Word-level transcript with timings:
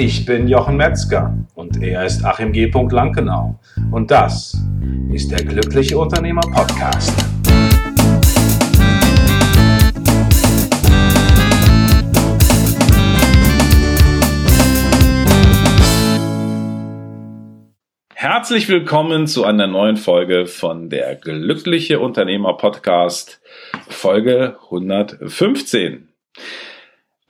Ich 0.00 0.24
bin 0.24 0.46
Jochen 0.46 0.76
Metzger 0.76 1.36
und 1.56 1.82
er 1.82 2.04
ist 2.06 2.24
Achim 2.24 2.52
G. 2.52 2.70
Lankenau. 2.70 3.58
Und 3.90 4.12
das 4.12 4.56
ist 5.12 5.28
der 5.32 5.44
Glückliche 5.44 5.98
Unternehmer 5.98 6.40
Podcast. 6.40 7.12
Herzlich 18.14 18.68
willkommen 18.68 19.26
zu 19.26 19.42
einer 19.42 19.66
neuen 19.66 19.96
Folge 19.96 20.46
von 20.46 20.90
der 20.90 21.16
Glückliche 21.16 21.98
Unternehmer 21.98 22.56
Podcast, 22.56 23.40
Folge 23.88 24.58
115. 24.66 26.08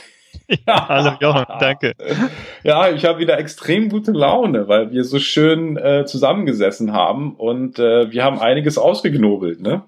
Ja, 0.66 0.88
hallo 0.88 1.12
Jochen, 1.20 1.46
danke. 1.58 1.94
Ja, 2.64 2.90
ich 2.90 3.06
habe 3.06 3.20
wieder 3.20 3.38
extrem 3.38 3.88
gute 3.88 4.12
Laune, 4.12 4.68
weil 4.68 4.92
wir 4.92 5.04
so 5.04 5.18
schön 5.18 5.78
äh, 5.78 6.04
zusammengesessen 6.04 6.92
haben 6.92 7.34
und 7.36 7.78
äh, 7.78 8.12
wir 8.12 8.22
haben 8.22 8.38
einiges 8.38 8.76
ausgegnobelt, 8.76 9.62
ne? 9.62 9.84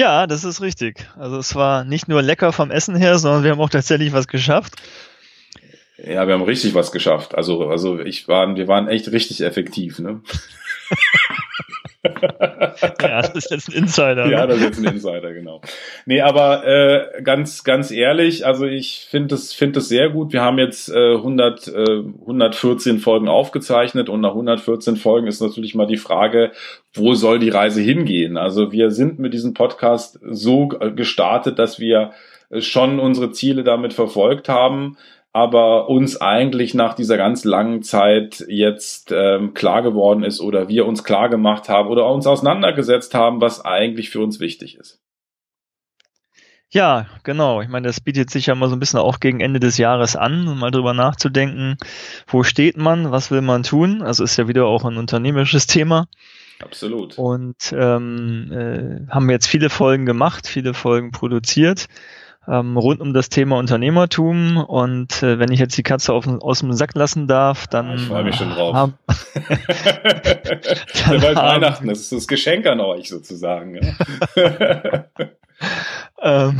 Ja, 0.00 0.26
das 0.26 0.44
ist 0.44 0.62
richtig. 0.62 1.06
Also 1.18 1.36
es 1.36 1.54
war 1.54 1.84
nicht 1.84 2.08
nur 2.08 2.22
lecker 2.22 2.54
vom 2.54 2.70
Essen 2.70 2.96
her, 2.96 3.18
sondern 3.18 3.44
wir 3.44 3.50
haben 3.50 3.60
auch 3.60 3.68
tatsächlich 3.68 4.14
was 4.14 4.28
geschafft. 4.28 4.72
Ja, 6.02 6.26
wir 6.26 6.32
haben 6.32 6.42
richtig 6.42 6.72
was 6.72 6.90
geschafft. 6.90 7.34
Also, 7.34 7.68
also 7.68 8.00
ich 8.00 8.26
waren, 8.26 8.56
wir 8.56 8.66
waren 8.66 8.88
echt 8.88 9.12
richtig 9.12 9.42
effektiv, 9.42 9.98
ne? 9.98 10.22
ja, 12.02 13.22
das 13.22 13.34
ist 13.34 13.50
jetzt 13.50 13.68
ein 13.68 13.74
Insider. 13.74 14.26
Ja, 14.26 14.42
ne? 14.42 14.48
das 14.48 14.56
ist 14.58 14.64
jetzt 14.64 14.78
ein 14.78 14.94
Insider, 14.94 15.34
genau. 15.34 15.60
Nee, 16.06 16.22
aber 16.22 16.66
äh, 16.66 17.22
ganz, 17.22 17.62
ganz 17.64 17.90
ehrlich, 17.90 18.46
also 18.46 18.64
ich 18.66 19.06
finde 19.10 19.34
es 19.34 19.52
finde 19.52 19.80
es 19.80 19.88
sehr 19.88 20.08
gut. 20.08 20.32
Wir 20.32 20.40
haben 20.40 20.58
jetzt 20.58 20.88
äh, 20.88 21.14
100, 21.14 21.68
äh, 21.68 22.02
114 22.20 22.98
Folgen 23.00 23.28
aufgezeichnet 23.28 24.08
und 24.08 24.20
nach 24.20 24.30
114 24.30 24.96
Folgen 24.96 25.26
ist 25.26 25.40
natürlich 25.40 25.74
mal 25.74 25.86
die 25.86 25.98
Frage, 25.98 26.52
wo 26.94 27.14
soll 27.14 27.38
die 27.38 27.50
Reise 27.50 27.82
hingehen? 27.82 28.36
Also 28.36 28.72
wir 28.72 28.90
sind 28.90 29.18
mit 29.18 29.34
diesem 29.34 29.52
Podcast 29.52 30.18
so 30.22 30.68
gestartet, 30.68 31.58
dass 31.58 31.78
wir 31.78 32.12
schon 32.58 32.98
unsere 32.98 33.30
Ziele 33.30 33.62
damit 33.62 33.92
verfolgt 33.92 34.48
haben 34.48 34.96
aber 35.32 35.88
uns 35.88 36.20
eigentlich 36.20 36.74
nach 36.74 36.94
dieser 36.94 37.16
ganz 37.16 37.44
langen 37.44 37.82
Zeit 37.82 38.44
jetzt 38.48 39.12
ähm, 39.12 39.54
klar 39.54 39.82
geworden 39.82 40.24
ist 40.24 40.40
oder 40.40 40.68
wir 40.68 40.86
uns 40.86 41.04
klar 41.04 41.28
gemacht 41.28 41.68
haben 41.68 41.88
oder 41.88 42.10
uns 42.12 42.26
auseinandergesetzt 42.26 43.14
haben, 43.14 43.40
was 43.40 43.64
eigentlich 43.64 44.10
für 44.10 44.20
uns 44.20 44.40
wichtig 44.40 44.76
ist. 44.76 45.00
Ja, 46.72 47.06
genau. 47.24 47.60
Ich 47.62 47.68
meine, 47.68 47.88
das 47.88 48.00
bietet 48.00 48.30
sich 48.30 48.46
ja 48.46 48.54
mal 48.54 48.68
so 48.68 48.76
ein 48.76 48.80
bisschen 48.80 49.00
auch 49.00 49.18
gegen 49.18 49.40
Ende 49.40 49.58
des 49.58 49.76
Jahres 49.76 50.14
an, 50.14 50.46
um 50.46 50.58
mal 50.58 50.70
drüber 50.70 50.94
nachzudenken, 50.94 51.76
wo 52.28 52.44
steht 52.44 52.76
man, 52.76 53.10
was 53.10 53.32
will 53.32 53.40
man 53.40 53.64
tun. 53.64 54.02
Also 54.02 54.22
ist 54.22 54.36
ja 54.36 54.46
wieder 54.46 54.66
auch 54.66 54.84
ein 54.84 54.96
unternehmerisches 54.96 55.66
Thema. 55.66 56.06
Absolut. 56.60 57.18
Und 57.18 57.72
ähm, 57.72 58.52
äh, 58.52 59.12
haben 59.12 59.30
jetzt 59.30 59.46
viele 59.46 59.70
Folgen 59.70 60.06
gemacht, 60.06 60.46
viele 60.46 60.74
Folgen 60.74 61.10
produziert 61.10 61.88
ähm, 62.50 62.76
rund 62.76 63.00
um 63.00 63.14
das 63.14 63.28
Thema 63.28 63.56
Unternehmertum. 63.58 64.56
Und 64.56 65.22
äh, 65.22 65.38
wenn 65.38 65.52
ich 65.52 65.60
jetzt 65.60 65.76
die 65.78 65.82
Katze 65.82 66.12
auf, 66.12 66.26
aus 66.26 66.60
dem 66.60 66.72
Sack 66.72 66.94
lassen 66.94 67.28
darf, 67.28 67.66
dann. 67.68 67.94
Ich 67.94 68.02
freue 68.02 68.24
mich 68.24 68.36
schon 68.36 68.50
drauf. 68.50 68.74
Haben, 68.74 68.94
dann 71.08 71.20
bald 71.20 71.36
Weihnachten, 71.36 71.88
das 71.88 72.00
ist 72.00 72.12
das 72.12 72.26
Geschenk 72.26 72.66
an 72.66 72.80
euch 72.80 73.08
sozusagen. 73.08 73.76
Ja. 73.76 73.94
ähm, 76.22 76.58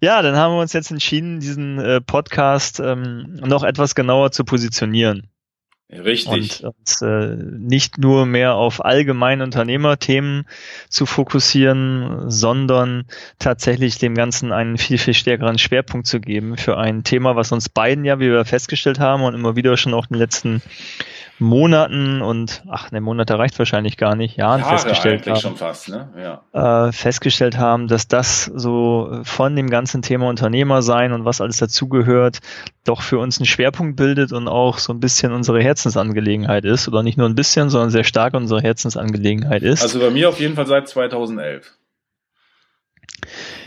ja, 0.00 0.22
dann 0.22 0.36
haben 0.36 0.54
wir 0.54 0.60
uns 0.60 0.74
jetzt 0.74 0.90
entschieden, 0.90 1.40
diesen 1.40 1.78
äh, 1.78 2.00
Podcast 2.00 2.80
ähm, 2.80 3.40
noch 3.42 3.64
etwas 3.64 3.94
genauer 3.94 4.32
zu 4.32 4.44
positionieren. 4.44 5.30
Richtig. 5.88 6.64
Und, 6.64 6.74
und 7.00 7.08
äh, 7.08 7.36
nicht 7.58 7.98
nur 7.98 8.26
mehr 8.26 8.56
auf 8.56 8.84
allgemeine 8.84 9.44
Unternehmerthemen 9.44 10.44
zu 10.88 11.06
fokussieren, 11.06 12.28
sondern 12.28 13.04
tatsächlich 13.38 13.98
dem 13.98 14.14
Ganzen 14.14 14.50
einen 14.50 14.78
viel, 14.78 14.98
viel 14.98 15.14
stärkeren 15.14 15.58
Schwerpunkt 15.58 16.08
zu 16.08 16.20
geben 16.20 16.56
für 16.56 16.76
ein 16.76 17.04
Thema, 17.04 17.36
was 17.36 17.52
uns 17.52 17.68
beiden 17.68 18.04
ja, 18.04 18.18
wie 18.18 18.30
wir 18.30 18.44
festgestellt 18.44 18.98
haben 18.98 19.22
und 19.22 19.34
immer 19.34 19.54
wieder 19.54 19.76
schon 19.76 19.94
auch 19.94 20.06
in 20.06 20.14
den 20.14 20.18
letzten 20.18 20.60
Monaten 21.38 22.22
und 22.22 22.62
ach, 22.68 22.90
ne 22.92 23.00
Monate 23.00 23.38
reicht 23.38 23.58
wahrscheinlich 23.58 23.96
gar 23.96 24.16
nicht, 24.16 24.36
Jahren 24.36 24.60
Jahre 24.60 24.72
festgestellt 24.72 25.26
haben, 25.26 25.40
schon 25.40 25.56
fast, 25.56 25.88
ne? 25.88 26.08
ja. 26.52 26.86
äh, 26.86 26.92
festgestellt 26.92 27.58
haben, 27.58 27.88
dass 27.88 28.08
das 28.08 28.44
so 28.44 29.20
von 29.22 29.54
dem 29.54 29.68
ganzen 29.68 30.02
Thema 30.02 30.28
Unternehmer 30.28 30.82
sein 30.82 31.12
und 31.12 31.24
was 31.24 31.40
alles 31.40 31.58
dazugehört, 31.58 32.38
doch 32.84 33.02
für 33.02 33.18
uns 33.18 33.38
einen 33.38 33.46
Schwerpunkt 33.46 33.96
bildet 33.96 34.32
und 34.32 34.48
auch 34.48 34.78
so 34.78 34.92
ein 34.92 35.00
bisschen 35.00 35.32
unsere 35.32 35.62
Herzensangelegenheit 35.62 36.64
ist 36.64 36.88
oder 36.88 37.02
nicht 37.02 37.18
nur 37.18 37.28
ein 37.28 37.34
bisschen, 37.34 37.68
sondern 37.68 37.90
sehr 37.90 38.04
stark 38.04 38.34
unsere 38.34 38.62
Herzensangelegenheit 38.62 39.62
ist. 39.62 39.82
Also 39.82 40.00
bei 40.00 40.10
mir 40.10 40.28
auf 40.28 40.40
jeden 40.40 40.54
Fall 40.54 40.66
seit 40.66 40.88
2011. 40.88 41.75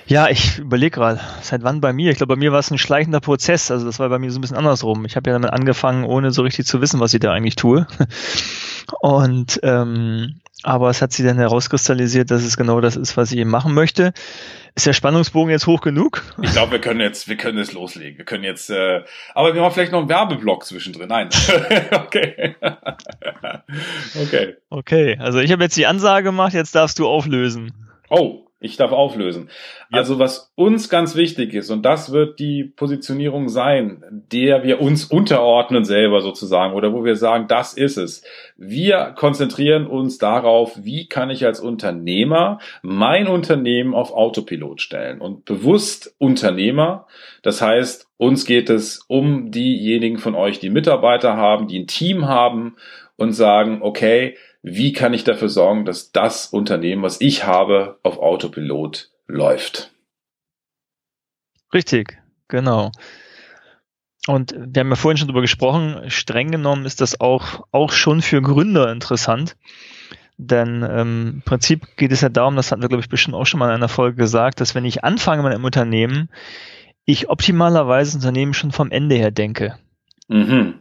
Ja, 0.09 0.28
ich 0.28 0.58
überlege 0.58 0.96
gerade, 0.96 1.20
seit 1.44 1.62
wann 1.62 1.81
bei 1.81 1.94
mir? 1.94 2.09
Ich 2.09 2.18
glaube, 2.18 2.34
bei 2.34 2.40
mir 2.40 2.52
war 2.52 2.58
es 2.58 2.72
ein 2.72 2.80
schleichender 2.80 3.20
Prozess. 3.20 3.70
Also 3.70 3.86
das 3.86 4.00
war 4.00 4.09
bei 4.09 4.18
mir 4.18 4.31
so 4.31 4.40
ein 4.40 4.42
bisschen 4.42 4.58
andersrum. 4.58 5.06
Ich 5.06 5.16
habe 5.16 5.30
ja 5.30 5.36
damit 5.36 5.53
angefangen, 5.53 6.03
ohne 6.03 6.31
so 6.31 6.42
richtig 6.42 6.66
zu 6.66 6.81
wissen, 6.81 7.00
was 7.00 7.14
ich 7.14 7.20
da 7.20 7.31
eigentlich 7.31 7.56
tue. 7.56 7.86
Und 9.02 9.59
ähm, 9.62 10.42
aber 10.64 10.90
es 10.90 11.03
hat 11.03 11.14
sich 11.14 11.24
dann 11.24 11.38
herauskristallisiert, 11.38 12.31
dass 12.31 12.44
es 12.44 12.58
genau 12.58 12.81
das 12.81 12.96
ist, 12.96 13.18
was 13.18 13.31
ich 13.31 13.38
eben 13.38 13.52
machen 13.52 13.75
möchte. 13.75 14.14
Ist 14.74 14.88
der 14.88 14.94
Spannungsbogen 14.94 15.52
jetzt 15.52 15.68
hoch 15.68 15.81
genug? 15.81 16.24
Ich 16.41 16.53
glaube, 16.53 16.72
wir 16.72 16.81
können 16.81 17.02
jetzt, 17.02 17.30
wir 17.30 17.38
können 17.38 17.59
jetzt 17.59 17.74
loslegen. 17.74 18.18
Wir 18.18 18.26
können 18.26 18.44
jetzt, 18.44 18.72
äh, 18.72 19.03
aber 19.36 19.53
wir 19.53 19.62
haben 19.62 19.72
vielleicht 19.72 19.91
noch 19.91 20.00
einen 20.00 20.09
Werbeblock 20.09 20.66
zwischendrin. 20.66 21.08
Nein. 21.08 21.30
okay. 21.91 22.56
okay. 24.24 24.56
Okay. 24.72 25.18
Also 25.20 25.38
ich 25.38 25.52
habe 25.52 25.62
jetzt 25.62 25.78
die 25.78 25.86
Ansage 25.86 26.24
gemacht. 26.24 26.53
Jetzt 26.53 26.74
darfst 26.74 26.97
du 26.97 27.08
auflösen. 27.08 27.74
Oh, 28.09 28.48
ich 28.62 28.75
darf 28.75 28.92
auflösen. 28.92 29.50
Ja. 29.90 30.00
Also 30.00 30.20
was 30.20 30.52
uns 30.56 30.90
ganz 30.90 31.16
wichtig 31.16 31.53
ist, 31.53 31.70
und 31.70 31.84
das 31.84 32.12
wird 32.12 32.40
die 32.40 32.64
Positionierung 32.64 33.47
sein, 33.47 34.03
der 34.31 34.64
wir 34.64 34.81
uns 34.81 35.06
unterordnen 35.06 35.86
selber 35.86 36.22
sozusagen, 36.22 36.74
oder 36.74 36.94
wo 36.94 37.06
wir 37.06 37.16
sagen, 37.16 37.47
das 37.47 37.74
ist 37.74 37.97
es. 37.97 38.24
Wir 38.58 39.14
konzentrieren 39.16 39.88
uns 39.88 40.18
darauf, 40.18 40.78
wie 40.84 41.08
kann 41.08 41.30
ich 41.30 41.46
als 41.46 41.62
Unternehmer 41.62 42.59
mein 42.81 43.28
Unternehmen 43.28 43.94
auf 43.94 44.12
Autopilot 44.12 44.81
stellen 44.81 45.22
und 45.22 45.46
bewusst 45.46 46.14
Unternehmer. 46.18 47.08
Das 47.41 47.62
heißt, 47.62 48.09
uns 48.18 48.46
geht 48.46 48.70
es 48.70 49.06
um 49.08 49.52
diejenigen 49.52 50.18
von 50.18 50.36
euch, 50.36 50.59
die 50.59 50.70
Mitarbeiter 50.70 51.38
haben, 51.38 51.68
die 51.68 51.80
ein 51.80 51.88
Team 51.88 52.28
haben 52.28 52.76
und 53.16 53.31
sagen, 53.31 53.80
okay, 53.81 54.36
wie 54.62 54.94
kann 54.94 55.14
ich 55.14 55.24
dafür 55.24 55.50
sorgen, 55.50 55.86
dass 55.86 56.12
das 56.12 56.47
Unternehmen, 56.47 57.03
was 57.03 57.22
ich 57.22 57.46
habe, 57.46 58.00
auf 58.03 58.18
Autopilot 58.18 59.09
läuft. 59.28 59.92
Richtig, 61.74 62.22
genau. 62.47 62.92
Und 64.28 64.53
wir 64.58 64.81
haben 64.81 64.90
ja 64.90 64.96
vorhin 64.96 65.18
schon 65.18 65.28
darüber 65.28 65.42
gesprochen, 65.42 66.09
streng 66.09 66.52
genommen 66.52 66.86
ist 66.86 67.02
das 67.02 67.22
auch, 67.22 67.66
auch 67.72 67.92
schon 67.92 68.22
für 68.22 68.42
Gründer 68.42 68.92
interessant. 68.92 69.56
Denn 70.38 70.88
ähm, 70.90 71.31
im 71.36 71.41
Prinzip 71.41 71.97
geht 71.97 72.12
es 72.12 72.22
ja 72.22 72.30
darum, 72.30 72.56
das 72.56 72.72
hatten 72.72 72.81
wir, 72.81 72.90
glaube 72.90 73.02
ich, 73.02 73.09
bestimmt 73.09 73.36
auch 73.36 73.46
schon 73.46 73.59
mal 73.59 73.68
in 73.68 73.76
einer 73.76 73.90
Folge 73.90 74.18
gesagt, 74.18 74.62
dass 74.62 74.74
wenn 74.76 74.86
ich 74.86 75.03
anfange 75.03 75.44
mit 75.44 75.53
einem 75.53 75.66
Unternehmen, 75.66 76.30
ich 77.06 77.30
optimalerweise 77.30 78.12
das 78.12 78.23
Unternehmen 78.23 78.53
schon 78.53 78.72
vom 78.72 78.91
Ende 78.91 79.16
her 79.16 79.32
denke. 79.32 79.78
Mhm. 80.28 80.76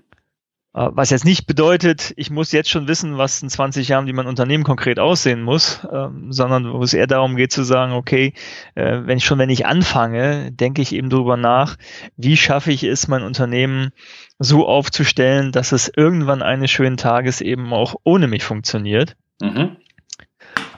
Äh, 0.74 0.88
was 0.92 1.10
jetzt 1.10 1.24
nicht 1.24 1.46
bedeutet, 1.46 2.12
ich 2.16 2.30
muss 2.30 2.52
jetzt 2.52 2.70
schon 2.70 2.88
wissen, 2.88 3.16
was 3.16 3.42
in 3.42 3.48
20 3.48 3.88
Jahren, 3.88 4.06
wie 4.06 4.12
mein 4.12 4.26
Unternehmen 4.26 4.64
konkret 4.64 4.98
aussehen 4.98 5.42
muss, 5.42 5.86
ähm, 5.90 6.32
sondern 6.32 6.72
wo 6.72 6.82
es 6.82 6.94
eher 6.94 7.06
darum 7.06 7.36
geht 7.36 7.52
zu 7.52 7.62
sagen, 7.62 7.92
okay, 7.92 8.34
äh, 8.74 9.00
wenn 9.04 9.18
ich 9.18 9.24
schon, 9.24 9.38
wenn 9.38 9.50
ich 9.50 9.66
anfange, 9.66 10.52
denke 10.52 10.82
ich 10.82 10.94
eben 10.94 11.10
darüber 11.10 11.36
nach, 11.36 11.76
wie 12.16 12.36
schaffe 12.36 12.72
ich 12.72 12.84
es, 12.84 13.08
mein 13.08 13.22
Unternehmen 13.22 13.90
so 14.38 14.68
aufzustellen, 14.68 15.52
dass 15.52 15.72
es 15.72 15.90
irgendwann 15.94 16.42
eines 16.42 16.70
schönen 16.70 16.96
Tages 16.96 17.40
eben 17.40 17.72
auch 17.72 17.96
ohne 18.04 18.28
mich 18.28 18.44
funktioniert. 18.44 19.16
Mhm. 19.40 19.76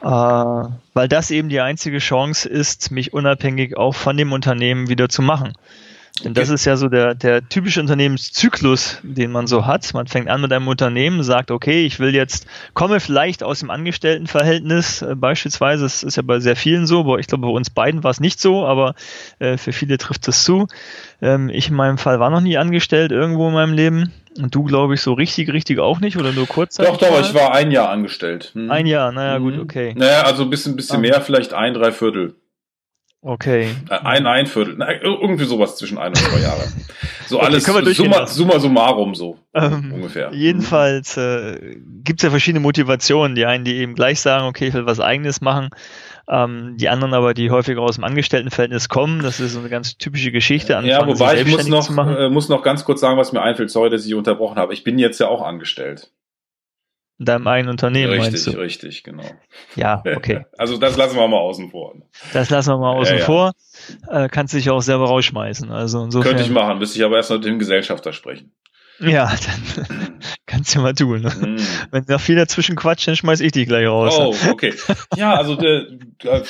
Äh, 0.02 0.06
weil 0.06 1.08
das 1.08 1.30
eben 1.30 1.48
die 1.48 1.60
einzige 1.60 1.98
Chance 1.98 2.48
ist, 2.48 2.90
mich 2.90 3.12
unabhängig 3.12 3.76
auch 3.76 3.94
von 3.94 4.16
dem 4.16 4.32
Unternehmen 4.32 4.88
wieder 4.88 5.08
zu 5.08 5.20
machen. 5.20 5.52
Denn 6.24 6.34
das 6.34 6.50
ist 6.50 6.64
ja 6.64 6.76
so 6.76 6.88
der, 6.88 7.14
der 7.14 7.48
typische 7.48 7.80
Unternehmenszyklus, 7.80 8.98
den 9.02 9.30
man 9.32 9.46
so 9.46 9.66
hat. 9.66 9.92
Man 9.94 10.06
fängt 10.06 10.28
an 10.28 10.40
mit 10.40 10.52
einem 10.52 10.68
Unternehmen, 10.68 11.22
sagt, 11.22 11.50
okay, 11.50 11.84
ich 11.86 11.98
will 11.98 12.14
jetzt, 12.14 12.46
komme 12.74 13.00
vielleicht 13.00 13.42
aus 13.42 13.60
dem 13.60 13.70
Angestelltenverhältnis, 13.70 15.02
äh, 15.02 15.14
beispielsweise, 15.14 15.84
das 15.84 16.02
ist 16.02 16.16
ja 16.16 16.22
bei 16.22 16.40
sehr 16.40 16.56
vielen 16.56 16.86
so, 16.86 17.00
aber 17.00 17.18
ich 17.18 17.26
glaube, 17.26 17.46
bei 17.46 17.52
uns 17.52 17.70
beiden 17.70 18.04
war 18.04 18.10
es 18.10 18.20
nicht 18.20 18.40
so, 18.40 18.66
aber 18.66 18.94
äh, 19.38 19.56
für 19.56 19.72
viele 19.72 19.98
trifft 19.98 20.28
es 20.28 20.44
zu. 20.44 20.66
Ähm, 21.22 21.48
ich 21.48 21.68
in 21.68 21.74
meinem 21.74 21.98
Fall 21.98 22.20
war 22.20 22.30
noch 22.30 22.40
nie 22.40 22.58
angestellt 22.58 23.12
irgendwo 23.12 23.48
in 23.48 23.54
meinem 23.54 23.72
Leben. 23.72 24.12
Und 24.38 24.54
du, 24.54 24.62
glaube 24.62 24.94
ich, 24.94 25.00
so 25.00 25.12
richtig, 25.12 25.52
richtig 25.52 25.80
auch 25.80 26.00
nicht 26.00 26.16
oder 26.16 26.32
nur 26.32 26.46
kurz? 26.46 26.76
Doch, 26.76 26.96
doch, 26.96 27.20
ich 27.20 27.34
war 27.34 27.52
ein 27.52 27.72
Jahr 27.72 27.90
angestellt. 27.90 28.52
Hm. 28.54 28.70
Ein 28.70 28.86
Jahr, 28.86 29.10
naja, 29.10 29.38
gut, 29.38 29.54
mhm. 29.54 29.60
okay. 29.60 29.92
Naja, 29.96 30.22
also 30.22 30.44
ein 30.44 30.50
bisschen, 30.50 30.76
bisschen 30.76 30.96
ah. 30.96 31.00
mehr, 31.00 31.20
vielleicht 31.20 31.52
ein, 31.52 31.74
drei 31.74 31.90
Viertel. 31.90 32.34
Okay. 33.22 33.68
Äh, 33.90 33.94
ein, 33.96 34.26
ein 34.26 34.46
Viertel. 34.46 34.76
Na, 34.78 34.90
irgendwie 35.02 35.44
sowas 35.44 35.76
zwischen 35.76 35.98
ein 35.98 36.08
und 36.08 36.16
zwei 36.16 36.40
Jahre. 36.40 36.62
So 37.26 37.36
okay, 37.36 37.46
alles 37.46 37.64
summa, 37.96 38.26
summa 38.26 38.58
summarum 38.58 39.14
so 39.14 39.38
ähm, 39.54 39.92
ungefähr. 39.94 40.30
Jedenfalls 40.32 41.16
äh, 41.16 41.76
gibt 42.02 42.20
es 42.20 42.24
ja 42.24 42.30
verschiedene 42.30 42.60
Motivationen. 42.60 43.34
Die 43.34 43.44
einen, 43.44 43.64
die 43.64 43.76
eben 43.76 43.94
gleich 43.94 44.20
sagen, 44.20 44.46
okay, 44.46 44.68
ich 44.68 44.74
will 44.74 44.86
was 44.86 45.00
eigenes 45.00 45.42
machen. 45.42 45.68
Ähm, 46.28 46.76
die 46.78 46.88
anderen 46.88 47.12
aber, 47.12 47.34
die 47.34 47.50
häufiger 47.50 47.82
aus 47.82 47.96
dem 47.96 48.04
Angestelltenverhältnis 48.04 48.88
kommen. 48.88 49.22
Das 49.22 49.38
ist 49.38 49.52
so 49.52 49.60
eine 49.60 49.68
ganz 49.68 49.98
typische 49.98 50.32
Geschichte. 50.32 50.80
ja, 50.84 51.06
wobei 51.06 51.40
ich 51.40 51.46
muss 51.46 51.68
noch, 51.68 51.90
äh, 51.96 52.30
muss 52.30 52.48
noch 52.48 52.62
ganz 52.62 52.84
kurz 52.84 53.00
sagen, 53.00 53.18
was 53.18 53.32
mir 53.32 53.42
einfällt. 53.42 53.70
Sorry, 53.70 53.90
dass 53.90 54.06
ich 54.06 54.14
unterbrochen 54.14 54.56
habe. 54.56 54.72
Ich 54.72 54.82
bin 54.82 54.98
jetzt 54.98 55.20
ja 55.20 55.28
auch 55.28 55.42
angestellt 55.42 56.10
deinem 57.24 57.46
eigenen 57.46 57.72
Unternehmen. 57.72 58.20
Richtig, 58.20 58.56
richtig, 58.56 59.02
genau. 59.04 59.24
Ja, 59.76 60.02
okay. 60.16 60.46
Also 60.58 60.78
das 60.78 60.96
lassen 60.96 61.16
wir 61.16 61.28
mal 61.28 61.38
außen 61.38 61.70
vor. 61.70 61.94
Das 62.32 62.50
lassen 62.50 62.70
wir 62.70 62.78
mal 62.78 62.96
außen 62.96 63.14
ja, 63.14 63.20
ja. 63.20 63.26
vor. 63.26 63.52
Äh, 64.08 64.28
kannst 64.28 64.54
dich 64.54 64.70
auch 64.70 64.80
selber 64.80 65.06
rausschmeißen. 65.06 65.70
Also 65.70 66.04
insofern, 66.04 66.30
Könnte 66.30 66.44
ich 66.44 66.50
machen, 66.50 66.78
müsste 66.78 66.98
ich 66.98 67.04
aber 67.04 67.16
erst 67.16 67.30
mit 67.30 67.44
dem 67.44 67.58
Gesellschafter 67.58 68.12
sprechen. 68.12 68.52
Ja, 69.00 69.26
dann 69.46 70.18
kannst 70.46 70.74
du 70.74 70.80
mal 70.80 70.94
tun. 70.94 71.22
Ne? 71.22 71.30
Mm. 71.30 71.58
Wenn 71.90 72.04
noch 72.08 72.20
viel 72.20 72.36
dazwischen 72.36 72.76
quatscht, 72.76 73.08
dann 73.08 73.16
schmeiß 73.16 73.40
ich 73.40 73.52
dich 73.52 73.66
gleich 73.66 73.86
raus. 73.86 74.14
Oh, 74.18 74.34
okay. 74.50 74.74
Ja, 75.16 75.34
also 75.34 75.56
der, 75.56 75.86
der, 76.22 76.42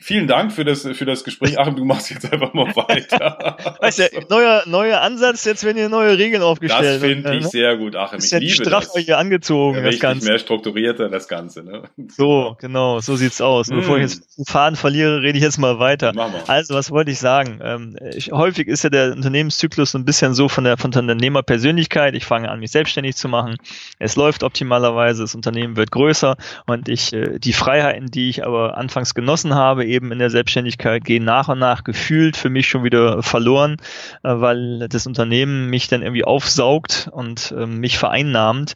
vielen 0.00 0.26
Dank 0.26 0.52
für 0.52 0.64
das, 0.64 0.82
für 0.82 1.04
das 1.04 1.24
Gespräch. 1.24 1.58
Achim, 1.58 1.76
du 1.76 1.84
machst 1.84 2.10
jetzt 2.10 2.30
einfach 2.32 2.52
mal 2.54 2.74
weiter. 2.76 3.76
Weißt 3.80 3.98
du, 3.98 4.04
neuer, 4.28 4.62
neuer 4.66 5.00
Ansatz, 5.00 5.44
jetzt 5.44 5.64
werden 5.64 5.78
hier 5.78 5.88
neue 5.88 6.18
Regeln 6.18 6.42
aufgestellt. 6.42 7.02
Das 7.02 7.08
finde 7.08 7.36
ich 7.36 7.44
ne? 7.44 7.48
sehr 7.48 7.76
gut, 7.76 7.96
Achim. 7.96 8.18
Ich 8.18 8.30
liebe 8.32 8.52
straff 8.52 8.88
das. 8.92 9.04
hier 9.04 9.18
angezogen, 9.18 9.82
das 9.82 9.98
Ganze. 9.98 10.28
mehr 10.28 10.38
strukturierter, 10.38 11.08
das 11.08 11.28
Ganze, 11.28 11.62
ne? 11.62 11.84
So, 12.08 12.56
genau, 12.60 13.00
so 13.00 13.16
sieht's 13.16 13.40
aus. 13.40 13.68
Mm. 13.68 13.76
Bevor 13.76 13.96
ich 13.96 14.02
jetzt 14.02 14.38
den 14.38 14.44
Faden 14.44 14.76
verliere, 14.76 15.22
rede 15.22 15.38
ich 15.38 15.44
jetzt 15.44 15.58
mal 15.58 15.78
weiter. 15.78 16.12
Mach 16.14 16.30
mal. 16.30 16.42
Also, 16.46 16.74
was 16.74 16.90
wollte 16.90 17.10
ich 17.10 17.18
sagen? 17.18 17.60
Ähm, 17.62 17.96
ich, 18.14 18.32
häufig 18.32 18.68
ist 18.68 18.84
ja 18.84 18.90
der 18.90 19.12
Unternehmenszyklus 19.12 19.92
so 19.92 19.98
ein 19.98 20.04
bisschen 20.04 20.34
so 20.34 20.48
von 20.48 20.64
der, 20.64 20.76
von 20.76 20.90
der 20.90 21.02
Unternehmerpersönlichkeit. 21.02 22.14
Ich 22.14 22.24
fange 22.24 22.50
an, 22.50 22.60
mich 22.60 22.70
selbstständig 22.70 23.16
zu 23.16 23.28
machen. 23.28 23.56
Es 23.98 24.16
läuft 24.16 24.42
optimalerweise, 24.42 25.22
das 25.22 25.34
Unternehmen 25.34 25.76
wird 25.76 25.90
größer 25.90 26.36
und 26.66 26.88
ich, 26.88 27.12
äh, 27.12 27.38
die 27.38 27.52
Freiheiten, 27.52 28.10
die 28.10 28.28
ich 28.28 28.44
aber 28.44 28.76
anfangs 28.76 29.14
genossen 29.14 29.54
habe, 29.54 29.85
eben 29.86 30.12
in 30.12 30.18
der 30.18 30.30
Selbstständigkeit 30.30 31.04
gehen 31.04 31.24
nach 31.24 31.48
und 31.48 31.58
nach 31.58 31.84
gefühlt 31.84 32.36
für 32.36 32.50
mich 32.50 32.68
schon 32.68 32.84
wieder 32.84 33.22
verloren, 33.22 33.76
äh, 34.22 34.40
weil 34.40 34.88
das 34.88 35.06
Unternehmen 35.06 35.70
mich 35.70 35.88
dann 35.88 36.02
irgendwie 36.02 36.24
aufsaugt 36.24 37.08
und 37.12 37.54
äh, 37.56 37.66
mich 37.66 37.98
vereinnahmt 37.98 38.74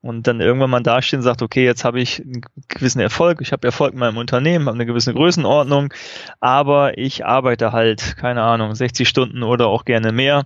und 0.00 0.26
dann 0.26 0.40
irgendwann 0.40 0.70
mal 0.70 0.82
dastehen 0.82 1.20
und 1.20 1.24
sagt, 1.24 1.42
okay, 1.42 1.64
jetzt 1.64 1.84
habe 1.84 2.00
ich 2.00 2.20
einen 2.20 2.42
gewissen 2.68 3.00
Erfolg, 3.00 3.40
ich 3.40 3.52
habe 3.52 3.66
Erfolg 3.66 3.92
in 3.92 3.98
meinem 3.98 4.16
Unternehmen, 4.16 4.66
habe 4.66 4.76
eine 4.76 4.86
gewisse 4.86 5.12
Größenordnung, 5.12 5.92
aber 6.40 6.98
ich 6.98 7.26
arbeite 7.26 7.72
halt, 7.72 8.16
keine 8.16 8.42
Ahnung, 8.42 8.74
60 8.74 9.08
Stunden 9.08 9.42
oder 9.42 9.66
auch 9.66 9.84
gerne 9.84 10.12
mehr, 10.12 10.44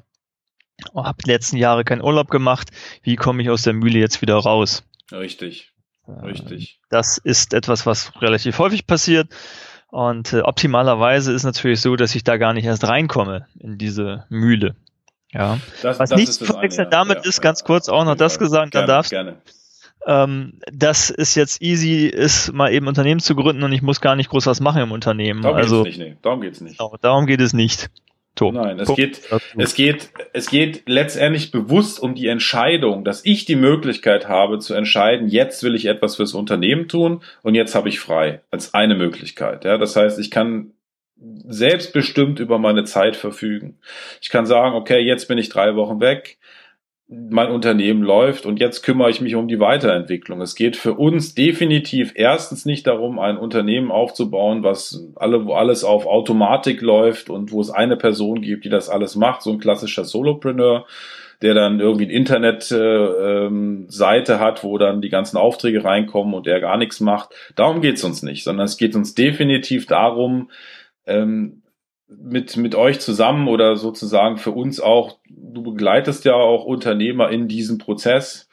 habe 0.94 1.22
die 1.24 1.30
letzten 1.30 1.56
Jahre 1.56 1.84
keinen 1.84 2.02
Urlaub 2.02 2.30
gemacht, 2.30 2.70
wie 3.02 3.16
komme 3.16 3.42
ich 3.42 3.50
aus 3.50 3.62
der 3.62 3.74
Mühle 3.74 3.98
jetzt 3.98 4.22
wieder 4.22 4.36
raus? 4.36 4.84
Richtig. 5.10 5.72
Richtig. 6.08 6.80
Das 6.90 7.18
ist 7.18 7.54
etwas, 7.54 7.86
was 7.86 8.20
relativ 8.20 8.58
häufig 8.58 8.86
passiert. 8.86 9.28
Und 9.92 10.32
äh, 10.32 10.40
optimalerweise 10.40 11.34
ist 11.34 11.44
natürlich 11.44 11.82
so, 11.82 11.96
dass 11.96 12.14
ich 12.14 12.24
da 12.24 12.38
gar 12.38 12.54
nicht 12.54 12.64
erst 12.64 12.88
reinkomme 12.88 13.46
in 13.60 13.76
diese 13.76 14.24
Mühle. 14.30 14.74
Ja. 15.34 15.58
Das, 15.82 15.98
was 15.98 16.08
das 16.08 16.18
nicht 16.18 16.32
zu 16.32 16.46
verwechseln 16.46 16.88
damit 16.90 17.18
ja, 17.18 17.28
ist, 17.28 17.36
ja, 17.36 17.42
ganz 17.42 17.62
kurz 17.62 17.90
auch 17.90 18.06
noch 18.06 18.14
das 18.14 18.38
gesagt, 18.38 18.74
dann 18.74 18.86
darfst 18.86 19.10
gerne. 19.10 19.36
Ähm, 20.06 20.54
dass 20.72 21.10
es 21.10 21.34
jetzt 21.34 21.60
easy 21.60 22.06
ist, 22.06 22.54
mal 22.54 22.72
eben 22.72 22.86
Unternehmen 22.86 23.20
zu 23.20 23.36
gründen 23.36 23.62
und 23.64 23.72
ich 23.72 23.82
muss 23.82 24.00
gar 24.00 24.16
nicht 24.16 24.30
groß 24.30 24.46
was 24.46 24.60
machen 24.60 24.80
im 24.80 24.92
Unternehmen. 24.92 25.42
Darum 25.42 25.58
also, 25.58 25.84
geht's 25.84 25.98
nicht, 25.98 26.08
nee. 26.08 26.16
Darum 26.22 26.40
geht's 26.40 26.60
nicht. 26.62 26.78
Genau, 26.78 26.96
darum 27.02 27.26
geht 27.26 27.42
es 27.42 27.52
nicht. 27.52 27.90
Tor. 28.34 28.52
Nein, 28.52 28.80
es 28.80 28.94
geht, 28.94 29.20
es 29.58 29.74
geht, 29.74 30.10
es 30.32 30.48
geht 30.48 30.82
letztendlich 30.86 31.50
bewusst 31.50 32.00
um 32.00 32.14
die 32.14 32.28
Entscheidung, 32.28 33.04
dass 33.04 33.24
ich 33.24 33.44
die 33.44 33.56
Möglichkeit 33.56 34.26
habe 34.26 34.58
zu 34.58 34.72
entscheiden, 34.72 35.28
jetzt 35.28 35.62
will 35.62 35.74
ich 35.74 35.84
etwas 35.84 36.16
fürs 36.16 36.32
Unternehmen 36.32 36.88
tun 36.88 37.22
und 37.42 37.54
jetzt 37.54 37.74
habe 37.74 37.90
ich 37.90 38.00
frei 38.00 38.40
als 38.50 38.72
eine 38.72 38.94
Möglichkeit. 38.94 39.64
Ja, 39.64 39.76
das 39.76 39.96
heißt, 39.96 40.18
ich 40.18 40.30
kann 40.30 40.72
selbstbestimmt 41.46 42.40
über 42.40 42.58
meine 42.58 42.84
Zeit 42.84 43.16
verfügen. 43.16 43.78
Ich 44.20 44.30
kann 44.30 44.46
sagen, 44.46 44.74
okay, 44.74 45.00
jetzt 45.00 45.28
bin 45.28 45.38
ich 45.38 45.48
drei 45.48 45.76
Wochen 45.76 46.00
weg 46.00 46.38
mein 47.12 47.50
Unternehmen 47.50 48.02
läuft 48.02 48.46
und 48.46 48.58
jetzt 48.58 48.82
kümmere 48.82 49.10
ich 49.10 49.20
mich 49.20 49.34
um 49.34 49.46
die 49.46 49.60
Weiterentwicklung. 49.60 50.40
Es 50.40 50.54
geht 50.54 50.76
für 50.76 50.94
uns 50.94 51.34
definitiv 51.34 52.12
erstens 52.14 52.64
nicht 52.64 52.86
darum, 52.86 53.18
ein 53.18 53.36
Unternehmen 53.36 53.90
aufzubauen, 53.90 54.62
was 54.62 55.04
alle, 55.16 55.44
wo 55.44 55.52
alles 55.54 55.84
auf 55.84 56.06
Automatik 56.06 56.80
läuft 56.80 57.28
und 57.28 57.52
wo 57.52 57.60
es 57.60 57.70
eine 57.70 57.96
Person 57.96 58.40
gibt, 58.40 58.64
die 58.64 58.70
das 58.70 58.88
alles 58.88 59.14
macht, 59.14 59.42
so 59.42 59.50
ein 59.50 59.58
klassischer 59.58 60.04
Solopreneur, 60.04 60.86
der 61.42 61.52
dann 61.54 61.80
irgendwie 61.80 62.04
eine 62.04 62.14
Internetseite 62.14 63.12
äh, 64.32 64.34
ähm, 64.36 64.40
hat, 64.40 64.64
wo 64.64 64.78
dann 64.78 65.02
die 65.02 65.10
ganzen 65.10 65.36
Aufträge 65.36 65.84
reinkommen 65.84 66.32
und 66.32 66.46
der 66.46 66.60
gar 66.60 66.78
nichts 66.78 67.00
macht. 67.00 67.34
Darum 67.56 67.82
geht 67.82 67.96
es 67.96 68.04
uns 68.04 68.22
nicht, 68.22 68.44
sondern 68.44 68.64
es 68.64 68.78
geht 68.78 68.94
uns 68.94 69.14
definitiv 69.14 69.86
darum, 69.86 70.50
ähm, 71.06 71.61
mit, 72.18 72.56
mit 72.56 72.74
euch 72.74 73.00
zusammen 73.00 73.48
oder 73.48 73.76
sozusagen 73.76 74.36
für 74.36 74.52
uns 74.52 74.80
auch, 74.80 75.18
du 75.28 75.62
begleitest 75.62 76.24
ja 76.24 76.34
auch 76.34 76.64
Unternehmer 76.64 77.30
in 77.30 77.48
diesem 77.48 77.78
Prozess, 77.78 78.48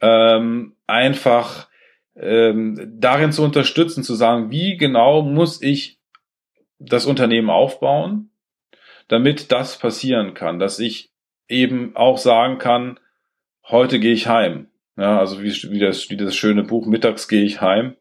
ähm, 0.00 0.74
einfach 0.86 1.68
ähm, 2.16 2.94
darin 2.98 3.32
zu 3.32 3.42
unterstützen, 3.42 4.02
zu 4.02 4.14
sagen, 4.14 4.50
wie 4.50 4.76
genau 4.76 5.22
muss 5.22 5.62
ich 5.62 5.98
das 6.78 7.06
Unternehmen 7.06 7.50
aufbauen, 7.50 8.30
damit 9.08 9.52
das 9.52 9.78
passieren 9.78 10.34
kann, 10.34 10.58
dass 10.58 10.78
ich 10.78 11.10
eben 11.48 11.94
auch 11.96 12.18
sagen 12.18 12.58
kann, 12.58 12.98
heute 13.68 14.00
gehe 14.00 14.12
ich 14.12 14.28
heim. 14.28 14.68
Ja, 14.96 15.18
also 15.18 15.42
wie, 15.42 15.50
wie, 15.70 15.80
das, 15.80 16.08
wie 16.10 16.16
das 16.16 16.36
schöne 16.36 16.62
Buch 16.62 16.86
Mittags 16.86 17.26
gehe 17.26 17.42
ich 17.42 17.60
heim 17.60 17.96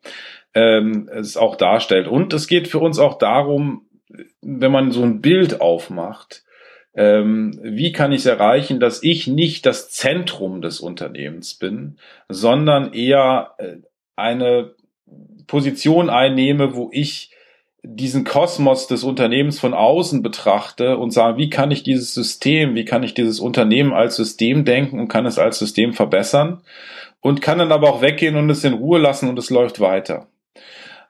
ähm, 0.53 1.09
es 1.11 1.37
auch 1.37 1.55
darstellt. 1.55 2.07
Und 2.07 2.33
es 2.33 2.47
geht 2.47 2.67
für 2.67 2.79
uns 2.79 2.99
auch 2.99 3.17
darum, 3.17 3.87
wenn 4.41 4.71
man 4.71 4.91
so 4.91 5.03
ein 5.03 5.21
Bild 5.21 5.61
aufmacht, 5.61 6.43
ähm, 6.95 7.59
wie 7.63 7.91
kann 7.91 8.11
ich 8.11 8.19
es 8.19 8.25
erreichen, 8.25 8.79
dass 8.79 9.01
ich 9.01 9.27
nicht 9.27 9.65
das 9.65 9.89
Zentrum 9.89 10.61
des 10.61 10.79
Unternehmens 10.79 11.55
bin, 11.55 11.97
sondern 12.29 12.93
eher 12.93 13.55
äh, 13.57 13.77
eine 14.15 14.75
Position 15.47 16.09
einnehme, 16.09 16.75
wo 16.75 16.89
ich 16.91 17.31
diesen 17.85 18.23
Kosmos 18.23 18.87
des 18.87 19.03
Unternehmens 19.03 19.59
von 19.59 19.73
außen 19.73 20.23
betrachte 20.23 20.97
und 20.97 21.11
sage, 21.11 21.37
wie 21.37 21.49
kann 21.49 21.71
ich 21.71 21.83
dieses 21.83 22.13
System, 22.13 22.75
wie 22.75 22.85
kann 22.85 23.03
ich 23.03 23.13
dieses 23.13 23.41
Unternehmen 23.41 23.91
als 23.91 24.15
System 24.15 24.63
denken 24.63 24.99
und 24.99 25.09
kann 25.09 25.25
es 25.25 25.37
als 25.37 25.59
System 25.59 25.93
verbessern 25.93 26.61
und 27.19 27.41
kann 27.41 27.57
dann 27.57 27.73
aber 27.73 27.89
auch 27.89 28.01
weggehen 28.01 28.37
und 28.37 28.49
es 28.49 28.63
in 28.63 28.73
Ruhe 28.73 28.99
lassen 28.99 29.27
und 29.27 29.37
es 29.37 29.49
läuft 29.49 29.81
weiter. 29.81 30.27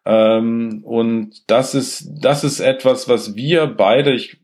Ähm, 0.05 0.83
und 0.83 1.49
das 1.49 1.75
ist, 1.75 2.09
das 2.19 2.43
ist 2.43 2.59
etwas, 2.59 3.07
was 3.07 3.35
wir 3.35 3.67
beide, 3.67 4.13
ich 4.13 4.37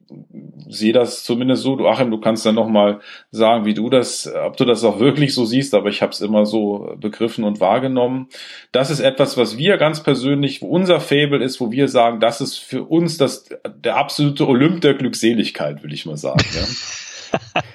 sehe 0.69 0.93
das 0.93 1.23
zumindest 1.23 1.63
so, 1.63 1.75
du 1.75 1.87
Achim, 1.87 2.11
du 2.11 2.19
kannst 2.19 2.45
dann 2.45 2.55
nochmal 2.55 3.01
sagen, 3.31 3.65
wie 3.65 3.73
du 3.73 3.89
das, 3.89 4.31
ob 4.33 4.55
du 4.55 4.65
das 4.65 4.83
auch 4.83 4.99
wirklich 4.99 5.33
so 5.33 5.45
siehst, 5.45 5.73
aber 5.73 5.89
ich 5.89 6.01
habe 6.01 6.11
es 6.11 6.21
immer 6.21 6.45
so 6.45 6.95
begriffen 6.99 7.43
und 7.43 7.59
wahrgenommen. 7.59 8.27
Das 8.71 8.89
ist 8.89 8.99
etwas, 8.99 9.35
was 9.35 9.57
wir 9.57 9.77
ganz 9.77 10.01
persönlich, 10.01 10.61
wo 10.61 10.67
unser 10.67 10.99
Fable 10.99 11.43
ist, 11.43 11.59
wo 11.59 11.71
wir 11.71 11.87
sagen, 11.87 12.19
das 12.19 12.39
ist 12.39 12.57
für 12.57 12.83
uns 12.83 13.17
das, 13.17 13.49
der 13.83 13.97
absolute 13.97 14.47
Olymp 14.47 14.81
der 14.81 14.93
Glückseligkeit, 14.93 15.83
will 15.83 15.93
ich 15.93 16.05
mal 16.05 16.17
sagen. 16.17 16.45
Ja. 16.53 17.65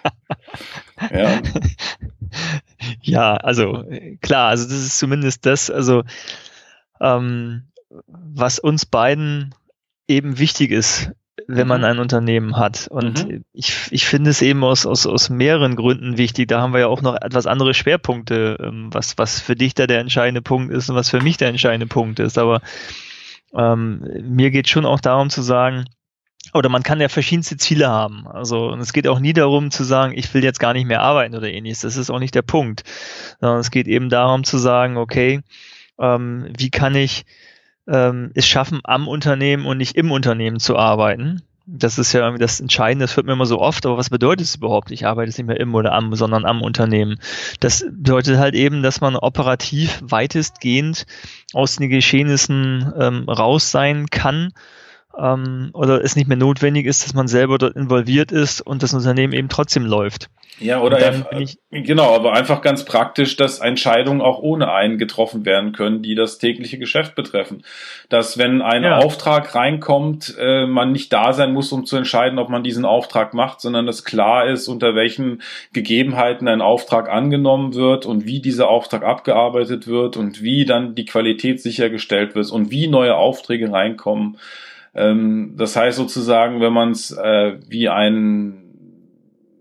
ja. 1.19 1.43
ja, 3.03 3.35
also 3.35 3.85
klar, 4.23 4.49
also 4.49 4.64
das 4.64 4.79
ist 4.79 4.99
zumindest 4.99 5.45
das, 5.47 5.71
also 5.71 6.05
ähm, 7.00 7.64
was 8.07 8.59
uns 8.59 8.87
beiden 8.87 9.55
eben 10.09 10.39
wichtig 10.39 10.71
ist, 10.71 11.11
wenn 11.47 11.67
man 11.67 11.81
mhm. 11.81 11.87
ein 11.87 11.99
Unternehmen 11.99 12.57
hat. 12.57 12.89
Und 12.89 13.29
mhm. 13.29 13.45
ich, 13.53 13.89
ich 13.91 14.07
finde 14.07 14.31
es 14.31 14.43
eben 14.43 14.65
aus, 14.65 14.87
aus, 14.87 15.07
aus 15.07 15.31
mehreren 15.31 15.77
Gründen 15.77 16.17
wichtig. 16.17 16.49
Da 16.49 16.61
haben 16.61 16.73
wir 16.73 16.81
ja 16.81 16.87
auch 16.87 17.03
noch 17.03 17.17
etwas 17.17 17.47
andere 17.47 17.75
Schwerpunkte, 17.75 18.59
ähm, 18.61 18.89
was, 18.93 19.19
was 19.19 19.41
für 19.41 19.55
dich 19.55 19.75
da 19.75 19.87
der 19.87 20.01
entscheidende 20.01 20.43
Punkt 20.43 20.73
ist 20.73 20.89
und 20.89 20.97
was 20.97 21.11
für 21.11 21.21
mich 21.21 21.37
der 21.37 21.49
entscheidende 21.49 21.87
Punkt 21.87 22.19
ist. 22.21 22.39
Aber 22.39 22.61
ähm, 23.55 24.07
mir 24.23 24.51
geht 24.51 24.69
schon 24.69 24.87
auch 24.87 25.01
darum 25.01 25.31
zu 25.31 25.43
sagen, 25.43 25.85
oder 26.53 26.69
man 26.69 26.83
kann 26.83 27.01
ja 27.01 27.09
verschiedenste 27.09 27.57
Ziele 27.57 27.89
haben. 27.89 28.27
Also, 28.29 28.69
und 28.69 28.81
es 28.81 28.93
geht 28.93 29.09
auch 29.09 29.19
nie 29.19 29.33
darum 29.33 29.71
zu 29.71 29.83
sagen, 29.83 30.13
ich 30.17 30.33
will 30.35 30.45
jetzt 30.45 30.61
gar 30.61 30.73
nicht 30.73 30.87
mehr 30.87 31.01
arbeiten 31.01 31.35
oder 31.35 31.49
ähnliches. 31.49 31.81
Das 31.81 31.97
ist 31.97 32.11
auch 32.11 32.19
nicht 32.19 32.35
der 32.35 32.43
Punkt. 32.43 32.85
Sondern 33.41 33.61
es 33.61 33.71
geht 33.71 33.89
eben 33.89 34.09
darum 34.09 34.45
zu 34.45 34.59
sagen, 34.59 34.97
okay, 34.97 35.41
ähm, 35.99 36.49
wie 36.57 36.71
kann 36.71 36.95
ich 36.95 37.25
ähm, 37.88 38.31
es 38.35 38.47
schaffen, 38.47 38.81
am 38.85 39.09
Unternehmen 39.09 39.67
und 39.67 39.79
nicht 39.79 39.97
im 39.97 40.11
Unternehmen 40.11 40.59
zu 40.61 40.76
arbeiten? 40.76 41.43
Das 41.67 41.97
ist 41.97 42.12
ja 42.12 42.21
irgendwie 42.21 42.43
das 42.43 42.61
Entscheidende, 42.61 43.05
das 43.05 43.17
hört 43.17 43.26
man 43.26 43.37
immer 43.37 43.47
so 43.47 43.59
oft, 43.59 43.87
aber 43.87 43.97
was 43.97 44.11
bedeutet 44.11 44.47
es 44.47 44.57
überhaupt? 44.57 44.91
Ich 44.91 45.07
arbeite 45.07 45.31
jetzt 45.31 45.38
nicht 45.38 45.47
mehr 45.47 45.59
im 45.59 45.75
oder 45.75 45.93
am, 45.93 46.14
sondern 46.14 46.45
am 46.45 46.61
Unternehmen. 46.61 47.19
Das 47.61 47.87
bedeutet 47.91 48.37
halt 48.37 48.55
eben, 48.55 48.83
dass 48.83 49.00
man 49.00 49.17
operativ 49.17 50.00
weitestgehend 50.03 51.07
aus 51.55 51.76
den 51.76 51.88
Geschehnissen 51.88 52.93
ähm, 52.99 53.29
raus 53.29 53.71
sein 53.71 54.09
kann 54.11 54.53
ähm, 55.18 55.71
oder 55.73 56.02
es 56.02 56.16
nicht 56.16 56.28
mehr 56.28 56.37
notwendig 56.37 56.87
ist, 56.87 57.04
dass 57.04 57.14
man 57.14 57.28
selber 57.28 57.59
dort 57.59 57.76
involviert 57.76 58.33
ist 58.33 58.61
und 58.61 58.83
das 58.83 58.94
Unternehmen 58.94 59.33
eben 59.33 59.49
trotzdem 59.49 59.85
läuft. 59.85 60.30
Ja, 60.61 60.80
oder 60.80 61.25
ich, 61.37 61.59
genau, 61.71 62.14
aber 62.14 62.33
einfach 62.33 62.62
ganz 62.62 62.85
praktisch, 62.85 63.37
dass 63.37 63.59
Entscheidungen 63.59 64.21
auch 64.21 64.38
ohne 64.38 64.73
einen 64.73 64.99
getroffen 64.99 65.44
werden 65.44 65.73
können, 65.73 66.00
die 66.00 66.14
das 66.14 66.38
tägliche 66.38 66.78
Geschäft 66.78 67.16
betreffen. 67.16 67.64
Dass 68.09 68.38
wenn 68.38 68.62
ein 68.62 68.85
ja. 68.85 68.99
Auftrag 68.99 69.56
reinkommt, 69.56 70.37
äh, 70.38 70.66
man 70.66 70.92
nicht 70.92 71.12
da 71.12 71.33
sein 71.33 71.52
muss, 71.52 71.73
um 71.73 71.87
zu 71.87 71.97
entscheiden, 71.97 72.38
ob 72.38 72.50
man 72.50 72.62
diesen 72.62 72.85
Auftrag 72.85 73.35
macht, 73.35 73.61
sondern 73.61 73.87
dass 73.87 74.04
klar 74.04 74.47
ist, 74.47 74.68
unter 74.68 74.94
welchen 74.94 75.42
Gegebenheiten 75.73 76.47
ein 76.47 76.61
Auftrag 76.61 77.09
angenommen 77.11 77.75
wird 77.75 78.06
und 78.06 78.25
wie 78.25 78.40
dieser 78.40 78.68
Auftrag 78.68 79.02
abgearbeitet 79.02 79.88
wird 79.88 80.16
und 80.16 80.40
wie 80.40 80.64
dann 80.64 80.94
die 80.94 81.04
Qualität 81.04 81.61
sichergestellt 81.61 82.37
wird 82.37 82.52
und 82.52 82.71
wie 82.71 82.87
neue 82.87 83.16
Aufträge 83.16 83.73
reinkommen. 83.73 84.38
Ähm, 84.95 85.55
das 85.57 85.77
heißt 85.77 85.97
sozusagen, 85.97 86.61
wenn 86.61 86.73
man 86.73 86.91
es 86.91 87.11
äh, 87.11 87.59
wie 87.69 87.89
ein 87.89 88.65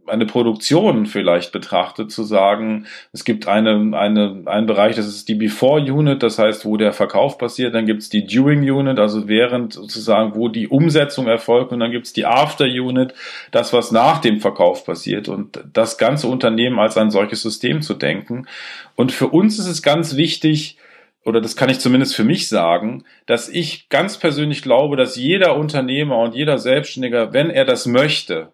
eine 0.05 0.25
Produktion 0.25 1.05
vielleicht 1.05 1.51
betrachtet, 1.51 2.11
zu 2.11 2.23
sagen, 2.23 2.85
es 3.13 3.23
gibt 3.23 3.47
eine, 3.47 3.97
eine, 3.97 4.43
einen 4.45 4.67
Bereich, 4.67 4.95
das 4.95 5.07
ist 5.07 5.29
die 5.29 5.35
Before 5.35 5.81
Unit, 5.81 6.23
das 6.23 6.39
heißt, 6.39 6.65
wo 6.65 6.75
der 6.75 6.91
Verkauf 6.91 7.37
passiert, 7.37 7.73
dann 7.73 7.85
gibt 7.85 8.01
es 8.01 8.09
die 8.09 8.25
During 8.25 8.69
Unit, 8.69 8.99
also 8.99 9.27
während 9.27 9.73
sozusagen, 9.73 10.35
wo 10.35 10.49
die 10.49 10.67
Umsetzung 10.67 11.27
erfolgt, 11.27 11.71
und 11.71 11.79
dann 11.79 11.91
gibt 11.91 12.05
es 12.05 12.13
die 12.13 12.25
After 12.25 12.65
Unit, 12.65 13.13
das, 13.51 13.71
was 13.71 13.91
nach 13.91 14.19
dem 14.19 14.41
Verkauf 14.41 14.85
passiert 14.85 15.29
und 15.29 15.63
das 15.71 15.97
ganze 15.97 16.27
Unternehmen 16.27 16.79
als 16.79 16.97
ein 16.97 17.11
solches 17.11 17.41
System 17.41 17.81
zu 17.81 17.93
denken. 17.93 18.47
Und 18.95 19.11
für 19.11 19.27
uns 19.27 19.57
ist 19.57 19.67
es 19.67 19.81
ganz 19.81 20.17
wichtig, 20.17 20.77
oder 21.25 21.41
das 21.41 21.55
kann 21.55 21.69
ich 21.69 21.79
zumindest 21.79 22.15
für 22.15 22.23
mich 22.23 22.49
sagen, 22.49 23.03
dass 23.25 23.49
ich 23.49 23.89
ganz 23.89 24.17
persönlich 24.17 24.61
glaube, 24.61 24.97
dass 24.97 25.15
jeder 25.15 25.55
Unternehmer 25.55 26.17
und 26.17 26.35
jeder 26.35 26.57
Selbstständiger, 26.57 27.33
wenn 27.33 27.49
er 27.49 27.65
das 27.65 27.85
möchte, 27.85 28.51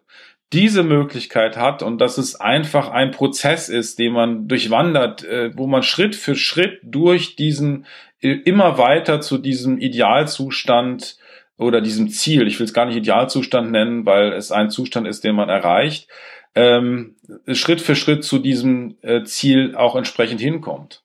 diese 0.53 0.83
Möglichkeit 0.83 1.57
hat 1.57 1.83
und 1.83 1.99
dass 1.99 2.17
es 2.17 2.35
einfach 2.35 2.89
ein 2.89 3.11
Prozess 3.11 3.69
ist, 3.69 3.99
den 3.99 4.13
man 4.13 4.47
durchwandert, 4.47 5.23
äh, 5.23 5.55
wo 5.55 5.67
man 5.67 5.83
Schritt 5.83 6.15
für 6.15 6.35
Schritt 6.35 6.79
durch 6.83 7.35
diesen 7.35 7.85
äh, 8.21 8.31
immer 8.31 8.77
weiter 8.77 9.21
zu 9.21 9.37
diesem 9.37 9.77
Idealzustand 9.77 11.17
oder 11.57 11.81
diesem 11.81 12.09
Ziel, 12.09 12.47
ich 12.47 12.59
will 12.59 12.65
es 12.65 12.73
gar 12.73 12.85
nicht 12.85 12.95
Idealzustand 12.95 13.69
nennen, 13.69 14.05
weil 14.05 14.33
es 14.33 14.51
ein 14.51 14.69
Zustand 14.69 15.07
ist, 15.07 15.23
den 15.23 15.35
man 15.35 15.49
erreicht, 15.49 16.07
ähm, 16.55 17.15
Schritt 17.51 17.81
für 17.81 17.95
Schritt 17.95 18.23
zu 18.23 18.39
diesem 18.39 18.97
äh, 19.01 19.23
Ziel 19.23 19.75
auch 19.75 19.95
entsprechend 19.95 20.41
hinkommt. 20.41 21.03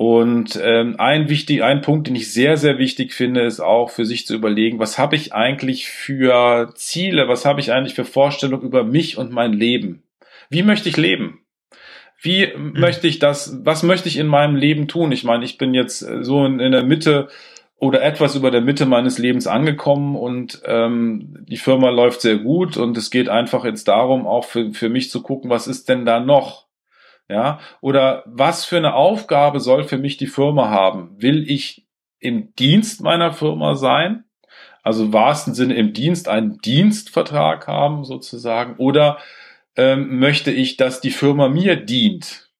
Und 0.00 0.58
ähm, 0.64 0.94
ein 0.96 1.28
wichtig, 1.28 1.62
ein 1.62 1.82
Punkt, 1.82 2.06
den 2.06 2.14
ich 2.14 2.32
sehr, 2.32 2.56
sehr 2.56 2.78
wichtig 2.78 3.12
finde, 3.12 3.42
ist 3.42 3.60
auch 3.60 3.90
für 3.90 4.06
sich 4.06 4.26
zu 4.26 4.34
überlegen, 4.34 4.78
was 4.78 4.96
habe 4.96 5.14
ich 5.14 5.34
eigentlich 5.34 5.90
für 5.90 6.72
Ziele, 6.74 7.28
was 7.28 7.44
habe 7.44 7.60
ich 7.60 7.70
eigentlich 7.70 7.92
für 7.92 8.06
Vorstellungen 8.06 8.64
über 8.64 8.82
mich 8.82 9.18
und 9.18 9.30
mein 9.30 9.52
Leben? 9.52 10.02
Wie 10.48 10.62
möchte 10.62 10.88
ich 10.88 10.96
leben? 10.96 11.40
Wie 12.18 12.46
mhm. 12.46 12.80
möchte 12.80 13.08
ich 13.08 13.18
das, 13.18 13.58
was 13.62 13.82
möchte 13.82 14.08
ich 14.08 14.16
in 14.16 14.26
meinem 14.26 14.56
Leben 14.56 14.88
tun? 14.88 15.12
Ich 15.12 15.22
meine, 15.22 15.44
ich 15.44 15.58
bin 15.58 15.74
jetzt 15.74 16.00
äh, 16.00 16.24
so 16.24 16.46
in, 16.46 16.60
in 16.60 16.72
der 16.72 16.84
Mitte 16.84 17.28
oder 17.76 18.00
etwas 18.00 18.36
über 18.36 18.50
der 18.50 18.62
Mitte 18.62 18.86
meines 18.86 19.18
Lebens 19.18 19.46
angekommen 19.46 20.16
und 20.16 20.62
ähm, 20.64 21.44
die 21.46 21.58
Firma 21.58 21.90
läuft 21.90 22.22
sehr 22.22 22.38
gut 22.38 22.78
und 22.78 22.96
es 22.96 23.10
geht 23.10 23.28
einfach 23.28 23.66
jetzt 23.66 23.86
darum, 23.86 24.26
auch 24.26 24.46
für, 24.46 24.72
für 24.72 24.88
mich 24.88 25.10
zu 25.10 25.20
gucken, 25.20 25.50
was 25.50 25.66
ist 25.66 25.90
denn 25.90 26.06
da 26.06 26.20
noch? 26.20 26.69
Ja, 27.30 27.60
oder 27.80 28.24
was 28.26 28.64
für 28.64 28.76
eine 28.76 28.94
Aufgabe 28.94 29.60
soll 29.60 29.84
für 29.84 29.98
mich 29.98 30.16
die 30.16 30.26
Firma 30.26 30.68
haben? 30.68 31.14
Will 31.16 31.48
ich 31.48 31.86
im 32.18 32.52
Dienst 32.56 33.02
meiner 33.02 33.32
Firma 33.32 33.76
sein? 33.76 34.24
Also 34.82 35.04
im 35.04 35.12
wahrsten 35.12 35.54
Sinne 35.54 35.74
im 35.74 35.92
Dienst 35.92 36.26
einen 36.26 36.58
Dienstvertrag 36.58 37.68
haben 37.68 38.04
sozusagen? 38.04 38.74
Oder 38.78 39.18
ähm, 39.76 40.18
möchte 40.18 40.50
ich, 40.50 40.76
dass 40.76 41.00
die 41.00 41.12
Firma 41.12 41.48
mir 41.48 41.76
dient? 41.76 42.50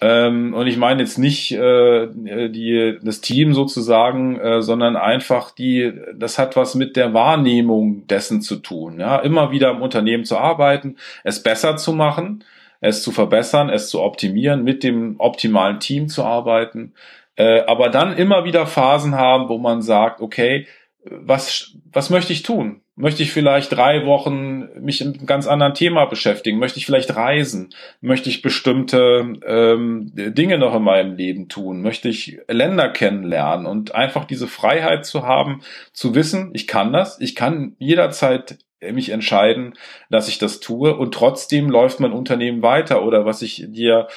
Ähm, 0.00 0.54
und 0.54 0.68
ich 0.68 0.76
meine 0.76 1.02
jetzt 1.02 1.18
nicht 1.18 1.50
äh, 1.50 2.06
die, 2.06 2.98
das 3.02 3.20
Team 3.20 3.52
sozusagen, 3.52 4.38
äh, 4.38 4.62
sondern 4.62 4.94
einfach 4.94 5.50
die, 5.50 5.92
das 6.14 6.38
hat 6.38 6.54
was 6.54 6.76
mit 6.76 6.94
der 6.94 7.14
Wahrnehmung 7.14 8.06
dessen 8.06 8.42
zu 8.42 8.56
tun. 8.56 9.00
Ja, 9.00 9.18
immer 9.18 9.50
wieder 9.50 9.72
im 9.72 9.82
Unternehmen 9.82 10.24
zu 10.24 10.38
arbeiten, 10.38 10.98
es 11.24 11.42
besser 11.42 11.76
zu 11.76 11.92
machen 11.92 12.44
es 12.82 13.02
zu 13.02 13.12
verbessern, 13.12 13.70
es 13.70 13.88
zu 13.88 14.02
optimieren, 14.02 14.64
mit 14.64 14.82
dem 14.82 15.14
optimalen 15.18 15.80
Team 15.80 16.08
zu 16.08 16.24
arbeiten, 16.24 16.92
äh, 17.36 17.60
aber 17.60 17.88
dann 17.88 18.14
immer 18.16 18.44
wieder 18.44 18.66
Phasen 18.66 19.14
haben, 19.14 19.48
wo 19.48 19.56
man 19.56 19.80
sagt, 19.80 20.20
okay, 20.20 20.66
was, 21.04 21.76
was 21.90 22.10
möchte 22.10 22.32
ich 22.32 22.42
tun? 22.42 22.82
Möchte 22.94 23.22
ich 23.22 23.32
vielleicht 23.32 23.72
drei 23.72 24.04
Wochen 24.04 24.68
mich 24.80 25.00
in 25.00 25.14
einem 25.14 25.26
ganz 25.26 25.46
anderen 25.46 25.74
Thema 25.74 26.04
beschäftigen? 26.04 26.58
Möchte 26.58 26.78
ich 26.78 26.86
vielleicht 26.86 27.16
reisen? 27.16 27.70
Möchte 28.00 28.28
ich 28.28 28.42
bestimmte 28.42 29.38
ähm, 29.46 30.12
Dinge 30.14 30.58
noch 30.58 30.74
in 30.74 30.82
meinem 30.82 31.16
Leben 31.16 31.48
tun? 31.48 31.80
Möchte 31.80 32.08
ich 32.08 32.40
Länder 32.48 32.90
kennenlernen? 32.90 33.66
Und 33.66 33.94
einfach 33.94 34.26
diese 34.26 34.46
Freiheit 34.46 35.06
zu 35.06 35.26
haben, 35.26 35.62
zu 35.92 36.14
wissen, 36.14 36.50
ich 36.52 36.66
kann 36.66 36.92
das, 36.92 37.18
ich 37.18 37.34
kann 37.34 37.76
jederzeit 37.78 38.58
mich 38.92 39.10
entscheiden, 39.10 39.74
dass 40.10 40.28
ich 40.28 40.38
das 40.38 40.60
tue 40.60 40.96
und 40.96 41.14
trotzdem 41.14 41.70
läuft 41.70 42.00
mein 42.00 42.12
Unternehmen 42.12 42.62
weiter 42.62 43.04
oder 43.04 43.24
was 43.24 43.42
ich 43.42 43.64
dir 43.68 44.08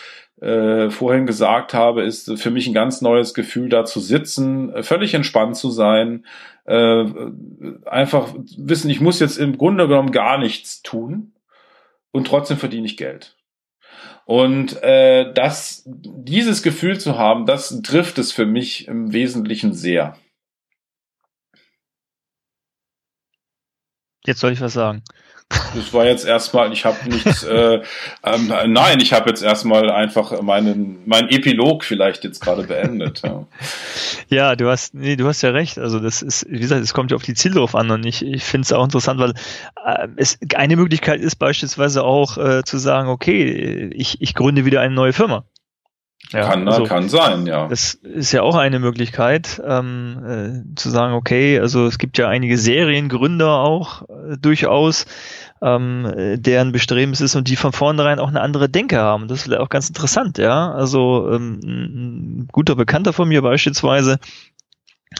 äh, 0.42 0.90
vorhin 0.90 1.26
gesagt 1.26 1.74
habe, 1.74 2.04
ist 2.04 2.38
für 2.40 2.52
mich 2.52 2.68
ein 2.68 2.74
ganz 2.74 3.02
neues 3.02 3.34
Gefühl, 3.34 3.70
da 3.70 3.86
zu 3.86 4.00
sitzen, 4.00 4.74
äh, 4.74 4.84
völlig 4.84 5.14
entspannt 5.14 5.56
zu 5.56 5.70
sein, 5.70 6.26
äh, 6.66 7.06
einfach 7.86 8.34
wissen, 8.58 8.90
ich 8.90 9.00
muss 9.00 9.20
jetzt 9.20 9.38
im 9.38 9.58
Grunde 9.58 9.88
genommen 9.88 10.12
gar 10.12 10.38
nichts 10.38 10.82
tun 10.82 11.34
und 12.12 12.28
trotzdem 12.28 12.58
verdiene 12.58 12.86
ich 12.86 12.98
Geld. 12.98 13.36
Und 14.26 14.82
äh, 14.82 15.32
das, 15.34 15.84
dieses 15.86 16.64
Gefühl 16.64 17.00
zu 17.00 17.18
haben, 17.18 17.46
das 17.46 17.82
trifft 17.84 18.18
es 18.18 18.32
für 18.32 18.46
mich 18.46 18.88
im 18.88 19.14
Wesentlichen 19.14 19.74
sehr. 19.74 20.18
Jetzt 24.26 24.40
soll 24.40 24.52
ich 24.52 24.62
was 24.62 24.74
sagen. 24.74 25.04
Das 25.50 25.94
war 25.94 26.06
jetzt 26.06 26.26
erstmal, 26.26 26.74
ich 26.74 26.86
habe 26.86 26.98
nichts, 27.08 27.44
äh, 27.44 27.80
ähm, 28.24 28.52
nein, 28.68 29.00
ich 29.00 29.14
habe 29.14 29.30
jetzt 29.30 29.44
erstmal 29.44 29.92
einfach 29.92 30.42
meinen, 30.42 31.04
mein 31.06 31.30
Epilog 31.30 31.84
vielleicht 31.84 32.24
jetzt 32.24 32.42
gerade 32.42 32.64
beendet. 32.64 33.22
Ja. 33.24 33.46
ja, 34.30 34.56
du 34.56 34.70
hast, 34.70 34.96
nee, 34.96 35.16
du 35.16 35.28
hast 35.28 35.44
ja 35.44 35.52
recht. 35.52 35.78
Also 35.78 36.00
das 36.00 36.24
ist, 36.24 36.48
wie 36.50 36.60
gesagt, 36.60 36.84
es 36.84 36.96
kommt 36.96 37.12
ja 37.12 37.16
auf 37.16 37.24
die 37.24 37.36
Ziele 37.36 37.56
drauf 37.56 37.76
an 37.76 37.92
und 37.92 38.06
ich, 38.08 38.26
ich 38.26 38.44
finde 38.44 38.66
es 38.66 38.74
auch 38.74 38.84
interessant, 38.84 39.20
weil 39.20 39.34
äh, 39.86 40.08
es 40.16 40.40
eine 40.56 40.76
Möglichkeit 40.76 41.22
ist 41.22 41.36
beispielsweise 41.36 42.04
auch 42.04 42.38
äh, 42.38 42.64
zu 42.64 42.80
sagen, 42.80 43.10
okay, 43.10 43.92
ich, 43.94 44.22
ich 44.22 44.34
gründe 44.34 44.66
wieder 44.66 44.82
eine 44.82 44.96
neue 44.96 45.14
Firma. 45.14 45.46
Ja, 46.36 46.50
kann, 46.50 46.68
also, 46.68 46.84
kann 46.84 47.08
sein, 47.08 47.48
ja. 47.48 47.68
Das 47.68 47.94
ist 47.94 48.32
ja 48.32 48.42
auch 48.42 48.56
eine 48.56 48.80
Möglichkeit, 48.80 49.62
ähm, 49.66 50.66
äh, 50.74 50.76
zu 50.76 50.90
sagen, 50.90 51.14
okay, 51.14 51.60
also 51.60 51.86
es 51.86 51.98
gibt 51.98 52.18
ja 52.18 52.28
einige 52.28 52.58
Seriengründer 52.58 53.60
auch 53.60 54.04
äh, 54.04 54.38
durchaus, 54.38 55.06
ähm, 55.62 56.12
deren 56.36 56.74
Bestreben 56.74 57.14
es 57.14 57.22
ist 57.22 57.36
und 57.36 57.48
die 57.48 57.56
von 57.56 57.72
vornherein 57.72 58.20
auch 58.20 58.28
eine 58.28 58.42
andere 58.42 58.68
Denke 58.68 58.98
haben. 58.98 59.28
Das 59.28 59.40
ist 59.40 59.44
vielleicht 59.46 59.62
auch 59.62 59.70
ganz 59.70 59.88
interessant, 59.88 60.38
ja. 60.38 60.72
Also 60.72 61.32
ähm, 61.32 61.60
ein 61.64 62.48
guter 62.52 62.76
Bekannter 62.76 63.14
von 63.14 63.30
mir 63.30 63.42
beispielsweise, 63.42 64.20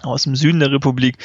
aus 0.04 0.24
dem 0.24 0.36
Süden 0.36 0.60
der 0.60 0.72
Republik, 0.72 1.18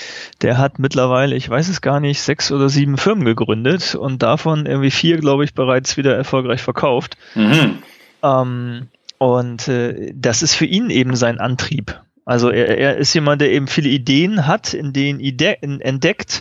der 0.42 0.59
hat 0.59 0.78
mittlerweile, 0.78 1.35
ich 1.35 1.49
weiß 1.49 1.68
es 1.68 1.80
gar 1.80 1.99
nicht, 1.99 2.23
sechs 2.23 2.52
oder 2.52 2.68
sieben 2.68 2.97
Firmen 2.97 3.25
gegründet 3.25 3.97
und 3.97 4.23
davon 4.23 4.66
irgendwie 4.66 4.92
vier, 4.92 5.18
glaube 5.18 5.44
ich, 5.44 5.54
bereits 5.54 5.97
wieder 5.97 6.16
erfolgreich 6.16 6.62
verkauft. 6.62 7.16
Mhm. 7.35 7.78
Ähm, 8.23 8.88
und 9.21 9.69
äh, 9.69 10.12
das 10.15 10.43
ist 10.43 10.55
für 10.55 10.65
ihn 10.65 10.89
eben 10.89 11.15
sein 11.15 11.41
Antrieb. 11.41 12.00
Also 12.25 12.49
er, 12.49 12.79
er 12.79 12.97
ist 12.97 13.12
jemand, 13.12 13.43
der 13.43 13.53
eben 13.53 13.67
viele 13.67 13.91
Ideen 13.91 14.47
hat, 14.47 14.73
in 14.73 14.95
denen 14.95 15.21
Ide 15.21 15.62
entdeckt, 15.62 16.41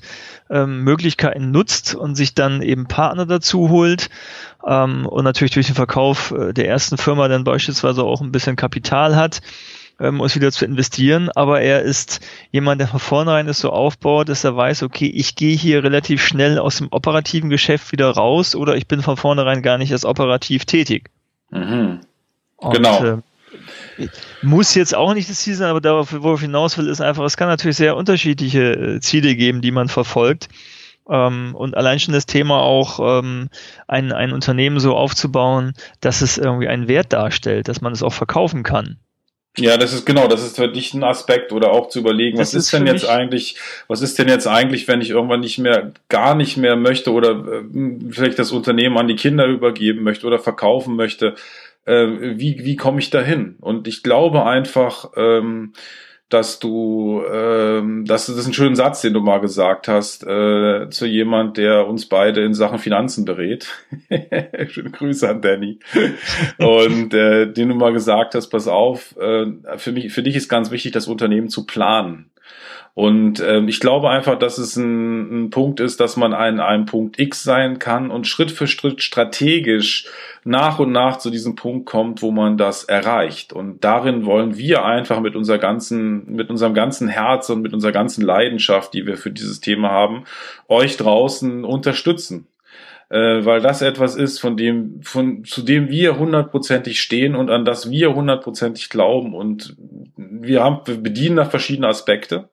ähm, 0.49 0.85
Möglichkeiten 0.85 1.51
nutzt 1.51 1.93
und 1.93 2.15
sich 2.15 2.35
dann 2.35 2.61
eben 2.61 2.87
Partner 2.87 3.25
dazu 3.25 3.69
holt 3.69 4.09
ähm, 4.65 5.05
und 5.05 5.25
natürlich 5.25 5.53
durch 5.53 5.65
den 5.65 5.75
Verkauf 5.75 6.31
äh, 6.31 6.53
der 6.53 6.69
ersten 6.69 6.97
Firma 6.97 7.27
dann 7.27 7.43
beispielsweise 7.43 8.03
auch 8.03 8.21
ein 8.21 8.31
bisschen 8.31 8.55
Kapital 8.55 9.17
hat 9.17 9.41
ähm, 9.99 10.21
es 10.21 10.35
wieder 10.35 10.53
zu 10.53 10.63
investieren, 10.63 11.29
aber 11.35 11.59
er 11.59 11.81
ist 11.81 12.25
jemand, 12.51 12.79
der 12.79 12.87
von 12.87 13.01
vornherein 13.01 13.49
es 13.49 13.59
so 13.59 13.71
aufbaut, 13.71 14.29
dass 14.29 14.45
er 14.45 14.55
weiß, 14.55 14.83
okay, 14.83 15.07
ich 15.07 15.35
gehe 15.35 15.57
hier 15.57 15.83
relativ 15.83 16.23
schnell 16.23 16.59
aus 16.59 16.77
dem 16.77 16.87
operativen 16.91 17.49
Geschäft 17.49 17.91
wieder 17.91 18.09
raus 18.09 18.55
oder 18.55 18.77
ich 18.77 18.87
bin 18.87 19.01
von 19.01 19.17
vornherein 19.17 19.61
gar 19.61 19.77
nicht 19.77 19.91
als 19.91 20.05
operativ 20.05 20.63
tätig. 20.63 21.09
Mhm. 21.51 21.99
Und, 22.59 22.73
genau. 22.73 23.03
Äh, 23.03 24.07
muss 24.41 24.75
jetzt 24.75 24.95
auch 24.95 25.13
nicht 25.13 25.29
das 25.29 25.39
Ziel 25.39 25.55
sein, 25.55 25.69
aber 25.69 25.81
darauf, 25.81 26.13
worauf 26.13 26.39
ich 26.39 26.45
hinaus 26.45 26.77
will, 26.77 26.87
ist 26.87 27.01
einfach, 27.01 27.23
es 27.25 27.37
kann 27.37 27.47
natürlich 27.47 27.77
sehr 27.77 27.95
unterschiedliche 27.95 28.73
äh, 28.73 28.99
Ziele 28.99 29.35
geben, 29.35 29.61
die 29.61 29.71
man 29.71 29.89
verfolgt. 29.89 30.47
Ähm, 31.09 31.55
und 31.55 31.75
allein 31.75 31.99
schon 31.99 32.13
das 32.13 32.25
Thema 32.25 32.61
auch, 32.61 33.19
ähm, 33.19 33.49
ein, 33.87 34.11
ein 34.11 34.31
Unternehmen 34.31 34.79
so 34.79 34.95
aufzubauen, 34.95 35.73
dass 36.01 36.21
es 36.21 36.37
irgendwie 36.37 36.67
einen 36.67 36.87
Wert 36.87 37.11
darstellt, 37.11 37.67
dass 37.67 37.81
man 37.81 37.93
es 37.93 38.03
auch 38.03 38.13
verkaufen 38.13 38.63
kann. 38.63 38.97
Ja, 39.57 39.77
das 39.77 39.93
ist 39.93 40.05
genau, 40.05 40.27
das 40.27 40.45
ist 40.45 40.55
für 40.55 40.69
dich 40.69 40.93
ein 40.93 41.03
Aspekt 41.03 41.51
oder 41.51 41.71
auch 41.71 41.89
zu 41.89 41.99
überlegen, 41.99 42.37
das 42.37 42.49
was 42.49 42.53
ist, 42.53 42.65
ist 42.65 42.73
denn 42.73 42.85
jetzt 42.85 43.09
eigentlich, 43.09 43.55
was 43.87 44.01
ist 44.01 44.17
denn 44.19 44.27
jetzt 44.27 44.47
eigentlich, 44.47 44.87
wenn 44.87 45.01
ich 45.01 45.09
irgendwann 45.09 45.39
nicht 45.39 45.57
mehr, 45.57 45.91
gar 46.07 46.35
nicht 46.35 46.55
mehr 46.55 46.75
möchte 46.75 47.11
oder 47.11 47.31
äh, 47.31 47.63
vielleicht 48.11 48.37
das 48.37 48.51
Unternehmen 48.51 48.97
an 48.97 49.07
die 49.07 49.15
Kinder 49.15 49.47
übergeben 49.47 50.03
möchte 50.03 50.27
oder 50.27 50.39
verkaufen 50.39 50.95
möchte, 50.95 51.35
äh, 51.85 52.37
wie, 52.37 52.65
wie 52.65 52.75
komme 52.75 52.99
ich 52.99 53.09
dahin? 53.09 53.57
Und 53.59 53.87
ich 53.87 54.03
glaube 54.03 54.45
einfach, 54.45 55.11
ähm, 55.15 55.73
dass 56.29 56.59
du, 56.59 57.23
ähm, 57.31 58.05
das, 58.05 58.27
das 58.27 58.37
ist 58.37 58.45
ein 58.45 58.53
schöner 58.53 58.75
Satz, 58.75 59.01
den 59.01 59.13
du 59.13 59.19
mal 59.19 59.39
gesagt 59.39 59.87
hast, 59.87 60.23
äh, 60.23 60.87
zu 60.91 61.07
jemand, 61.07 61.57
der 61.57 61.87
uns 61.87 62.07
beide 62.07 62.41
in 62.43 62.53
Sachen 62.53 62.77
Finanzen 62.77 63.25
berät. 63.25 63.67
Schöne 64.67 64.91
Grüße 64.91 65.27
an 65.27 65.41
Danny. 65.41 65.79
Und 66.59 67.15
äh, 67.15 67.51
den 67.51 67.69
du 67.69 67.75
mal 67.75 67.93
gesagt 67.93 68.35
hast, 68.35 68.49
pass 68.49 68.67
auf, 68.67 69.17
äh, 69.17 69.47
für 69.77 69.91
mich, 69.91 70.13
für 70.13 70.21
dich 70.21 70.35
ist 70.35 70.49
ganz 70.49 70.69
wichtig, 70.69 70.91
das 70.91 71.07
Unternehmen 71.07 71.49
zu 71.49 71.65
planen. 71.65 72.29
Und 72.93 73.41
ähm, 73.45 73.67
ich 73.69 73.79
glaube 73.79 74.09
einfach, 74.09 74.37
dass 74.37 74.57
es 74.57 74.75
ein, 74.75 75.45
ein 75.45 75.49
Punkt 75.51 75.79
ist, 75.79 76.01
dass 76.01 76.17
man 76.17 76.33
an 76.33 76.59
einem 76.59 76.85
Punkt 76.85 77.17
X 77.17 77.43
sein 77.43 77.79
kann 77.79 78.11
und 78.11 78.27
Schritt 78.27 78.51
für 78.51 78.67
Schritt 78.67 79.01
strategisch 79.01 80.07
nach 80.43 80.79
und 80.79 80.91
nach 80.91 81.17
zu 81.17 81.29
diesem 81.29 81.55
Punkt 81.55 81.85
kommt, 81.85 82.21
wo 82.21 82.31
man 82.31 82.57
das 82.57 82.83
erreicht. 82.83 83.53
Und 83.53 83.83
darin 83.83 84.25
wollen 84.25 84.57
wir 84.57 84.83
einfach 84.83 85.21
mit 85.21 85.37
unserer 85.37 85.59
ganzen, 85.59 86.35
mit 86.35 86.49
unserem 86.49 86.73
ganzen 86.73 87.07
Herz 87.07 87.49
und 87.49 87.61
mit 87.61 87.73
unserer 87.73 87.93
ganzen 87.93 88.23
Leidenschaft, 88.25 88.93
die 88.93 89.05
wir 89.05 89.15
für 89.15 89.31
dieses 89.31 89.61
Thema 89.61 89.91
haben, 89.91 90.25
euch 90.67 90.97
draußen 90.97 91.63
unterstützen 91.63 92.48
äh, 93.09 93.43
weil 93.43 93.61
das 93.61 93.81
etwas 93.81 94.15
ist, 94.15 94.39
von 94.39 94.55
dem, 94.55 95.01
von, 95.01 95.43
zu 95.43 95.61
dem 95.61 95.89
wir 95.89 96.17
hundertprozentig 96.17 97.01
stehen 97.01 97.35
und 97.35 97.49
an 97.49 97.65
das 97.65 97.89
wir 97.89 98.13
hundertprozentig 98.15 98.89
glauben 98.89 99.33
und 99.33 99.75
wir 100.15 100.63
haben, 100.63 100.81
wir 100.85 100.97
bedienen 100.97 101.37
da 101.37 101.45
verschiedene 101.45 101.87
Aspekte. 101.87 102.49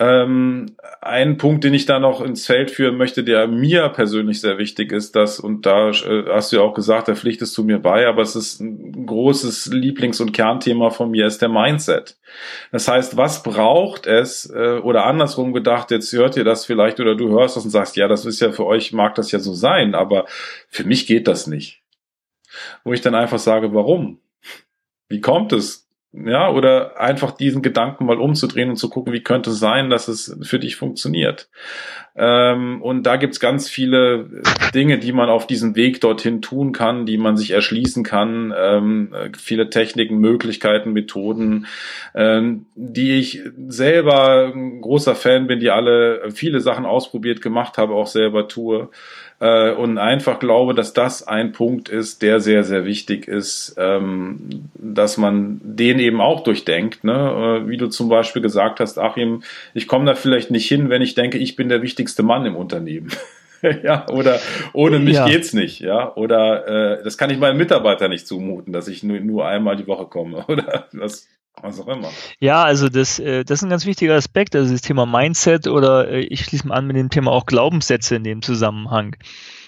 Ähm, 0.00 0.76
ein 1.00 1.38
Punkt, 1.38 1.64
den 1.64 1.74
ich 1.74 1.84
da 1.84 1.98
noch 1.98 2.20
ins 2.20 2.46
Feld 2.46 2.70
führen 2.70 2.96
möchte, 2.96 3.24
der 3.24 3.48
mir 3.48 3.88
persönlich 3.88 4.40
sehr 4.40 4.56
wichtig 4.56 4.92
ist, 4.92 5.16
dass, 5.16 5.40
und 5.40 5.66
da 5.66 5.90
äh, 5.90 6.24
hast 6.28 6.52
du 6.52 6.56
ja 6.56 6.62
auch 6.62 6.74
gesagt, 6.74 7.08
da 7.08 7.16
pflichtest 7.16 7.58
du 7.58 7.64
mir 7.64 7.80
bei, 7.80 8.06
aber 8.06 8.22
es 8.22 8.36
ist 8.36 8.60
ein 8.60 9.06
großes 9.06 9.72
Lieblings- 9.72 10.20
und 10.20 10.32
Kernthema 10.32 10.90
von 10.90 11.10
mir, 11.10 11.26
ist 11.26 11.42
der 11.42 11.48
Mindset. 11.48 12.16
Das 12.70 12.86
heißt, 12.86 13.16
was 13.16 13.42
braucht 13.42 14.06
es, 14.06 14.48
äh, 14.48 14.78
oder 14.78 15.04
andersrum 15.04 15.52
gedacht, 15.52 15.90
jetzt 15.90 16.12
hört 16.12 16.36
ihr 16.36 16.44
das 16.44 16.64
vielleicht 16.64 17.00
oder 17.00 17.16
du 17.16 17.30
hörst 17.30 17.56
das 17.56 17.64
und 17.64 17.70
sagst, 17.70 17.96
ja, 17.96 18.06
das 18.06 18.24
ist 18.24 18.38
ja 18.38 18.52
für 18.52 18.66
euch, 18.66 18.92
mag 18.92 19.16
das 19.16 19.32
ja 19.32 19.40
so 19.40 19.52
sein, 19.52 19.96
aber 19.96 20.26
für 20.68 20.84
mich 20.84 21.08
geht 21.08 21.26
das 21.26 21.48
nicht. 21.48 21.82
Wo 22.84 22.92
ich 22.92 23.00
dann 23.00 23.16
einfach 23.16 23.40
sage, 23.40 23.74
warum? 23.74 24.20
Wie 25.08 25.20
kommt 25.20 25.52
es? 25.52 25.87
Ja, 26.12 26.50
oder 26.50 26.98
einfach 26.98 27.32
diesen 27.32 27.60
Gedanken 27.60 28.06
mal 28.06 28.18
umzudrehen 28.18 28.70
und 28.70 28.76
zu 28.76 28.88
gucken, 28.88 29.12
wie 29.12 29.22
könnte 29.22 29.50
es 29.50 29.58
sein, 29.58 29.90
dass 29.90 30.08
es 30.08 30.38
für 30.40 30.58
dich 30.58 30.76
funktioniert. 30.76 31.50
Ähm, 32.16 32.80
und 32.80 33.02
da 33.02 33.16
gibt's 33.16 33.40
ganz 33.40 33.68
viele 33.68 34.42
Dinge, 34.74 34.98
die 34.98 35.12
man 35.12 35.28
auf 35.28 35.46
diesem 35.46 35.76
Weg 35.76 36.00
dorthin 36.00 36.40
tun 36.40 36.72
kann, 36.72 37.04
die 37.04 37.18
man 37.18 37.36
sich 37.36 37.50
erschließen 37.50 38.04
kann, 38.04 38.54
ähm, 38.56 39.12
viele 39.36 39.68
Techniken, 39.68 40.16
Möglichkeiten, 40.16 40.94
Methoden, 40.94 41.66
ähm, 42.14 42.64
die 42.74 43.18
ich 43.18 43.42
selber 43.66 44.52
ein 44.54 44.80
großer 44.80 45.14
Fan 45.14 45.46
bin, 45.46 45.60
die 45.60 45.70
alle 45.70 46.30
viele 46.30 46.60
Sachen 46.60 46.86
ausprobiert, 46.86 47.42
gemacht 47.42 47.76
habe, 47.76 47.92
auch 47.92 48.06
selber 48.06 48.48
tue 48.48 48.88
äh, 49.40 49.70
und 49.72 49.98
einfach 49.98 50.40
glaube, 50.40 50.74
dass 50.74 50.92
das 50.92 51.26
ein 51.26 51.52
Punkt 51.52 51.88
ist, 51.88 52.22
der 52.22 52.40
sehr, 52.40 52.64
sehr 52.64 52.84
wichtig 52.84 53.28
ist, 53.28 53.76
ähm, 53.78 54.70
dass 54.74 55.16
man 55.16 55.60
den 55.62 55.98
eben 55.98 56.20
auch 56.20 56.42
durchdenkt. 56.42 57.04
Ne? 57.04 57.62
Äh, 57.64 57.68
wie 57.68 57.76
du 57.76 57.88
zum 57.88 58.08
Beispiel 58.08 58.42
gesagt 58.42 58.80
hast, 58.80 58.98
Achim, 58.98 59.42
ich 59.74 59.86
komme 59.86 60.06
da 60.06 60.14
vielleicht 60.14 60.50
nicht 60.50 60.68
hin, 60.68 60.90
wenn 60.90 61.02
ich 61.02 61.14
denke, 61.14 61.38
ich 61.38 61.56
bin 61.56 61.68
der 61.68 61.82
wichtigste 61.82 62.22
Mann 62.22 62.46
im 62.46 62.56
Unternehmen. 62.56 63.10
ja, 63.82 64.08
oder 64.08 64.40
ohne 64.72 64.98
mich 64.98 65.16
ja. 65.16 65.26
geht's 65.26 65.52
nicht, 65.52 65.80
ja, 65.80 66.14
oder 66.14 66.98
äh, 66.98 67.02
das 67.02 67.18
kann 67.18 67.30
ich 67.30 67.38
meinen 67.38 67.58
Mitarbeitern 67.58 68.10
nicht 68.10 68.26
zumuten, 68.26 68.72
dass 68.72 68.88
ich 68.88 69.02
nur, 69.02 69.18
nur 69.20 69.46
einmal 69.46 69.76
die 69.76 69.86
Woche 69.86 70.06
komme, 70.06 70.44
oder 70.48 70.88
was 70.92 71.28
was 71.62 71.80
auch 71.80 71.88
immer. 71.88 72.08
Ja, 72.40 72.64
also 72.64 72.88
das, 72.88 73.18
äh, 73.18 73.44
das 73.44 73.60
ist 73.60 73.62
ein 73.64 73.70
ganz 73.70 73.86
wichtiger 73.86 74.14
Aspekt, 74.14 74.54
also 74.56 74.72
das 74.72 74.82
Thema 74.82 75.06
Mindset 75.06 75.66
oder 75.66 76.08
äh, 76.08 76.20
ich 76.20 76.44
schließe 76.44 76.66
mal 76.66 76.74
an 76.74 76.86
mit 76.86 76.96
dem 76.96 77.10
Thema 77.10 77.32
auch 77.32 77.46
Glaubenssätze 77.46 78.16
in 78.16 78.24
dem 78.24 78.42
Zusammenhang. 78.42 79.16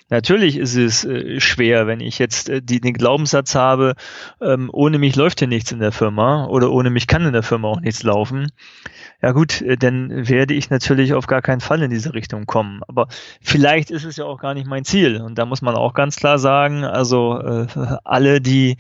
Natürlich 0.09 0.57
ist 0.57 0.75
es 0.75 1.05
äh, 1.05 1.39
schwer, 1.41 1.87
wenn 1.87 2.01
ich 2.01 2.19
jetzt 2.19 2.51
die, 2.53 2.81
den 2.81 2.95
Glaubenssatz 2.95 3.55
habe, 3.55 3.95
ähm, 4.41 4.69
ohne 4.73 4.99
mich 4.99 5.15
läuft 5.15 5.39
hier 5.39 5.49
nichts 5.49 5.71
in 5.71 5.79
der 5.79 5.93
Firma 5.93 6.47
oder 6.47 6.73
ohne 6.73 6.91
mich 6.91 7.07
kann 7.07 7.25
in 7.25 7.33
der 7.33 7.45
Firma 7.45 7.69
auch 7.69 7.81
nichts 7.81 8.03
laufen 8.03 8.51
ja 9.23 9.33
gut, 9.33 9.61
äh, 9.61 9.77
dann 9.77 10.29
werde 10.29 10.55
ich 10.55 10.71
natürlich 10.71 11.15
auf 11.15 11.27
gar 11.27 11.43
keinen 11.43 11.61
Fall 11.61 11.83
in 11.83 11.91
diese 11.91 12.15
Richtung 12.15 12.47
kommen. 12.47 12.81
Aber 12.89 13.09
vielleicht 13.43 13.91
ist 13.91 14.05
es 14.05 14.17
ja 14.17 14.25
auch 14.25 14.41
gar 14.41 14.55
nicht 14.55 14.67
mein 14.67 14.85
Ziel. 14.85 15.21
Und 15.21 15.37
da 15.37 15.47
muss 15.47 15.63
man 15.63 15.75
auch 15.75 15.95
ganz 15.95 16.17
klar 16.17 16.39
sagen, 16.39 16.85
also 16.85 17.39
äh, 17.39 17.67
alle, 18.05 18.41
die 18.41 18.77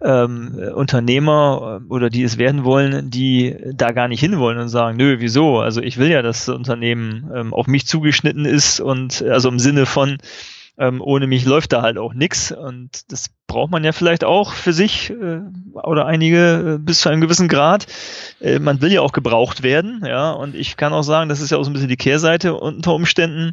ähm, 0.00 0.58
Unternehmer 0.74 1.80
äh, 1.80 1.92
oder 1.92 2.10
die 2.10 2.22
es 2.22 2.38
werden 2.38 2.64
wollen, 2.64 3.10
die 3.10 3.56
da 3.74 3.92
gar 3.92 4.08
nicht 4.08 4.20
hinwollen 4.20 4.58
und 4.58 4.68
sagen, 4.68 4.96
nö, 4.96 5.16
wieso? 5.18 5.58
Also 5.58 5.80
ich 5.80 5.98
will 5.98 6.08
ja, 6.08 6.22
dass 6.22 6.46
das 6.46 6.54
Unternehmen 6.54 7.30
ähm, 7.34 7.54
auf 7.54 7.66
mich 7.66 7.86
zugeschnitten 7.86 8.44
ist 8.44 8.80
und 8.80 9.22
also 9.22 9.48
im 9.48 9.58
Sinne 9.58 9.86
von, 9.86 10.18
ähm, 10.80 11.02
ohne 11.02 11.26
mich 11.26 11.44
läuft 11.44 11.72
da 11.72 11.82
halt 11.82 11.98
auch 11.98 12.14
nix 12.14 12.52
und 12.52 13.12
das 13.12 13.26
braucht 13.46 13.70
man 13.70 13.84
ja 13.84 13.92
vielleicht 13.92 14.24
auch 14.24 14.54
für 14.54 14.72
sich 14.72 15.10
äh, 15.10 15.40
oder 15.74 16.06
einige 16.06 16.76
äh, 16.76 16.78
bis 16.78 17.02
zu 17.02 17.10
einem 17.10 17.20
gewissen 17.20 17.48
Grad. 17.48 17.86
Äh, 18.40 18.58
man 18.60 18.80
will 18.80 18.90
ja 18.90 19.02
auch 19.02 19.12
gebraucht 19.12 19.62
werden, 19.62 20.02
ja, 20.06 20.30
und 20.30 20.56
ich 20.56 20.78
kann 20.78 20.94
auch 20.94 21.02
sagen, 21.02 21.28
das 21.28 21.42
ist 21.42 21.50
ja 21.50 21.58
auch 21.58 21.64
so 21.64 21.70
ein 21.70 21.74
bisschen 21.74 21.90
die 21.90 21.98
Kehrseite 21.98 22.54
unter 22.54 22.94
Umständen. 22.94 23.52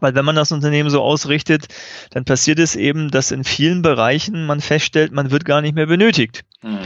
Weil 0.00 0.14
wenn 0.14 0.24
man 0.24 0.36
das 0.36 0.52
Unternehmen 0.52 0.88
so 0.88 1.02
ausrichtet, 1.02 1.66
dann 2.10 2.24
passiert 2.24 2.58
es 2.58 2.76
eben, 2.76 3.10
dass 3.10 3.30
in 3.30 3.44
vielen 3.44 3.82
Bereichen 3.82 4.46
man 4.46 4.62
feststellt, 4.62 5.12
man 5.12 5.30
wird 5.30 5.44
gar 5.44 5.60
nicht 5.60 5.74
mehr 5.74 5.84
benötigt. 5.84 6.44
Mhm. 6.62 6.78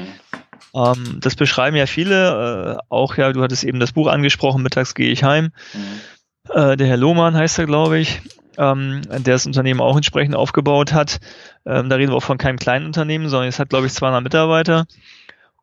Ähm, 0.75 1.19
das 1.21 1.37
beschreiben 1.37 1.77
ja 1.77 1.87
viele, 1.87 2.79
äh, 2.79 2.83
auch 2.89 3.17
ja, 3.17 3.33
du 3.33 3.43
hattest 3.43 3.63
eben 3.63 3.79
das 3.79 3.93
Buch 3.93 4.09
angesprochen, 4.09 4.63
mittags 4.63 4.95
gehe 4.95 5.11
ich 5.11 5.23
heim. 5.23 5.51
Mhm. 5.73 6.51
Äh, 6.53 6.77
der 6.77 6.87
Herr 6.89 6.97
Lohmann 6.97 7.37
heißt 7.37 7.59
er, 7.61 7.67
glaube 7.67 7.99
ich 7.99 8.23
ähm, 8.59 9.03
der 9.09 9.35
das 9.35 9.47
Unternehmen 9.47 9.81
auch 9.81 9.97
entsprechend 9.97 10.35
aufgebaut 10.35 10.93
hat. 10.93 11.19
Ähm, 11.65 11.89
da 11.89 11.97
reden 11.97 12.13
wir 12.13 12.17
auch 12.17 12.23
von 12.23 12.39
keinem 12.39 12.59
kleinen 12.59 12.87
Unternehmen, 12.87 13.29
sondern 13.29 13.49
es 13.49 13.59
hat, 13.59 13.71
glaube 13.71 13.87
ich, 13.87 13.93
200 13.93 14.23
Mitarbeiter. 14.23 14.87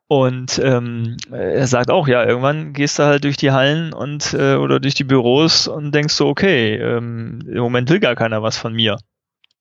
Und 0.08 0.60
ähm, 0.64 1.18
er 1.32 1.66
sagt 1.66 1.90
auch, 1.90 2.08
ja, 2.08 2.24
irgendwann 2.24 2.74
gehst 2.74 3.00
du 3.00 3.04
halt 3.04 3.24
durch 3.24 3.38
die 3.38 3.52
Hallen 3.52 3.94
und 3.94 4.34
äh, 4.34 4.56
oder 4.56 4.80
durch 4.80 4.94
die 4.94 5.06
Büros 5.06 5.68
und 5.68 5.94
denkst 5.96 6.14
so, 6.14 6.28
okay, 6.28 6.76
ähm, 6.76 7.40
im 7.48 7.60
Moment 7.60 7.90
will 7.90 8.00
gar 8.00 8.16
keiner 8.16 8.44
was 8.44 8.58
von 8.58 8.74
mir. 8.74 8.98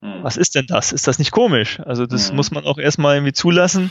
Hm. 0.02 0.22
Was 0.22 0.36
ist 0.36 0.54
denn 0.54 0.66
das? 0.66 0.92
Ist 0.92 1.06
das 1.06 1.18
nicht 1.18 1.30
komisch? 1.30 1.80
Also 1.80 2.06
das 2.06 2.28
hm. 2.28 2.36
muss 2.36 2.50
man 2.50 2.64
auch 2.64 2.78
erstmal 2.78 3.16
irgendwie 3.16 3.32
zulassen. 3.32 3.90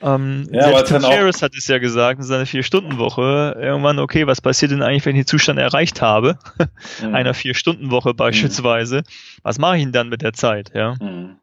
Ähm, 0.00 0.48
ja, 0.52 0.62
selbst 0.62 0.88
Tim 0.88 1.00
Ferriss 1.02 1.42
hat 1.42 1.54
es 1.56 1.66
ja 1.66 1.78
gesagt 1.78 2.20
in 2.20 2.24
seiner 2.24 2.46
Vier-Stunden-Woche. 2.46 3.56
Irgendwann, 3.60 3.98
okay, 3.98 4.26
was 4.26 4.40
passiert 4.40 4.70
denn 4.70 4.82
eigentlich, 4.82 5.04
wenn 5.06 5.16
ich 5.16 5.22
den 5.22 5.28
Zustand 5.28 5.58
erreicht 5.58 6.02
habe? 6.02 6.38
Mhm. 7.02 7.14
Einer 7.14 7.34
Vier-Stunden-Woche 7.34 8.14
beispielsweise. 8.14 8.98
Mhm. 8.98 9.40
Was 9.42 9.58
mache 9.58 9.76
ich 9.76 9.82
denn 9.84 9.92
dann 9.92 10.08
mit 10.08 10.22
der 10.22 10.32
Zeit? 10.32 10.72
Ja. 10.74 10.94
Mhm. 11.00 11.36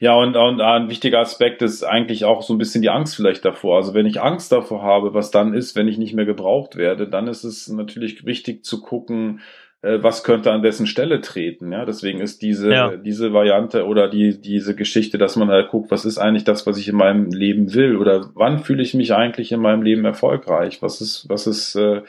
Ja, 0.00 0.14
und, 0.14 0.36
und 0.36 0.60
ein 0.60 0.88
wichtiger 0.88 1.20
Aspekt 1.20 1.62
ist 1.62 1.82
eigentlich 1.82 2.24
auch 2.24 2.42
so 2.42 2.54
ein 2.54 2.58
bisschen 2.58 2.82
die 2.82 2.90
Angst 2.90 3.16
vielleicht 3.16 3.44
davor. 3.44 3.76
Also 3.76 3.94
wenn 3.94 4.06
ich 4.06 4.20
Angst 4.20 4.52
davor 4.52 4.82
habe, 4.82 5.14
was 5.14 5.30
dann 5.30 5.54
ist, 5.54 5.76
wenn 5.76 5.88
ich 5.88 5.98
nicht 5.98 6.14
mehr 6.14 6.24
gebraucht 6.24 6.76
werde, 6.76 7.08
dann 7.08 7.26
ist 7.26 7.44
es 7.44 7.68
natürlich 7.68 8.24
wichtig 8.24 8.64
zu 8.64 8.80
gucken, 8.80 9.40
was 9.82 10.24
könnte 10.24 10.52
an 10.52 10.62
dessen 10.62 10.86
Stelle 10.86 11.20
treten. 11.20 11.72
Ja, 11.72 11.84
deswegen 11.84 12.20
ist 12.20 12.42
diese, 12.42 12.70
ja. 12.72 12.96
diese 12.96 13.32
Variante 13.32 13.86
oder 13.86 14.08
die, 14.08 14.40
diese 14.40 14.74
Geschichte, 14.74 15.18
dass 15.18 15.36
man 15.36 15.48
halt 15.48 15.70
guckt, 15.70 15.90
was 15.90 16.04
ist 16.04 16.18
eigentlich 16.18 16.44
das, 16.44 16.66
was 16.66 16.78
ich 16.78 16.88
in 16.88 16.96
meinem 16.96 17.30
Leben 17.30 17.74
will 17.74 17.96
oder 17.96 18.30
wann 18.34 18.58
fühle 18.58 18.82
ich 18.82 18.94
mich 18.94 19.14
eigentlich 19.14 19.52
in 19.52 19.60
meinem 19.60 19.82
Leben 19.82 20.04
erfolgreich? 20.04 20.82
Was 20.82 21.00
ist, 21.00 21.28
was 21.28 21.46
ist, 21.46 21.76
äh, 21.76 22.02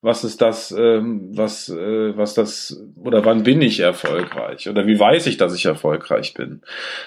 was 0.00 0.22
ist 0.22 0.40
das, 0.40 0.70
ähm, 0.70 1.30
was, 1.36 1.68
äh, 1.68 2.16
was 2.16 2.34
das, 2.34 2.80
oder 3.02 3.24
wann 3.24 3.42
bin 3.42 3.60
ich 3.60 3.80
erfolgreich? 3.80 4.68
Oder 4.68 4.86
wie 4.86 4.98
weiß 4.98 5.26
ich, 5.26 5.38
dass 5.38 5.54
ich 5.56 5.66
erfolgreich 5.66 6.34
bin? 6.34 6.60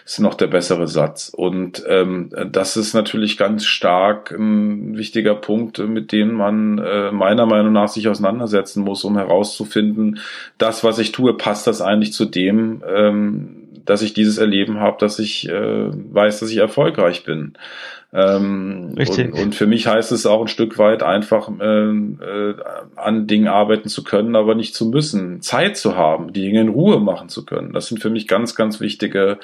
Ist 0.06 0.20
noch 0.20 0.34
der 0.34 0.48
bessere 0.48 0.90
Satz. 0.90 1.30
Und 1.34 1.84
ähm, 1.88 2.32
das 2.52 2.76
ist 2.76 2.94
natürlich 2.94 3.38
ganz 3.38 3.66
stark 3.66 4.32
ein 4.32 4.98
wichtiger 4.98 5.36
Punkt, 5.36 5.80
mit 5.80 6.12
dem 6.12 6.34
man 6.34 6.80
äh, 6.80 7.12
meiner 7.14 7.46
Meinung 7.46 7.72
nach 7.72 7.88
sich 7.88 8.10
auseinandersetzen 8.10 8.84
muss, 8.84 9.06
um 9.06 9.18
herauszufinden, 9.18 10.20
das, 10.58 10.84
was 10.84 11.00
ich 11.00 11.14
tue, 11.14 11.38
passt 11.38 11.68
das 11.68 11.82
eigentlich 11.82 12.12
zu 12.12 12.26
dem, 12.26 12.84
ähm, 12.86 13.61
dass 13.86 14.02
ich 14.02 14.14
dieses 14.14 14.38
Erleben 14.38 14.80
habe, 14.80 14.98
dass 15.00 15.20
ich 15.20 15.48
äh, 15.48 15.90
weiß, 15.92 16.40
dass 16.40 16.52
ich 16.52 16.58
erfolgreich 16.58 17.24
bin. 17.24 17.54
Ähm, 18.14 18.94
Richtig. 18.98 19.34
Und, 19.34 19.40
und, 19.40 19.56
für 19.56 19.68
mich 19.68 19.88
heißt 19.88 20.12
es 20.12 20.26
auch 20.26 20.42
ein 20.42 20.50
Stück 20.50 20.78
weit 20.78 21.02
einfach 21.02 21.50
äh, 21.60 21.90
äh, 21.90 22.56
an 22.96 23.26
Dingen 23.26 23.48
arbeiten 23.48 23.88
zu 23.88 24.04
können, 24.04 24.36
aber 24.36 24.54
nicht 24.54 24.76
zu 24.76 24.90
müssen, 24.90 25.42
Zeit 25.42 25.78
zu 25.78 25.96
haben, 25.96 26.34
die 26.34 26.42
Dinge 26.42 26.62
in 26.62 26.70
Ruhe 26.70 27.00
machen 27.00 27.30
zu 27.30 27.46
können. 27.46 27.72
Das 27.72 27.88
sind 27.88 28.02
für 28.02 28.10
mich 28.10 28.28
ganz, 28.28 28.56
ganz 28.56 28.82
wichtige 28.82 29.40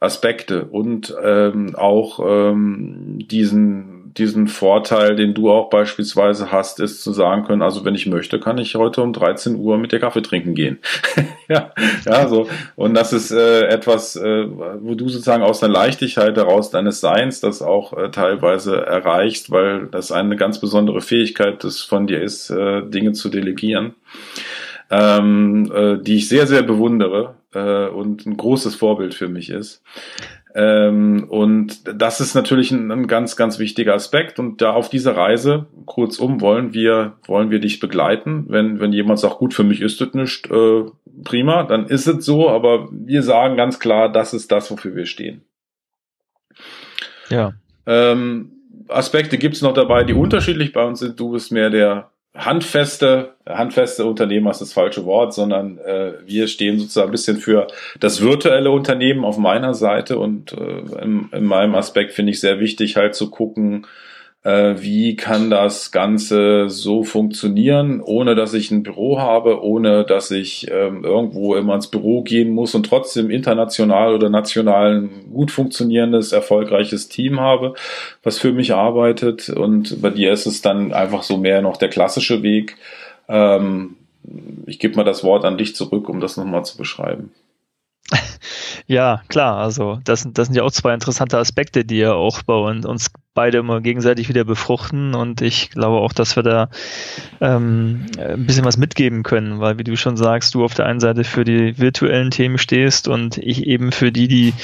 Aspekte 0.00 0.64
und 0.64 1.14
ähm, 1.22 1.74
auch 1.76 2.20
ähm, 2.26 3.18
diesen 3.18 3.95
diesen 4.18 4.48
Vorteil, 4.48 5.16
den 5.16 5.34
du 5.34 5.50
auch 5.50 5.70
beispielsweise 5.70 6.50
hast, 6.52 6.80
ist 6.80 7.02
zu 7.02 7.12
sagen 7.12 7.44
können, 7.44 7.62
also 7.62 7.84
wenn 7.84 7.94
ich 7.94 8.06
möchte, 8.06 8.40
kann 8.40 8.58
ich 8.58 8.74
heute 8.74 9.02
um 9.02 9.12
13 9.12 9.56
Uhr 9.56 9.78
mit 9.78 9.92
dir 9.92 10.00
Kaffee 10.00 10.22
trinken 10.22 10.54
gehen. 10.54 10.78
ja, 11.48 11.72
ja, 12.04 12.28
so. 12.28 12.48
Und 12.74 12.94
das 12.94 13.12
ist 13.12 13.30
äh, 13.30 13.66
etwas, 13.66 14.16
äh, 14.16 14.46
wo 14.80 14.94
du 14.94 15.08
sozusagen 15.08 15.42
aus 15.42 15.62
einer 15.62 15.72
Leichtigkeit 15.72 16.36
heraus 16.36 16.70
deines 16.70 17.00
Seins 17.00 17.40
das 17.40 17.62
auch 17.62 17.92
äh, 17.92 18.10
teilweise 18.10 18.76
erreichst, 18.84 19.50
weil 19.50 19.86
das 19.86 20.12
eine 20.12 20.36
ganz 20.36 20.60
besondere 20.60 21.00
Fähigkeit 21.00 21.62
des 21.62 21.82
von 21.82 22.06
dir 22.06 22.22
ist, 22.22 22.50
äh, 22.50 22.82
Dinge 22.82 23.12
zu 23.12 23.28
delegieren. 23.28 23.94
Ähm, 24.88 25.72
äh, 25.74 25.98
die 25.98 26.14
ich 26.14 26.28
sehr, 26.28 26.46
sehr 26.46 26.62
bewundere 26.62 27.34
äh, 27.54 27.88
und 27.88 28.24
ein 28.24 28.36
großes 28.36 28.76
Vorbild 28.76 29.14
für 29.14 29.26
mich 29.26 29.50
ist. 29.50 29.82
Ähm, 30.58 31.26
und 31.28 32.00
das 32.00 32.20
ist 32.20 32.34
natürlich 32.34 32.70
ein, 32.70 32.90
ein, 32.90 33.06
ganz, 33.06 33.36
ganz 33.36 33.58
wichtiger 33.58 33.92
Aspekt. 33.92 34.38
Und 34.38 34.62
da 34.62 34.72
auf 34.72 34.88
dieser 34.88 35.14
Reise, 35.14 35.66
kurzum, 35.84 36.40
wollen 36.40 36.72
wir, 36.72 37.18
wollen 37.26 37.50
wir 37.50 37.58
dich 37.58 37.78
begleiten. 37.78 38.46
Wenn, 38.48 38.80
wenn 38.80 38.90
jemand 38.94 39.18
sagt, 39.18 39.36
gut, 39.36 39.52
für 39.52 39.64
mich 39.64 39.82
ist 39.82 40.00
das 40.00 40.14
nicht 40.14 40.50
äh, 40.50 40.84
prima, 41.24 41.64
dann 41.64 41.86
ist 41.86 42.06
es 42.06 42.24
so, 42.24 42.48
aber 42.48 42.88
wir 42.90 43.22
sagen 43.22 43.58
ganz 43.58 43.78
klar, 43.78 44.10
das 44.10 44.32
ist 44.32 44.50
das, 44.50 44.70
wofür 44.70 44.96
wir 44.96 45.04
stehen. 45.04 45.42
Ja. 47.28 47.52
Ähm, 47.84 48.52
Aspekte 48.88 49.36
gibt 49.36 49.56
es 49.56 49.62
noch 49.62 49.74
dabei, 49.74 50.04
die 50.04 50.14
unterschiedlich 50.14 50.72
bei 50.72 50.84
uns 50.84 51.00
sind. 51.00 51.20
Du 51.20 51.32
bist 51.32 51.52
mehr 51.52 51.68
der 51.68 52.10
handfeste, 52.36 53.34
handfeste 53.46 54.04
Unternehmer 54.04 54.50
ist 54.50 54.60
das 54.60 54.72
falsche 54.72 55.04
Wort, 55.04 55.34
sondern 55.34 55.78
äh, 55.78 56.12
wir 56.26 56.48
stehen 56.48 56.78
sozusagen 56.78 57.08
ein 57.08 57.12
bisschen 57.12 57.38
für 57.38 57.66
das 57.98 58.20
virtuelle 58.20 58.70
Unternehmen 58.70 59.24
auf 59.24 59.38
meiner 59.38 59.74
Seite 59.74 60.18
und 60.18 60.52
äh, 60.52 61.02
in, 61.02 61.28
in 61.32 61.44
meinem 61.44 61.74
Aspekt 61.74 62.12
finde 62.12 62.32
ich 62.32 62.40
sehr 62.40 62.60
wichtig 62.60 62.96
halt 62.96 63.14
zu 63.14 63.30
gucken, 63.30 63.86
wie 64.46 65.16
kann 65.16 65.50
das 65.50 65.90
Ganze 65.90 66.68
so 66.68 67.02
funktionieren, 67.02 68.00
ohne 68.00 68.36
dass 68.36 68.54
ich 68.54 68.70
ein 68.70 68.84
Büro 68.84 69.18
habe, 69.18 69.60
ohne 69.64 70.04
dass 70.04 70.30
ich 70.30 70.70
ähm, 70.70 71.02
irgendwo 71.04 71.56
immer 71.56 71.74
ins 71.74 71.88
Büro 71.88 72.22
gehen 72.22 72.50
muss 72.50 72.76
und 72.76 72.86
trotzdem 72.86 73.28
international 73.30 74.14
oder 74.14 74.30
national 74.30 75.00
ein 75.00 75.10
gut 75.32 75.50
funktionierendes, 75.50 76.30
erfolgreiches 76.30 77.08
Team 77.08 77.40
habe, 77.40 77.74
was 78.22 78.38
für 78.38 78.52
mich 78.52 78.72
arbeitet. 78.72 79.48
Und 79.48 80.00
bei 80.00 80.10
dir 80.10 80.32
ist 80.32 80.46
es 80.46 80.62
dann 80.62 80.92
einfach 80.92 81.24
so 81.24 81.38
mehr 81.38 81.60
noch 81.60 81.76
der 81.76 81.88
klassische 81.88 82.44
Weg. 82.44 82.76
Ähm, 83.28 83.96
ich 84.66 84.78
gebe 84.78 84.94
mal 84.94 85.04
das 85.04 85.24
Wort 85.24 85.44
an 85.44 85.58
dich 85.58 85.74
zurück, 85.74 86.08
um 86.08 86.20
das 86.20 86.36
nochmal 86.36 86.64
zu 86.64 86.76
beschreiben. 86.76 87.32
Ja, 88.86 89.22
klar, 89.28 89.58
also 89.58 89.98
das, 90.04 90.28
das 90.32 90.46
sind 90.46 90.54
ja 90.54 90.62
auch 90.62 90.70
zwei 90.70 90.94
interessante 90.94 91.38
Aspekte, 91.38 91.84
die 91.84 91.98
ja 91.98 92.12
auch 92.12 92.42
bei 92.42 92.54
uns, 92.54 92.86
uns 92.86 93.10
beide 93.34 93.58
immer 93.58 93.80
gegenseitig 93.80 94.28
wieder 94.28 94.44
befruchten 94.44 95.14
und 95.14 95.42
ich 95.42 95.70
glaube 95.70 95.98
auch, 95.98 96.12
dass 96.12 96.36
wir 96.36 96.42
da 96.42 96.70
ähm, 97.40 98.06
ein 98.18 98.46
bisschen 98.46 98.64
was 98.64 98.78
mitgeben 98.78 99.24
können, 99.24 99.60
weil 99.60 99.78
wie 99.78 99.84
du 99.84 99.96
schon 99.96 100.16
sagst, 100.16 100.54
du 100.54 100.64
auf 100.64 100.74
der 100.74 100.86
einen 100.86 101.00
Seite 101.00 101.24
für 101.24 101.44
die 101.44 101.78
virtuellen 101.78 102.30
Themen 102.30 102.58
stehst 102.58 103.08
und 103.08 103.38
ich 103.38 103.66
eben 103.66 103.92
für 103.92 104.10
die, 104.10 104.28
die 104.28 104.54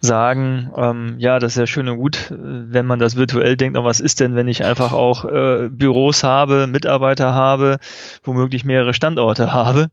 sagen, 0.00 0.70
ähm, 0.76 1.14
ja, 1.18 1.38
das 1.38 1.52
ist 1.52 1.58
ja 1.58 1.66
schön 1.66 1.88
und 1.88 1.98
gut, 1.98 2.32
wenn 2.36 2.86
man 2.86 2.98
das 2.98 3.16
virtuell 3.16 3.56
denkt, 3.56 3.76
aber 3.78 3.86
was 3.86 4.00
ist 4.00 4.18
denn, 4.18 4.34
wenn 4.34 4.48
ich 4.48 4.64
einfach 4.64 4.92
auch 4.92 5.24
äh, 5.24 5.68
Büros 5.70 6.24
habe, 6.24 6.66
Mitarbeiter 6.66 7.32
habe, 7.32 7.78
womöglich 8.24 8.64
mehrere 8.64 8.92
Standorte 8.92 9.52
habe? 9.52 9.88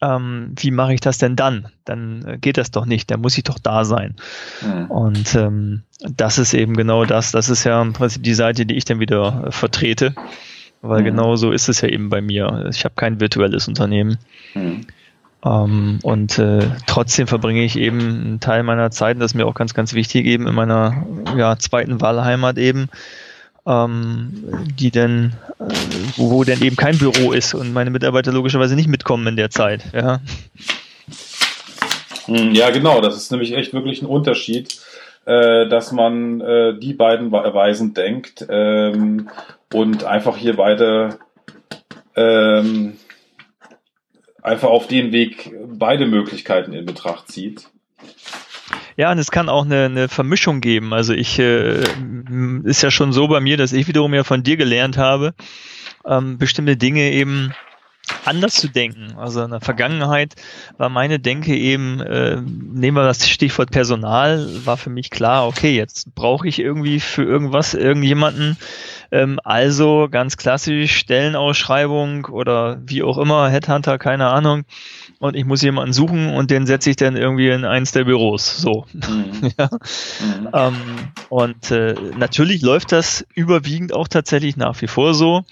Ähm, 0.00 0.52
wie 0.56 0.70
mache 0.70 0.94
ich 0.94 1.00
das 1.00 1.18
denn 1.18 1.36
dann? 1.36 1.68
Dann 1.84 2.24
äh, 2.24 2.38
geht 2.38 2.56
das 2.56 2.70
doch 2.70 2.86
nicht, 2.86 3.10
dann 3.10 3.20
muss 3.20 3.36
ich 3.36 3.44
doch 3.44 3.58
da 3.58 3.84
sein. 3.84 4.14
Mhm. 4.62 4.90
Und 4.90 5.34
ähm, 5.34 5.82
das 6.00 6.38
ist 6.38 6.54
eben 6.54 6.76
genau 6.76 7.04
das, 7.04 7.32
das 7.32 7.48
ist 7.48 7.64
ja 7.64 7.82
im 7.82 7.92
Prinzip 7.92 8.22
die 8.22 8.34
Seite, 8.34 8.66
die 8.66 8.76
ich 8.76 8.84
dann 8.84 9.00
wieder 9.00 9.44
äh, 9.46 9.50
vertrete, 9.50 10.14
weil 10.82 11.00
mhm. 11.00 11.06
genau 11.06 11.36
so 11.36 11.50
ist 11.50 11.68
es 11.68 11.80
ja 11.80 11.88
eben 11.88 12.10
bei 12.10 12.20
mir. 12.20 12.66
Ich 12.70 12.84
habe 12.84 12.94
kein 12.94 13.20
virtuelles 13.20 13.66
Unternehmen. 13.66 14.18
Mhm. 14.54 14.86
Ähm, 15.44 15.98
und 16.02 16.38
äh, 16.38 16.66
trotzdem 16.86 17.26
verbringe 17.26 17.62
ich 17.64 17.76
eben 17.76 18.00
einen 18.00 18.40
Teil 18.40 18.62
meiner 18.62 18.90
Zeit, 18.90 19.20
das 19.20 19.32
ist 19.32 19.34
mir 19.34 19.46
auch 19.46 19.54
ganz, 19.54 19.74
ganz 19.74 19.94
wichtig, 19.94 20.26
eben 20.26 20.46
in 20.46 20.54
meiner 20.54 21.06
ja, 21.36 21.56
zweiten 21.58 22.00
Wahlheimat 22.00 22.58
eben, 22.58 22.88
die 23.68 24.90
denn, 24.90 25.34
äh, 25.58 25.64
wo, 26.16 26.30
wo 26.30 26.44
denn 26.44 26.62
eben 26.62 26.76
kein 26.76 26.96
Büro 26.96 27.32
ist 27.32 27.54
und 27.54 27.72
meine 27.72 27.90
Mitarbeiter 27.90 28.32
logischerweise 28.32 28.74
nicht 28.74 28.88
mitkommen 28.88 29.26
in 29.26 29.36
der 29.36 29.50
Zeit. 29.50 29.84
Ja, 29.92 30.20
hm, 32.28 32.52
ja 32.52 32.70
genau, 32.70 33.00
das 33.00 33.16
ist 33.16 33.30
nämlich 33.30 33.54
echt 33.54 33.72
wirklich 33.72 34.02
ein 34.02 34.06
Unterschied, 34.06 34.78
äh, 35.24 35.66
dass 35.68 35.92
man 35.92 36.40
äh, 36.40 36.78
die 36.78 36.92
beiden 36.94 37.32
Weisen 37.32 37.94
denkt 37.94 38.46
ähm, 38.48 39.30
und 39.72 40.04
einfach 40.04 40.36
hier 40.36 40.56
beide 40.56 41.18
ähm, 42.16 42.96
einfach 44.42 44.68
auf 44.68 44.86
den 44.86 45.12
Weg 45.12 45.52
beide 45.66 46.06
Möglichkeiten 46.06 46.72
in 46.72 46.86
Betracht 46.86 47.28
zieht. 47.28 47.68
Ja, 48.98 49.12
und 49.12 49.18
es 49.18 49.30
kann 49.30 49.48
auch 49.48 49.64
eine, 49.64 49.84
eine 49.84 50.08
Vermischung 50.08 50.60
geben. 50.60 50.92
Also 50.92 51.12
ich 51.12 51.38
äh, 51.38 51.84
ist 52.64 52.82
ja 52.82 52.90
schon 52.90 53.12
so 53.12 53.28
bei 53.28 53.38
mir, 53.38 53.56
dass 53.56 53.72
ich 53.72 53.86
wiederum 53.86 54.12
ja 54.12 54.24
von 54.24 54.42
dir 54.42 54.56
gelernt 54.56 54.98
habe, 54.98 55.34
ähm, 56.04 56.36
bestimmte 56.36 56.76
Dinge 56.76 57.12
eben 57.12 57.54
anders 58.24 58.54
zu 58.54 58.68
denken. 58.68 59.14
Also 59.16 59.44
in 59.44 59.52
der 59.52 59.60
Vergangenheit 59.60 60.34
war 60.78 60.88
meine 60.88 61.20
Denke 61.20 61.54
eben, 61.56 62.00
äh, 62.00 62.40
nehmen 62.40 62.96
wir 62.96 63.04
das 63.04 63.28
Stichwort 63.28 63.70
Personal, 63.70 64.48
war 64.64 64.76
für 64.76 64.90
mich 64.90 65.10
klar, 65.10 65.46
okay, 65.46 65.76
jetzt 65.76 66.12
brauche 66.16 66.48
ich 66.48 66.58
irgendwie 66.58 66.98
für 66.98 67.22
irgendwas 67.22 67.74
irgendjemanden. 67.74 68.56
Ähm, 69.10 69.38
also 69.44 70.08
ganz 70.10 70.36
klassisch 70.36 70.96
Stellenausschreibung 70.96 72.26
oder 72.26 72.80
wie 72.84 73.02
auch 73.02 73.18
immer, 73.18 73.48
Headhunter, 73.48 73.98
keine 73.98 74.28
Ahnung 74.28 74.64
und 75.18 75.36
ich 75.36 75.44
muss 75.44 75.62
jemanden 75.62 75.92
suchen 75.92 76.34
und 76.34 76.50
den 76.50 76.66
setze 76.66 76.90
ich 76.90 76.96
dann 76.96 77.16
irgendwie 77.16 77.48
in 77.48 77.64
eins 77.64 77.92
der 77.92 78.04
Büros. 78.04 78.58
So. 78.58 78.86
Mhm. 78.92 79.50
ja. 79.58 79.68
Mhm. 80.20 80.48
Ähm, 80.52 81.12
und 81.28 81.70
äh, 81.70 81.94
natürlich 82.14 82.62
läuft 82.62 82.92
das 82.92 83.26
überwiegend 83.34 83.92
auch 83.92 84.08
tatsächlich 84.08 84.56
nach 84.56 84.80
wie 84.80 84.86
vor 84.86 85.14
so. 85.14 85.44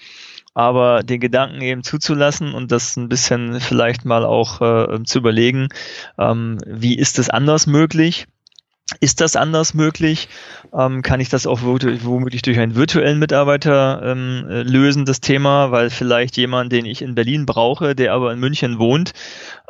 Aber 0.55 1.03
den 1.03 1.21
Gedanken 1.21 1.61
eben 1.61 1.83
zuzulassen 1.83 2.55
und 2.55 2.73
das 2.73 2.97
ein 2.97 3.11
bisschen 3.11 3.61
vielleicht 3.61 4.07
mal 4.07 4.25
auch 4.25 4.63
äh, 4.63 5.03
zu 5.05 5.19
überlegen, 5.19 5.69
ähm, 6.19 6.59
wie 6.67 6.97
ist 6.97 7.19
es 7.19 7.29
anders 7.29 7.67
möglich? 7.67 8.27
Ist 9.01 9.21
das 9.21 9.35
anders 9.35 9.75
möglich? 9.75 10.29
Ähm, 10.73 11.03
kann 11.03 11.19
ich 11.19 11.29
das 11.29 11.45
auch 11.49 11.63
womöglich 11.63 12.43
durch 12.43 12.57
einen 12.61 12.77
virtuellen 12.77 13.19
Mitarbeiter 13.19 14.01
ähm, 14.05 14.47
äh, 14.49 14.63
lösen, 14.63 15.05
das 15.05 15.21
Thema, 15.21 15.73
weil 15.73 15.91
vielleicht 15.91 16.37
jemand, 16.37 16.71
den 16.71 16.87
ich 16.87 17.03
in 17.03 17.17
Berlin 17.17 17.47
brauche, 17.47 17.97
der 17.97 18.13
aber 18.13 18.33
in 18.33 18.39
München 18.39 18.79
wohnt, 18.79 19.13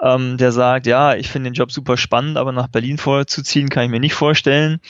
ähm, 0.02 0.36
der 0.36 0.52
sagt, 0.52 0.86
ja, 0.86 1.14
ich 1.14 1.30
finde 1.30 1.48
den 1.48 1.54
Job 1.54 1.72
super 1.72 1.96
spannend, 1.96 2.36
aber 2.36 2.52
nach 2.52 2.68
Berlin 2.68 2.98
vorzuziehen, 2.98 3.70
kann 3.70 3.84
ich 3.84 3.90
mir 3.90 4.00
nicht 4.00 4.12
vorstellen, 4.12 4.80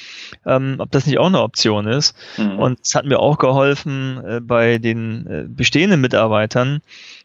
ähm, 0.44 0.74
ob 0.78 0.90
das 0.90 1.06
nicht 1.06 1.18
auch 1.18 1.26
eine 1.26 1.42
Option 1.42 1.86
ist. 1.86 2.16
Mhm. 2.36 2.58
Und 2.58 2.80
es 2.82 2.96
hat 2.96 3.04
mir 3.06 3.20
auch 3.20 3.38
geholfen, 3.38 4.20
äh, 4.26 4.40
bei 4.40 4.78
den 4.78 5.26
äh, 5.28 5.44
bestehenden 5.48 6.00
Mitarbeitern, 6.00 6.80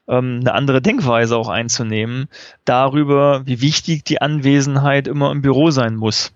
ähm, 0.08 0.42
eine 0.42 0.54
andere 0.54 0.84
Denkweise 0.84 1.36
auch 1.36 1.50
einzunehmen, 1.50 2.28
darüber, 2.64 3.42
wie 3.48 3.60
wichtig 3.60 4.04
die 4.04 4.22
Anwesenheit 4.22 5.08
immer 5.08 5.32
im 5.32 5.42
Büro 5.42 5.72
sein 5.72 5.96
muss. 5.96 6.32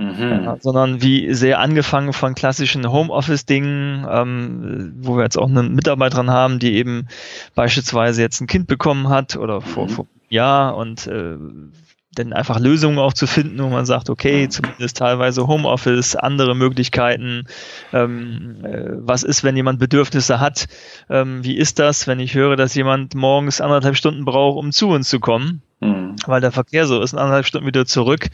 Mhm. 0.00 0.56
Sondern 0.60 1.02
wie 1.02 1.34
sehr 1.34 1.58
angefangen 1.58 2.12
von 2.12 2.34
klassischen 2.34 2.90
Homeoffice-Dingen, 2.90 4.06
ähm, 4.10 4.94
wo 5.00 5.16
wir 5.16 5.24
jetzt 5.24 5.36
auch 5.36 5.48
eine 5.48 5.62
Mitarbeiterin 5.62 6.30
haben, 6.30 6.58
die 6.58 6.74
eben 6.76 7.06
beispielsweise 7.54 8.22
jetzt 8.22 8.40
ein 8.40 8.46
Kind 8.46 8.66
bekommen 8.66 9.10
hat 9.10 9.36
oder 9.36 9.60
vor, 9.60 9.84
mhm. 9.84 9.90
vor 9.90 10.06
ja 10.30 10.70
und 10.70 11.06
äh, 11.06 11.36
dann 12.14 12.32
einfach 12.32 12.58
Lösungen 12.58 12.98
auch 12.98 13.12
zu 13.12 13.26
finden, 13.26 13.62
wo 13.62 13.68
man 13.68 13.86
sagt, 13.86 14.10
okay, 14.10 14.48
zumindest 14.48 14.96
teilweise 14.96 15.46
Homeoffice, 15.46 16.16
andere 16.16 16.56
Möglichkeiten. 16.56 17.46
Ähm, 17.92 18.64
äh, 18.64 18.90
was 18.94 19.22
ist, 19.22 19.44
wenn 19.44 19.54
jemand 19.54 19.78
Bedürfnisse 19.78 20.40
hat? 20.40 20.66
Ähm, 21.08 21.44
wie 21.44 21.56
ist 21.56 21.78
das, 21.78 22.06
wenn 22.06 22.18
ich 22.18 22.34
höre, 22.34 22.56
dass 22.56 22.74
jemand 22.74 23.14
morgens 23.14 23.60
anderthalb 23.60 23.96
Stunden 23.96 24.24
braucht, 24.24 24.58
um 24.58 24.72
zu 24.72 24.88
uns 24.88 25.08
zu 25.08 25.20
kommen? 25.20 25.62
Mhm. 25.80 26.16
Weil 26.26 26.40
der 26.40 26.52
Verkehr 26.52 26.86
so 26.86 27.00
ist, 27.00 27.14
anderthalb 27.14 27.46
Stunden 27.46 27.66
wieder 27.66 27.86
zurück. 27.86 28.28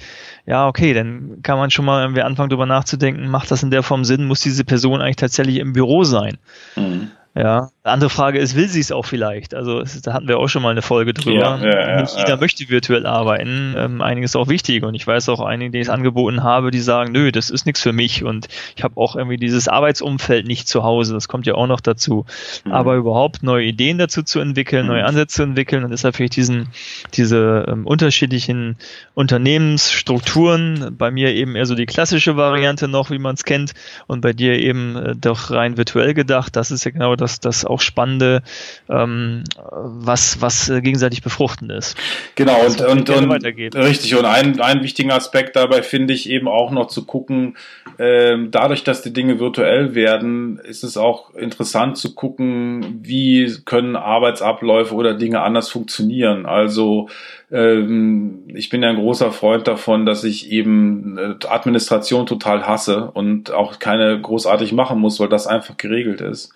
Ja, 0.46 0.66
okay, 0.66 0.92
dann 0.92 1.40
kann 1.42 1.58
man 1.58 1.70
schon 1.70 1.84
mal 1.84 2.02
irgendwie 2.02 2.22
anfangen, 2.22 2.50
darüber 2.50 2.66
nachzudenken, 2.66 3.28
macht 3.28 3.50
das 3.50 3.62
in 3.62 3.70
der 3.70 3.82
Form 3.82 4.04
Sinn? 4.04 4.26
Muss 4.26 4.40
diese 4.40 4.64
Person 4.64 5.00
eigentlich 5.00 5.16
tatsächlich 5.16 5.58
im 5.58 5.72
Büro 5.72 6.04
sein? 6.04 6.38
Mhm. 6.74 7.10
Ja, 7.36 7.68
eine 7.82 7.92
andere 7.92 8.08
Frage 8.08 8.38
ist, 8.38 8.56
will 8.56 8.66
sie 8.66 8.80
es 8.80 8.90
auch 8.90 9.04
vielleicht? 9.04 9.54
Also 9.54 9.82
da 10.02 10.14
hatten 10.14 10.26
wir 10.26 10.38
auch 10.38 10.48
schon 10.48 10.62
mal 10.62 10.70
eine 10.70 10.80
Folge 10.80 11.12
drüber. 11.12 11.38
Ja, 11.38 11.58
ja, 11.58 11.88
ja, 11.88 12.00
Nicht 12.00 12.16
jeder 12.16 12.38
möchte 12.38 12.66
virtuell 12.70 13.04
arbeiten. 13.04 13.74
Ähm, 13.76 14.00
einiges 14.00 14.30
ist 14.30 14.36
auch 14.36 14.48
wichtig 14.48 14.82
und 14.84 14.94
ich 14.94 15.06
weiß 15.06 15.28
auch 15.28 15.40
einige, 15.40 15.72
die 15.72 15.80
es 15.80 15.90
angeboten 15.90 16.42
habe, 16.42 16.70
die 16.70 16.80
sagen, 16.80 17.12
nö, 17.12 17.30
das 17.32 17.50
ist 17.50 17.66
nichts 17.66 17.82
für 17.82 17.92
mich 17.92 18.24
und 18.24 18.48
ich 18.74 18.82
habe 18.82 18.96
auch 18.96 19.16
irgendwie 19.16 19.36
dieses 19.36 19.68
Arbeitsumfeld 19.68 20.46
nicht 20.46 20.66
zu 20.66 20.82
Hause. 20.82 21.12
Das 21.12 21.28
kommt 21.28 21.46
ja 21.46 21.56
auch 21.56 21.66
noch 21.66 21.80
dazu. 21.82 22.24
Mhm. 22.64 22.72
Aber 22.72 22.94
überhaupt 22.94 23.42
neue 23.42 23.66
Ideen 23.66 23.98
dazu 23.98 24.22
zu 24.22 24.40
entwickeln, 24.40 24.86
mhm. 24.86 24.92
neue 24.92 25.04
Ansätze 25.04 25.36
zu 25.36 25.42
entwickeln 25.42 25.84
und 25.84 25.90
deshalb 25.90 26.16
finde 26.16 26.26
ich 26.26 26.34
diesen 26.34 26.68
diese 27.12 27.66
ähm, 27.68 27.86
unterschiedlichen 27.86 28.78
Unternehmensstrukturen 29.12 30.96
bei 30.96 31.10
mir 31.10 31.34
eben 31.34 31.54
eher 31.54 31.66
so 31.66 31.74
die 31.74 31.86
klassische 31.86 32.38
Variante 32.38 32.88
noch, 32.88 33.10
wie 33.10 33.18
man 33.18 33.34
es 33.34 33.44
kennt 33.44 33.74
und 34.06 34.22
bei 34.22 34.32
dir 34.32 34.58
eben 34.58 34.96
äh, 34.96 35.14
doch 35.14 35.50
rein 35.50 35.76
virtuell 35.76 36.14
gedacht. 36.14 36.56
Das 36.56 36.70
ist 36.70 36.84
ja 36.84 36.90
genau 36.90 37.14
das 37.14 37.25
das, 37.26 37.40
das 37.40 37.64
auch 37.64 37.80
Spannende, 37.80 38.42
ähm, 38.88 39.42
was, 39.72 40.40
was 40.40 40.68
äh, 40.68 40.80
gegenseitig 40.80 41.22
befruchtend 41.22 41.72
ist. 41.72 41.96
Genau, 42.36 42.64
und, 42.64 42.80
und, 42.80 43.10
und 43.10 43.44
richtig. 43.74 44.14
Und 44.14 44.24
einen, 44.24 44.60
einen 44.60 44.82
wichtigen 44.82 45.10
Aspekt 45.10 45.56
dabei 45.56 45.82
finde 45.82 46.14
ich 46.14 46.30
eben 46.30 46.48
auch 46.48 46.70
noch 46.70 46.86
zu 46.86 47.04
gucken, 47.04 47.56
ähm, 47.98 48.50
dadurch, 48.50 48.84
dass 48.84 49.02
die 49.02 49.12
Dinge 49.12 49.40
virtuell 49.40 49.94
werden, 49.94 50.58
ist 50.58 50.84
es 50.84 50.96
auch 50.96 51.34
interessant 51.34 51.96
zu 51.96 52.14
gucken, 52.14 53.00
wie 53.02 53.56
können 53.64 53.96
Arbeitsabläufe 53.96 54.94
oder 54.94 55.14
Dinge 55.14 55.40
anders 55.42 55.68
funktionieren. 55.68 56.46
Also 56.46 57.08
ähm, 57.50 58.44
ich 58.54 58.68
bin 58.68 58.82
ja 58.82 58.90
ein 58.90 58.96
großer 58.96 59.32
Freund 59.32 59.66
davon, 59.66 60.04
dass 60.06 60.24
ich 60.24 60.50
eben 60.50 61.18
äh, 61.18 61.46
Administration 61.46 62.26
total 62.26 62.66
hasse 62.66 63.10
und 63.12 63.50
auch 63.50 63.78
keine 63.78 64.20
großartig 64.20 64.72
machen 64.72 64.98
muss, 64.98 65.20
weil 65.20 65.28
das 65.28 65.46
einfach 65.46 65.76
geregelt 65.76 66.20
ist. 66.20 66.52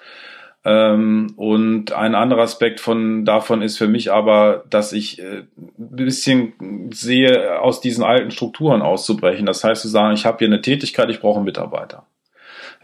Ähm, 0.62 1.32
und 1.36 1.92
ein 1.92 2.14
anderer 2.14 2.42
Aspekt 2.42 2.80
von 2.80 3.24
davon 3.24 3.62
ist 3.62 3.78
für 3.78 3.88
mich 3.88 4.12
aber, 4.12 4.64
dass 4.68 4.92
ich 4.92 5.18
äh, 5.18 5.44
ein 5.56 5.96
bisschen 5.96 6.90
sehe, 6.92 7.60
aus 7.60 7.80
diesen 7.80 8.04
alten 8.04 8.30
Strukturen 8.30 8.82
auszubrechen. 8.82 9.46
Das 9.46 9.64
heißt 9.64 9.80
zu 9.80 9.88
sagen, 9.88 10.14
ich 10.14 10.26
habe 10.26 10.38
hier 10.38 10.48
eine 10.48 10.60
Tätigkeit, 10.60 11.08
ich 11.08 11.20
brauche 11.20 11.36
einen 11.36 11.46
Mitarbeiter. 11.46 12.04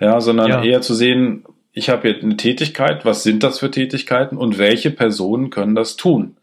Ja, 0.01 0.21
sondern 0.21 0.49
ja. 0.49 0.63
eher 0.63 0.81
zu 0.81 0.95
sehen, 0.95 1.45
ich 1.73 1.91
habe 1.91 2.09
hier 2.09 2.23
eine 2.23 2.37
Tätigkeit, 2.37 3.05
was 3.05 3.23
sind 3.23 3.43
das 3.43 3.59
für 3.59 3.71
Tätigkeiten 3.71 4.39
und 4.39 4.57
welche 4.57 4.91
Personen 4.91 5.51
können 5.51 5.75
das 5.75 5.97
tun? 5.97 6.37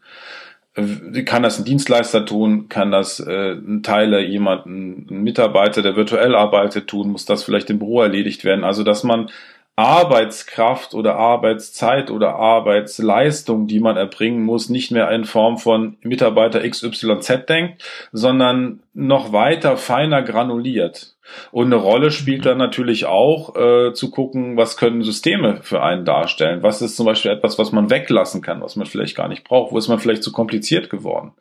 Äh, 0.74 1.22
kann 1.22 1.42
das 1.42 1.58
ein 1.58 1.64
Dienstleister 1.64 2.24
tun? 2.24 2.68
Kann 2.68 2.92
das 2.92 3.18
äh, 3.18 3.54
ein 3.54 3.82
Teiler 3.82 4.20
jemanden, 4.20 5.06
ein 5.10 5.22
Mitarbeiter, 5.24 5.82
der 5.82 5.96
virtuell 5.96 6.36
arbeitet, 6.36 6.86
tun? 6.86 7.10
Muss 7.10 7.24
das 7.24 7.42
vielleicht 7.42 7.70
im 7.70 7.80
Büro 7.80 8.02
erledigt 8.02 8.44
werden? 8.44 8.62
Also, 8.62 8.84
dass 8.84 9.02
man 9.02 9.30
Arbeitskraft 9.76 10.94
oder 10.94 11.16
Arbeitszeit 11.16 12.10
oder 12.10 12.36
Arbeitsleistung, 12.36 13.66
die 13.66 13.80
man 13.80 13.96
erbringen 13.96 14.44
muss, 14.44 14.68
nicht 14.68 14.92
mehr 14.92 15.10
in 15.10 15.24
Form 15.24 15.58
von 15.58 15.96
Mitarbeiter 16.02 16.68
XYZ 16.68 17.46
denkt, 17.48 17.82
sondern 18.12 18.80
noch 18.92 19.32
weiter 19.32 19.76
feiner 19.76 20.22
granuliert. 20.22 21.14
Und 21.50 21.66
eine 21.66 21.76
Rolle 21.76 22.10
spielt 22.10 22.46
dann 22.46 22.58
natürlich 22.58 23.06
auch 23.06 23.56
äh, 23.56 23.94
zu 23.94 24.10
gucken, 24.10 24.56
was 24.56 24.76
können 24.76 25.02
Systeme 25.02 25.58
für 25.62 25.82
einen 25.82 26.04
darstellen. 26.04 26.62
Was 26.62 26.82
ist 26.82 26.96
zum 26.96 27.06
Beispiel 27.06 27.32
etwas, 27.32 27.58
was 27.58 27.72
man 27.72 27.90
weglassen 27.90 28.42
kann, 28.42 28.60
was 28.60 28.76
man 28.76 28.86
vielleicht 28.86 29.16
gar 29.16 29.28
nicht 29.28 29.42
braucht, 29.42 29.72
wo 29.72 29.78
ist 29.78 29.88
man 29.88 29.98
vielleicht 29.98 30.22
zu 30.22 30.32
kompliziert 30.32 30.90
geworden. 30.90 31.32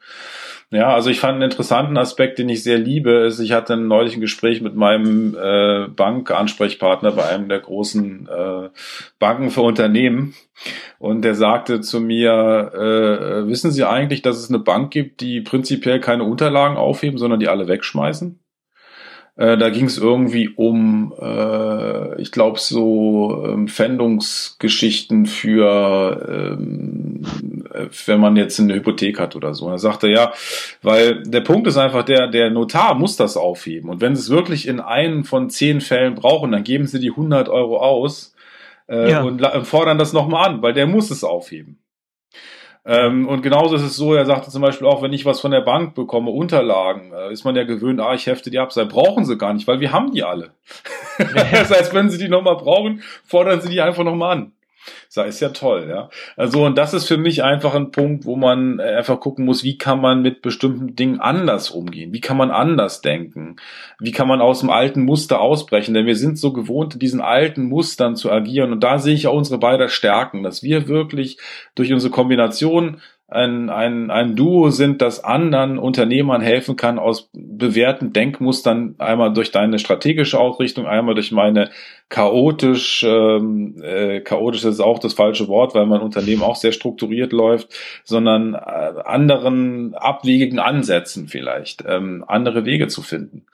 Ja, 0.72 0.94
also 0.94 1.10
ich 1.10 1.20
fand 1.20 1.36
einen 1.36 1.52
interessanten 1.52 1.98
Aspekt, 1.98 2.40
den 2.40 2.50
ich 2.50 2.64
sehr 2.64 2.80
liebe, 2.80 3.12
ist, 3.12 3.40
ich 3.40 3.52
hatte 3.52 3.74
ein 3.74 3.88
neulich 3.88 4.16
ein 4.16 4.22
Gespräch 4.22 4.62
mit 4.62 4.76
meinem 4.76 5.36
äh, 5.36 5.88
Bankansprechpartner 5.88 7.12
bei 7.12 7.26
einem 7.26 7.48
der 7.48 7.60
großen 7.60 8.28
äh, 8.28 8.70
Banken 9.20 9.52
für 9.52 9.62
Unternehmen 9.62 10.34
und 10.98 11.22
der 11.22 11.36
sagte 11.36 11.82
zu 11.82 12.00
mir, 12.00 12.72
äh, 12.74 13.48
wissen 13.48 13.72
Sie 13.72 13.84
eigentlich, 13.84 14.24
dass 14.24 14.40
es 14.40 14.50
eine 14.50 14.60
Bank 14.60 14.92
gibt, 14.92 15.22
die 15.22 15.42
prinzipiell 15.42 16.00
keine 16.00 16.24
Unterlagen 16.24 16.78
aufheben, 16.78 17.20
sondern 17.20 17.40
die 17.40 17.50
alle 17.50 17.68
wegschmeißen? 17.68 18.40
Äh, 19.36 19.58
da 19.58 19.70
ging 19.70 19.86
es 19.86 19.98
irgendwie 19.98 20.50
um, 20.50 21.12
äh, 21.20 22.22
ich 22.22 22.32
glaube, 22.32 22.60
so 22.60 23.44
ähm, 23.48 23.68
Pfändungsgeschichten 23.68 25.26
für, 25.26 26.56
ähm, 26.58 27.22
äh, 27.63 27.63
wenn 28.06 28.20
man 28.20 28.36
jetzt 28.36 28.60
eine 28.60 28.76
Hypothek 28.76 29.20
hat 29.20 29.36
oder 29.36 29.54
so. 29.54 29.66
Und 29.66 29.72
er 29.72 29.80
sagte, 29.80 30.10
ja, 30.10 30.34
weil 30.82 31.24
der 31.24 31.42
Punkt 31.42 31.68
ist 31.68 31.78
einfach, 31.78 32.04
der, 32.04 32.28
der 32.28 32.50
Notar 32.50 32.96
muss 32.96 33.16
das 33.16 33.38
aufheben. 33.38 33.90
Und 33.90 34.02
wenn 34.02 34.16
sie 34.16 34.22
es 34.22 34.30
wirklich 34.30 34.68
in 34.68 34.80
einem 34.80 35.24
von 35.24 35.50
zehn 35.50 35.82
Fällen 35.82 36.16
brauchen, 36.16 36.52
dann 36.52 36.64
geben 36.64 36.88
sie 36.88 37.00
die 37.00 37.12
100 37.12 37.50
Euro 37.50 37.78
aus 37.78 38.36
äh, 38.88 39.12
ja. 39.12 39.22
und 39.22 39.42
fordern 39.66 39.98
das 39.98 40.14
nochmal 40.14 40.50
an, 40.50 40.62
weil 40.62 40.74
der 40.74 40.88
muss 40.88 41.12
es 41.12 41.24
aufheben. 41.24 41.80
Ähm, 42.86 43.30
und 43.30 43.42
genauso 43.42 43.76
ist 43.76 43.84
es 43.84 43.96
so, 43.96 44.14
er 44.14 44.26
sagte 44.26 44.52
zum 44.52 44.62
Beispiel 44.62 44.88
auch, 44.88 45.02
wenn 45.02 45.14
ich 45.14 45.26
was 45.26 45.40
von 45.40 45.52
der 45.52 45.62
Bank 45.62 45.96
bekomme, 45.96 46.32
Unterlagen, 46.32 47.14
äh, 47.14 47.32
ist 47.32 47.46
man 47.46 47.56
ja 47.56 47.64
gewöhnt, 47.64 48.02
ah, 48.02 48.14
ich 48.14 48.28
hefte 48.28 48.50
die 48.52 48.60
ab. 48.60 48.74
Sei, 48.74 48.84
brauchen 48.84 49.24
sie 49.24 49.38
gar 49.38 49.54
nicht, 49.54 49.68
weil 49.68 49.80
wir 49.80 49.94
haben 49.94 50.12
die 50.12 50.24
alle. 50.24 50.52
das 51.18 51.72
heißt, 51.72 51.94
wenn 51.94 52.10
sie 52.10 52.18
die 52.18 52.28
nochmal 52.28 52.58
brauchen, 52.58 53.02
fordern 53.26 53.62
sie 53.62 53.70
die 53.70 53.82
einfach 53.82 54.04
nochmal 54.04 54.38
an. 54.38 54.52
Das 55.16 55.28
ist 55.28 55.40
ja 55.42 55.50
toll, 55.50 55.88
ja. 55.90 56.10
Also, 56.38 56.66
und 56.66 56.78
das 56.78 56.94
ist 56.94 57.08
für 57.08 57.18
mich 57.18 57.44
einfach 57.44 57.76
ein 57.76 57.92
Punkt, 57.92 58.26
wo 58.26 58.36
man 58.36 58.80
äh, 58.80 58.96
einfach 58.96 59.20
gucken 59.20 59.46
muss, 59.46 59.64
wie 59.64 59.78
kann 59.78 60.02
man 60.02 60.22
mit 60.24 60.42
bestimmten 60.42 60.96
Dingen 60.96 61.20
anders 61.20 61.70
umgehen? 61.70 62.14
Wie 62.14 62.22
kann 62.22 62.38
man 62.38 62.50
anders 62.50 63.02
denken? 63.02 63.58
Wie 64.00 64.12
kann 64.12 64.28
man 64.28 64.42
aus 64.42 64.62
dem 64.62 64.72
alten 64.72 65.04
Muster 65.04 65.40
ausbrechen? 65.40 65.94
Denn 65.94 66.08
wir 66.08 66.16
sind 66.16 66.40
so 66.40 66.52
gewohnt, 66.52 67.02
diesen 67.02 67.22
alten 67.22 67.64
Mustern 67.64 68.16
zu 68.16 68.32
agieren. 68.32 68.72
Und 68.72 68.84
da 68.84 68.98
sehe 68.98 69.14
ich 69.14 69.28
auch 69.28 69.36
unsere 69.36 69.60
beiden 69.60 69.90
Stärken, 69.90 70.42
dass 70.42 70.64
wir 70.64 70.88
wirklich 70.88 71.38
durch 71.76 71.94
unsere 71.94 72.12
Kombination 72.12 73.00
ein, 73.34 73.70
ein, 73.70 74.12
ein 74.12 74.36
Duo 74.36 74.70
sind, 74.70 75.02
das 75.02 75.24
anderen 75.24 75.78
Unternehmern 75.78 76.42
helfen 76.42 76.76
kann, 76.76 77.00
aus 77.00 77.30
bewährten 77.34 78.14
Denkmustern 78.14 78.96
einmal 79.00 79.34
durch 79.34 79.52
deine 79.52 79.80
strategische 79.80 80.40
Ausrichtung, 80.40 80.86
einmal 80.86 81.16
durch 81.16 81.32
meine 81.32 81.70
chaotisch, 82.10 83.04
ähm, 83.04 83.82
äh, 83.82 84.22
chaotisch 84.22 84.64
ist 84.66 84.80
auch 84.80 85.00
das 85.00 85.14
falsche 85.14 85.48
Wort, 85.48 85.74
weil 85.74 85.88
mein 85.88 86.02
Unternehmen 86.02 86.44
auch 86.44 86.56
sehr 86.56 86.72
strukturiert 86.72 87.34
läuft, 87.34 87.70
sondern 88.04 88.54
äh, 88.54 88.58
anderen 88.58 89.96
abwegigen 89.96 90.60
Ansätzen 90.60 91.28
vielleicht, 91.28 91.84
ähm, 91.88 92.24
andere 92.28 92.66
Wege 92.66 92.88
zu 92.88 93.02
finden. 93.02 93.46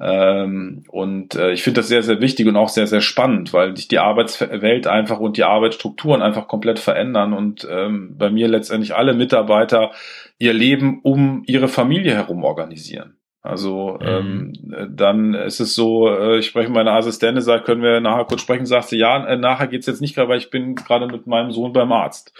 Ähm, 0.00 0.84
und 0.88 1.34
äh, 1.34 1.52
ich 1.52 1.62
finde 1.62 1.80
das 1.80 1.88
sehr, 1.88 2.02
sehr 2.02 2.20
wichtig 2.20 2.46
und 2.46 2.56
auch 2.56 2.70
sehr, 2.70 2.86
sehr 2.86 3.02
spannend, 3.02 3.52
weil 3.52 3.76
sich 3.76 3.86
die 3.86 3.98
Arbeitswelt 3.98 4.86
einfach 4.86 5.20
und 5.20 5.36
die 5.36 5.44
Arbeitsstrukturen 5.44 6.22
einfach 6.22 6.48
komplett 6.48 6.78
verändern 6.78 7.34
und 7.34 7.68
ähm, 7.70 8.16
bei 8.16 8.30
mir 8.30 8.48
letztendlich 8.48 8.94
alle 8.94 9.12
Mitarbeiter 9.12 9.90
ihr 10.38 10.54
Leben 10.54 11.00
um 11.02 11.42
ihre 11.46 11.68
Familie 11.68 12.14
herum 12.14 12.44
organisieren. 12.44 13.16
Also 13.42 13.98
mhm. 14.00 14.52
ähm, 14.68 14.94
dann 14.94 15.34
ist 15.34 15.60
es 15.60 15.74
so, 15.74 16.08
äh, 16.08 16.38
ich 16.38 16.46
spreche 16.46 16.68
mit 16.68 16.76
meiner 16.76 16.92
Assistentin, 16.92 17.42
sagt, 17.42 17.66
können 17.66 17.82
wir 17.82 18.00
nachher 18.00 18.24
kurz 18.24 18.42
sprechen, 18.42 18.66
sagt 18.66 18.88
sie, 18.88 18.98
ja, 18.98 19.26
äh, 19.26 19.36
nachher 19.36 19.66
geht's 19.66 19.86
jetzt 19.86 20.00
nicht 20.00 20.14
gerade, 20.14 20.28
weil 20.28 20.38
ich 20.38 20.50
bin 20.50 20.74
gerade 20.74 21.06
mit 21.06 21.26
meinem 21.26 21.50
Sohn 21.50 21.72
beim 21.72 21.92
Arzt 21.92 22.34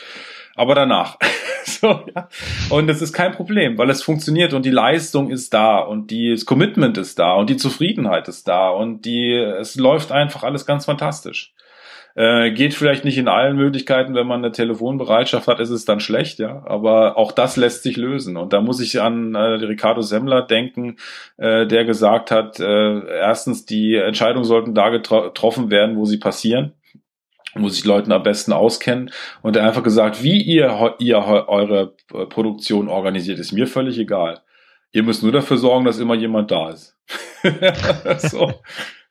aber 0.54 0.74
danach. 0.74 1.18
so, 1.64 2.04
ja. 2.14 2.28
Und 2.70 2.86
das 2.86 3.02
ist 3.02 3.12
kein 3.12 3.32
Problem, 3.32 3.78
weil 3.78 3.90
es 3.90 4.02
funktioniert 4.02 4.52
und 4.52 4.64
die 4.64 4.70
Leistung 4.70 5.30
ist 5.30 5.54
da 5.54 5.78
und 5.78 6.10
die, 6.10 6.32
das 6.32 6.44
Commitment 6.44 6.98
ist 6.98 7.18
da 7.18 7.34
und 7.34 7.50
die 7.50 7.56
Zufriedenheit 7.56 8.28
ist 8.28 8.48
da 8.48 8.70
und 8.70 9.04
die, 9.04 9.34
es 9.34 9.76
läuft 9.76 10.12
einfach 10.12 10.42
alles 10.42 10.66
ganz 10.66 10.84
fantastisch. 10.84 11.52
Äh, 12.16 12.50
geht 12.50 12.74
vielleicht 12.74 13.04
nicht 13.04 13.18
in 13.18 13.28
allen 13.28 13.56
Möglichkeiten, 13.56 14.14
wenn 14.14 14.26
man 14.26 14.44
eine 14.44 14.50
Telefonbereitschaft 14.50 15.46
hat, 15.46 15.60
ist 15.60 15.70
es 15.70 15.84
dann 15.84 16.00
schlecht, 16.00 16.40
ja. 16.40 16.62
Aber 16.66 17.16
auch 17.16 17.30
das 17.30 17.56
lässt 17.56 17.84
sich 17.84 17.96
lösen. 17.96 18.36
Und 18.36 18.52
da 18.52 18.60
muss 18.60 18.80
ich 18.80 19.00
an 19.00 19.36
äh, 19.36 19.38
Ricardo 19.38 20.02
Semmler 20.02 20.42
denken, 20.42 20.96
äh, 21.36 21.68
der 21.68 21.84
gesagt 21.84 22.32
hat, 22.32 22.58
äh, 22.58 23.06
erstens, 23.18 23.64
die 23.64 23.94
Entscheidungen 23.94 24.44
sollten 24.44 24.74
da 24.74 24.88
getroffen 24.88 25.70
werden, 25.70 25.96
wo 25.96 26.04
sie 26.04 26.18
passieren 26.18 26.72
wo 27.54 27.68
sich 27.68 27.84
Leuten 27.84 28.12
am 28.12 28.22
besten 28.22 28.52
auskennen 28.52 29.10
und 29.42 29.56
er 29.56 29.66
einfach 29.66 29.82
gesagt, 29.82 30.22
wie 30.22 30.40
ihr, 30.40 30.94
ihr 30.98 31.18
eure 31.18 31.94
Produktion 32.28 32.88
organisiert, 32.88 33.38
ist 33.38 33.52
mir 33.52 33.66
völlig 33.66 33.98
egal. 33.98 34.42
Ihr 34.92 35.03
müsst 35.05 35.22
nur 35.22 35.33
dafür 35.33 35.57
sorgen, 35.57 35.85
dass 35.85 35.98
immer 35.98 36.14
jemand 36.14 36.50
da 36.50 36.70
ist. 36.70 36.96
so. 38.31 38.53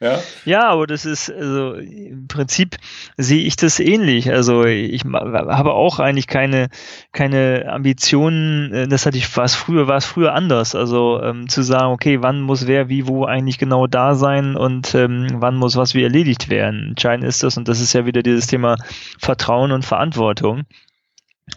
Ja. 0.02 0.18
ja, 0.46 0.70
aber 0.70 0.88
das 0.88 1.04
ist, 1.04 1.30
also 1.30 1.74
im 1.74 2.28
Prinzip 2.28 2.78
sehe 3.18 3.46
ich 3.46 3.58
das 3.58 3.82
ähnlich. 3.82 4.32
Also 4.32 4.64
ich 4.64 5.04
habe 5.04 5.74
auch 5.74 6.00
eigentlich 6.00 6.28
keine, 6.28 6.70
keine 7.12 7.66
Ambitionen, 7.70 8.74
äh, 8.74 8.88
das 8.88 9.06
hatte 9.06 9.18
ich, 9.18 9.36
war 9.36 9.44
es 9.44 9.56
früher, 9.56 9.88
war 9.88 9.98
es 9.98 10.06
früher 10.06 10.34
anders. 10.34 10.74
Also 10.74 11.22
ähm, 11.22 11.50
zu 11.50 11.64
sagen, 11.64 11.92
okay, 11.92 12.22
wann 12.22 12.40
muss 12.40 12.66
wer 12.66 12.88
wie 12.88 13.08
wo 13.08 13.26
eigentlich 13.26 13.58
genau 13.58 13.88
da 13.88 14.16
sein 14.16 14.56
und 14.56 14.96
ähm, 14.96 15.28
wann 15.34 15.58
muss 15.58 15.76
was 15.76 15.94
wie 15.96 16.04
erledigt 16.04 16.50
werden. 16.50 16.90
Entscheidend 16.92 17.26
ist 17.26 17.44
das, 17.44 17.58
und 17.58 17.68
das 17.68 17.82
ist 17.82 17.92
ja 17.92 18.06
wieder 18.06 18.24
dieses 18.24 18.48
Thema 18.48 18.78
Vertrauen 19.18 19.74
und 19.74 19.84
Verantwortung. 19.84 20.64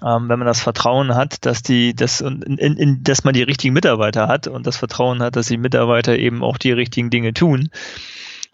Ähm, 0.05 0.29
wenn 0.29 0.39
man 0.39 0.47
das 0.47 0.61
Vertrauen 0.61 1.15
hat, 1.15 1.45
dass 1.45 1.63
die, 1.63 1.95
dass, 1.95 2.21
in, 2.21 2.57
in, 2.57 3.03
dass 3.03 3.25
man 3.25 3.35
die 3.35 3.43
richtigen 3.43 3.75
Mitarbeiter 3.75 4.29
hat 4.29 4.47
und 4.47 4.67
das 4.67 4.77
Vertrauen 4.77 5.23
hat, 5.23 5.37
dass 5.37 5.49
die 5.49 5.57
Mitarbeiter 5.57 6.19
eben 6.19 6.43
auch 6.43 6.59
die 6.59 6.73
richtigen 6.73 7.11
Dinge 7.11 7.35
tun, 7.35 7.71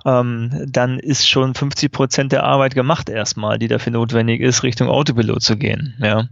ähm, 0.05 0.67
dann 0.69 0.99
ist 0.99 1.29
schon 1.29 1.55
50 1.55 1.91
Prozent 1.91 2.33
der 2.33 2.45
Arbeit 2.45 2.75
gemacht 2.75 3.09
erstmal, 3.09 3.59
die 3.59 3.69
dafür 3.69 3.93
notwendig 3.93 4.41
ist, 4.41 4.63
Richtung 4.63 4.89
Autopilot 4.89 5.43
zu 5.43 5.57
gehen. 5.57 5.97
Ja, 6.01 6.29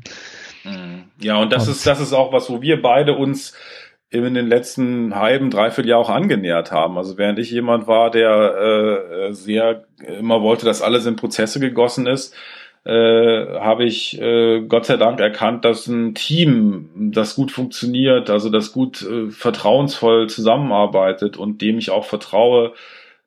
mhm. 0.65 1.05
ja 1.21 1.37
und 1.37 1.53
das 1.53 1.67
und, 1.67 1.73
ist 1.73 1.87
das 1.87 2.01
ist 2.01 2.13
auch 2.13 2.33
was, 2.33 2.49
wo 2.49 2.63
wir 2.63 2.81
beide 2.81 3.15
uns 3.15 3.55
in 4.09 4.35
den 4.35 4.47
letzten 4.47 5.17
halben, 5.17 5.51
dreiviertel 5.51 5.91
Jahr 5.91 5.99
auch 5.99 6.11
angenähert 6.11 6.71
haben. 6.71 6.97
Also 6.97 7.19
während 7.19 7.39
ich 7.39 7.51
jemand 7.51 7.89
war, 7.89 8.11
der 8.11 9.01
äh, 9.29 9.33
sehr 9.33 9.85
immer 9.99 10.43
wollte, 10.43 10.65
dass 10.65 10.81
alles 10.81 11.07
in 11.07 11.17
Prozesse 11.17 11.59
gegossen 11.59 12.07
ist, 12.07 12.35
äh, 12.87 13.59
habe 13.59 13.85
ich 13.85 14.21
äh, 14.21 14.61
Gott 14.61 14.87
sei 14.87 14.97
Dank 14.97 15.19
erkannt, 15.19 15.65
dass 15.65 15.89
ein 15.89 16.15
Team, 16.15 16.89
das 17.13 17.35
gut 17.35 17.51
funktioniert, 17.51 18.31
also 18.31 18.49
das 18.49 18.73
gut 18.73 19.03
äh, 19.03 19.29
vertrauensvoll 19.31 20.29
zusammenarbeitet 20.29 21.37
und 21.37 21.61
dem 21.63 21.79
ich 21.79 21.91
auch 21.91 22.05
vertraue, 22.05 22.75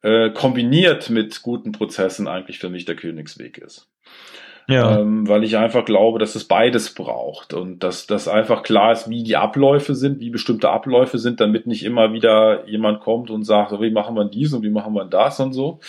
äh, 0.02 0.30
kombiniert 0.30 1.10
mit 1.10 1.41
guten 1.41 1.74
Prozessen 1.74 2.30
eigentlich 2.30 2.60
für 2.60 2.69
mich 2.69 2.86
der 2.86 2.95
Königsweg 2.95 3.58
ist. 3.58 3.89
Ja. 4.69 4.99
Ähm, 4.99 5.27
weil 5.27 5.43
ich 5.43 5.58
einfach 5.58 5.84
glaube, 5.84 6.19
dass 6.19 6.36
es 6.36 6.43
beides 6.43 6.93
braucht 6.93 7.55
und 7.55 7.82
dass 7.84 8.05
das 8.05 8.27
einfach 8.27 8.62
klar 8.62 8.91
ist, 8.91 9.10
wie 9.10 9.23
die 9.23 9.36
Abläufe 9.36 9.95
sind, 9.95 10.19
wie 10.19 10.29
bestimmte 10.29 10.69
Abläufe 10.69 11.17
sind, 11.17 11.41
damit 11.41 11.65
nicht 11.65 11.84
immer 11.84 12.13
wieder 12.13 12.67
jemand 12.67 12.99
kommt 12.99 13.32
und 13.32 13.45
sagt, 13.45 13.71
wie 13.82 13.89
machen 13.89 14.15
wir 14.15 14.25
dies 14.25 14.53
und 14.53 14.62
wie 14.62 14.69
machen 14.69 14.93
wir 14.93 15.05
das 15.05 15.39
und 15.39 15.53
so. 15.53 15.79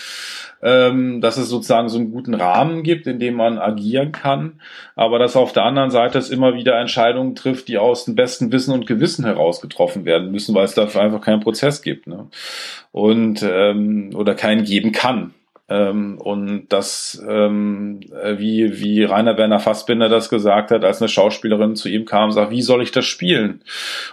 Ähm, 0.62 1.20
dass 1.20 1.36
es 1.36 1.50
sozusagen 1.50 1.90
so 1.90 1.98
einen 1.98 2.10
guten 2.10 2.32
Rahmen 2.32 2.82
gibt, 2.82 3.06
in 3.06 3.18
dem 3.18 3.34
man 3.34 3.58
agieren 3.58 4.12
kann, 4.12 4.60
aber 4.96 5.18
dass 5.18 5.36
auf 5.36 5.52
der 5.52 5.64
anderen 5.64 5.90
Seite 5.90 6.16
es 6.16 6.30
immer 6.30 6.54
wieder 6.54 6.78
Entscheidungen 6.80 7.34
trifft, 7.34 7.68
die 7.68 7.76
aus 7.76 8.06
dem 8.06 8.14
besten 8.14 8.50
Wissen 8.50 8.72
und 8.72 8.86
Gewissen 8.86 9.26
heraus 9.26 9.60
getroffen 9.60 10.06
werden 10.06 10.30
müssen, 10.30 10.54
weil 10.54 10.64
es 10.64 10.74
dafür 10.74 11.02
einfach 11.02 11.20
keinen 11.20 11.40
Prozess 11.40 11.82
gibt. 11.82 12.06
Ne? 12.06 12.28
Und 12.92 13.42
ähm, 13.42 14.10
oder 14.14 14.34
keinen 14.34 14.64
geben 14.64 14.92
kann. 14.92 15.34
Ähm, 15.70 16.18
und 16.18 16.66
das, 16.68 17.22
ähm, 17.26 18.00
wie, 18.36 18.80
wie 18.80 19.04
Rainer 19.04 19.38
Werner 19.38 19.60
Fassbinder 19.60 20.08
das 20.08 20.28
gesagt 20.28 20.72
hat, 20.72 20.84
als 20.84 21.00
eine 21.00 21.08
Schauspielerin 21.08 21.76
zu 21.76 21.88
ihm 21.88 22.04
kam, 22.04 22.32
sagt, 22.32 22.50
wie 22.50 22.62
soll 22.62 22.82
ich 22.82 22.90
das 22.90 23.04
spielen? 23.04 23.62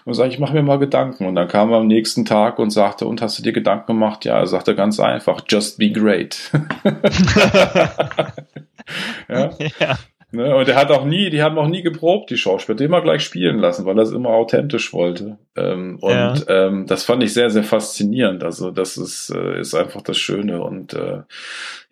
Und 0.05 0.13
sage, 0.13 0.29
ich 0.29 0.39
mache 0.39 0.53
mir 0.53 0.61
mal 0.61 0.77
Gedanken. 0.77 1.25
Und 1.25 1.33
dann 1.33 1.47
kam 1.47 1.71
er 1.71 1.79
am 1.79 1.87
nächsten 1.87 2.25
Tag 2.25 2.59
und 2.59 2.69
sagte, 2.69 3.07
und 3.07 3.23
hast 3.23 3.39
du 3.39 3.43
dir 3.43 3.53
Gedanken 3.53 3.87
gemacht? 3.87 4.23
Ja, 4.23 4.37
er 4.37 4.47
sagte 4.47 4.75
ganz 4.75 4.99
einfach, 4.99 5.41
just 5.49 5.79
be 5.79 5.91
great. 5.91 6.51
ja? 9.27 9.49
ja. 9.79 9.97
Ne? 10.31 10.53
Und 10.53 10.67
er 10.67 10.75
hat 10.75 10.91
auch 10.91 11.05
nie, 11.05 11.29
die 11.29 11.41
haben 11.41 11.57
auch 11.57 11.69
nie 11.69 11.81
geprobt, 11.81 12.29
die 12.29 12.37
Schauspieler, 12.37 12.75
die 12.75 12.83
immer 12.83 13.01
gleich 13.01 13.21
spielen 13.21 13.59
lassen, 13.59 13.85
weil 13.85 13.97
er 13.97 14.03
es 14.03 14.11
immer 14.11 14.31
authentisch 14.31 14.91
wollte. 14.91 15.37
Ähm, 15.55 15.99
und 16.01 16.11
ja. 16.11 16.35
ähm, 16.49 16.85
das 16.85 17.05
fand 17.05 17.23
ich 17.23 17.33
sehr, 17.33 17.49
sehr 17.49 17.63
faszinierend. 17.63 18.43
Also 18.43 18.71
das 18.71 18.97
ist, 18.97 19.29
äh, 19.29 19.59
ist 19.61 19.73
einfach 19.73 20.01
das 20.01 20.17
Schöne. 20.17 20.61
Und 20.61 20.93
äh, 20.93 21.21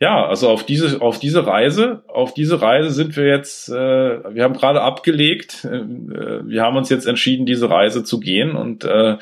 ja, 0.02 0.26
also 0.26 0.50
auf 0.50 0.66
diese, 0.66 1.02
auf 1.02 1.18
diese 1.18 1.48
Reise, 1.48 2.04
auf 2.10 2.34
diese 2.34 2.62
Reise 2.62 2.90
sind 2.90 3.16
wir 3.16 3.26
jetzt, 3.26 3.70
äh, 3.70 3.74
wir 3.74 4.44
haben 4.44 4.54
gerade 4.54 4.82
abgelegt, 4.82 5.64
äh, 5.64 5.84
wir 5.88 6.62
haben 6.62 6.76
uns 6.76 6.90
jetzt 6.90 7.08
entschieden, 7.08 7.46
diese 7.46 7.70
Reise 7.70 8.04
zu 8.04 8.20
gehen 8.20 8.58
und 8.58 8.84
äh, 8.84 9.16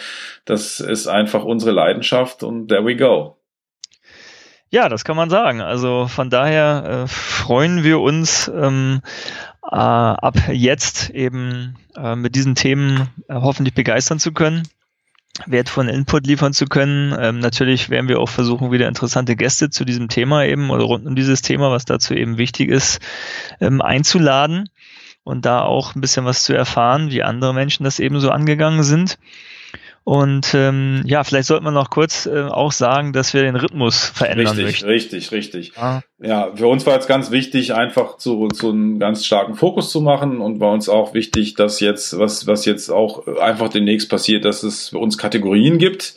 das 0.45 0.79
ist 0.79 1.05
einfach 1.05 1.43
unsere 1.43 1.71
Leidenschaft 1.71 2.41
und 2.41 2.69
there 2.69 2.83
we 2.83 2.95
go. 2.95 3.37
Ja, 4.73 4.89
das 4.89 5.05
kann 5.05 5.15
man 5.15 5.29
sagen. 5.29 5.61
Also 5.61 6.07
von 6.07 6.31
daher 6.31 7.03
äh, 7.03 7.07
freuen 7.07 7.83
wir 7.83 7.99
uns 7.99 8.47
ähm, 8.47 9.01
äh, 9.61 9.67
ab 9.75 10.33
jetzt 10.51 11.11
eben 11.11 11.75
äh, 11.95 12.15
mit 12.15 12.33
diesen 12.33 12.55
Themen 12.55 13.07
äh, 13.27 13.35
hoffentlich 13.35 13.75
begeistern 13.75 14.17
zu 14.17 14.31
können 14.31 14.63
wertvollen 15.45 15.89
Input 15.89 16.25
liefern 16.27 16.53
zu 16.53 16.65
können. 16.65 17.15
Ähm, 17.19 17.39
natürlich 17.39 17.89
werden 17.91 18.07
wir 18.07 18.19
auch 18.19 18.29
versuchen, 18.29 18.71
wieder 18.71 18.87
interessante 18.87 19.35
Gäste 19.35 19.69
zu 19.69 19.83
diesem 19.83 20.07
Thema 20.07 20.45
eben 20.45 20.71
oder 20.71 20.83
rund 20.83 21.05
um 21.05 21.15
dieses 21.15 21.41
Thema, 21.43 21.71
was 21.71 21.85
dazu 21.85 22.15
eben 22.15 22.37
wichtig 22.37 22.69
ist, 22.69 22.99
ähm, 23.59 23.81
einzuladen 23.81 24.69
und 25.23 25.45
da 25.45 25.61
auch 25.61 25.95
ein 25.95 26.01
bisschen 26.01 26.25
was 26.25 26.43
zu 26.43 26.53
erfahren, 26.53 27.11
wie 27.11 27.23
andere 27.23 27.53
Menschen 27.53 27.83
das 27.83 27.99
eben 27.99 28.19
so 28.19 28.29
angegangen 28.29 28.83
sind. 28.83 29.17
Und 30.05 30.53
ähm, 30.53 31.01
ja, 31.05 31.23
vielleicht 31.23 31.47
sollte 31.47 31.63
man 31.63 31.73
noch 31.73 31.89
kurz 31.89 32.25
äh, 32.25 32.41
auch 32.41 32.73
sagen, 32.73 33.13
dass 33.13 33.33
wir 33.33 33.43
den 33.43 33.55
Rhythmus 33.55 34.05
verändern 34.05 34.47
richtig, 34.47 34.65
möchten. 34.65 34.85
Richtig, 34.85 35.31
richtig, 35.31 35.77
ah. 35.77 36.01
Ja, 36.19 36.51
für 36.53 36.67
uns 36.67 36.85
war 36.85 36.95
jetzt 36.95 37.07
ganz 37.07 37.31
wichtig, 37.31 37.73
einfach 37.73 38.17
zu, 38.17 38.49
zu 38.49 38.69
einem 38.69 38.99
ganz 38.99 39.25
starken 39.25 39.55
Fokus 39.55 39.91
zu 39.91 40.01
machen 40.01 40.39
und 40.39 40.59
war 40.59 40.73
uns 40.73 40.89
auch 40.89 41.13
wichtig, 41.13 41.53
dass 41.53 41.79
jetzt, 41.79 42.19
was, 42.19 42.47
was 42.47 42.65
jetzt 42.65 42.89
auch 42.89 43.27
einfach 43.37 43.69
demnächst 43.69 44.09
passiert, 44.09 44.43
dass 44.43 44.63
es 44.63 44.89
für 44.89 44.97
uns 44.97 45.17
Kategorien 45.17 45.77
gibt. 45.77 46.15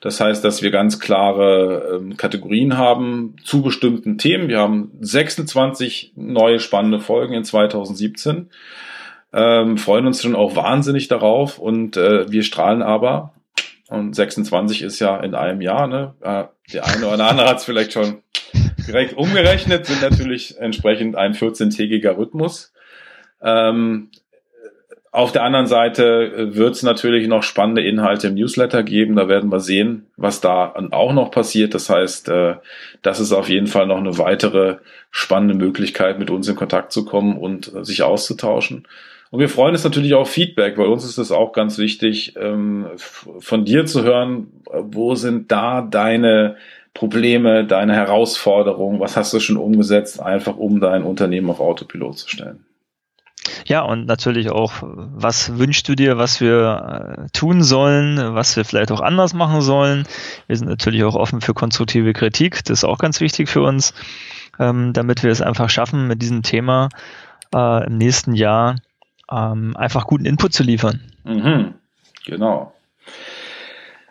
Das 0.00 0.18
heißt, 0.18 0.42
dass 0.42 0.62
wir 0.62 0.70
ganz 0.70 0.98
klare 0.98 2.00
ähm, 2.00 2.16
Kategorien 2.16 2.78
haben 2.78 3.36
zu 3.44 3.60
bestimmten 3.60 4.16
Themen. 4.16 4.48
Wir 4.48 4.60
haben 4.60 4.92
26 5.00 6.12
neue 6.16 6.58
spannende 6.58 7.00
Folgen 7.00 7.34
in 7.34 7.44
2017 7.44 8.48
ähm, 9.32 9.78
freuen 9.78 10.06
uns 10.06 10.22
schon 10.22 10.34
auch 10.34 10.56
wahnsinnig 10.56 11.08
darauf 11.08 11.58
und 11.58 11.96
äh, 11.96 12.30
wir 12.30 12.42
strahlen 12.42 12.82
aber. 12.82 13.32
Und 13.88 14.14
26 14.14 14.82
ist 14.82 14.98
ja 14.98 15.16
in 15.18 15.34
einem 15.34 15.60
Jahr, 15.60 15.86
ne? 15.86 16.14
Äh, 16.20 16.44
der 16.72 16.86
eine 16.86 17.06
oder 17.06 17.28
andere 17.28 17.48
hat 17.48 17.58
es 17.58 17.64
vielleicht 17.64 17.92
schon 17.92 18.22
direkt 18.86 19.16
umgerechnet, 19.16 19.86
sind 19.86 20.02
natürlich 20.02 20.58
entsprechend 20.58 21.16
ein 21.16 21.34
14-tägiger 21.34 22.16
Rhythmus. 22.16 22.72
Ähm, 23.40 24.10
auf 25.16 25.32
der 25.32 25.44
anderen 25.44 25.66
Seite 25.66 26.54
wird 26.54 26.74
es 26.74 26.82
natürlich 26.82 27.26
noch 27.26 27.42
spannende 27.42 27.82
Inhalte 27.82 28.26
im 28.26 28.34
Newsletter 28.34 28.82
geben. 28.82 29.16
Da 29.16 29.28
werden 29.28 29.50
wir 29.50 29.60
sehen, 29.60 30.08
was 30.18 30.42
da 30.42 30.74
auch 30.90 31.14
noch 31.14 31.30
passiert. 31.30 31.72
Das 31.72 31.88
heißt, 31.88 32.28
äh, 32.28 32.56
das 33.00 33.18
ist 33.18 33.32
auf 33.32 33.48
jeden 33.48 33.66
Fall 33.66 33.86
noch 33.86 33.96
eine 33.96 34.18
weitere 34.18 34.76
spannende 35.10 35.54
Möglichkeit, 35.54 36.18
mit 36.18 36.28
uns 36.28 36.48
in 36.48 36.56
Kontakt 36.56 36.92
zu 36.92 37.06
kommen 37.06 37.38
und 37.38 37.74
äh, 37.74 37.82
sich 37.82 38.02
auszutauschen. 38.02 38.86
Und 39.30 39.40
wir 39.40 39.48
freuen 39.48 39.72
uns 39.72 39.84
natürlich 39.84 40.14
auch 40.14 40.26
Feedback. 40.26 40.76
Bei 40.76 40.86
uns 40.86 41.04
ist 41.04 41.18
es 41.18 41.32
auch 41.32 41.52
ganz 41.52 41.78
wichtig, 41.78 42.34
ähm, 42.36 42.86
von 42.96 43.64
dir 43.64 43.86
zu 43.86 44.02
hören, 44.02 44.48
wo 44.72 45.14
sind 45.14 45.50
da 45.50 45.82
deine 45.82 46.56
Probleme, 46.94 47.66
deine 47.66 47.94
Herausforderungen, 47.94 49.00
was 49.00 49.16
hast 49.16 49.32
du 49.32 49.40
schon 49.40 49.56
umgesetzt, 49.56 50.20
einfach 50.20 50.56
um 50.56 50.80
dein 50.80 51.02
Unternehmen 51.02 51.50
auf 51.50 51.60
Autopilot 51.60 52.18
zu 52.18 52.28
stellen. 52.28 52.64
Ja, 53.66 53.82
und 53.82 54.06
natürlich 54.06 54.50
auch, 54.50 54.74
was 54.82 55.58
wünschst 55.58 55.88
du 55.88 55.94
dir, 55.94 56.18
was 56.18 56.40
wir 56.40 57.26
äh, 57.26 57.30
tun 57.32 57.62
sollen, 57.62 58.34
was 58.34 58.56
wir 58.56 58.64
vielleicht 58.64 58.90
auch 58.92 59.00
anders 59.00 59.34
machen 59.34 59.60
sollen. 59.60 60.04
Wir 60.46 60.56
sind 60.56 60.68
natürlich 60.68 61.04
auch 61.04 61.14
offen 61.14 61.40
für 61.40 61.54
konstruktive 61.54 62.12
Kritik, 62.12 62.64
das 62.64 62.78
ist 62.78 62.84
auch 62.84 62.98
ganz 62.98 63.20
wichtig 63.20 63.48
für 63.48 63.62
uns, 63.62 63.92
ähm, 64.58 64.92
damit 64.92 65.22
wir 65.22 65.30
es 65.30 65.42
einfach 65.42 65.70
schaffen, 65.70 66.06
mit 66.06 66.22
diesem 66.22 66.42
Thema 66.42 66.88
äh, 67.54 67.86
im 67.86 67.98
nächsten 67.98 68.34
Jahr 68.34 68.76
ähm, 69.30 69.76
einfach 69.76 70.06
guten 70.06 70.26
Input 70.26 70.52
zu 70.52 70.62
liefern. 70.62 71.00
Mhm, 71.24 71.74
genau. 72.24 72.72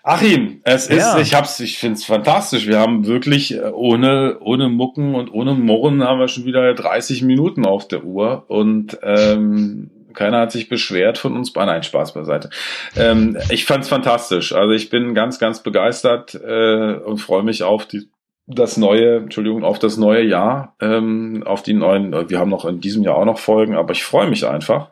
Achim, 0.04 0.62
es 0.64 0.86
ist, 0.86 1.00
ja. 1.00 1.18
ich 1.18 1.34
hab's, 1.34 1.60
ich 1.60 1.80
find's 1.80 2.06
fantastisch. 2.06 2.68
Wir 2.68 2.80
haben 2.80 3.08
wirklich 3.08 3.56
äh, 3.56 3.72
ohne, 3.74 4.38
ohne 4.40 4.70
Mucken 4.70 5.16
und 5.16 5.34
ohne 5.34 5.56
Murren 5.56 6.04
haben 6.04 6.20
wir 6.20 6.28
schon 6.28 6.46
wieder 6.46 6.76
30 6.76 7.24
Minuten 7.24 7.66
auf 7.66 7.88
der 7.88 8.04
Uhr 8.04 8.46
und 8.48 9.00
ähm, 9.02 9.90
keiner 10.14 10.42
hat 10.42 10.52
sich 10.52 10.70
beschwert 10.70 11.18
von 11.18 11.36
uns. 11.36 11.54
Nein, 11.56 11.82
Spaß 11.82 12.14
beiseite. 12.14 12.52
Ähm, 12.96 13.38
ich 13.50 13.66
fand's 13.66 13.90
fantastisch. 13.90 14.54
Also 14.54 14.74
ich 14.74 14.92
bin 14.92 15.16
ganz, 15.16 15.40
ganz 15.40 15.64
begeistert 15.64 16.36
äh, 16.36 16.94
und 16.94 17.18
freue 17.18 17.44
mich 17.44 17.64
auf 17.64 17.88
die 17.88 18.08
das 18.48 18.78
neue, 18.78 19.18
Entschuldigung, 19.18 19.64
auf 19.64 19.80
das 19.80 19.98
neue 19.98 20.24
Jahr, 20.24 20.76
ähm, 20.80 21.44
auf 21.46 21.64
die 21.64 21.74
neuen, 21.74 22.30
wir 22.30 22.38
haben 22.38 22.52
noch 22.52 22.66
in 22.66 22.80
diesem 22.80 23.02
Jahr 23.02 23.16
auch 23.16 23.26
noch 23.26 23.40
Folgen, 23.40 23.76
aber 23.76 23.94
ich 23.94 24.04
freue 24.04 24.30
mich 24.30 24.46
einfach 24.46 24.92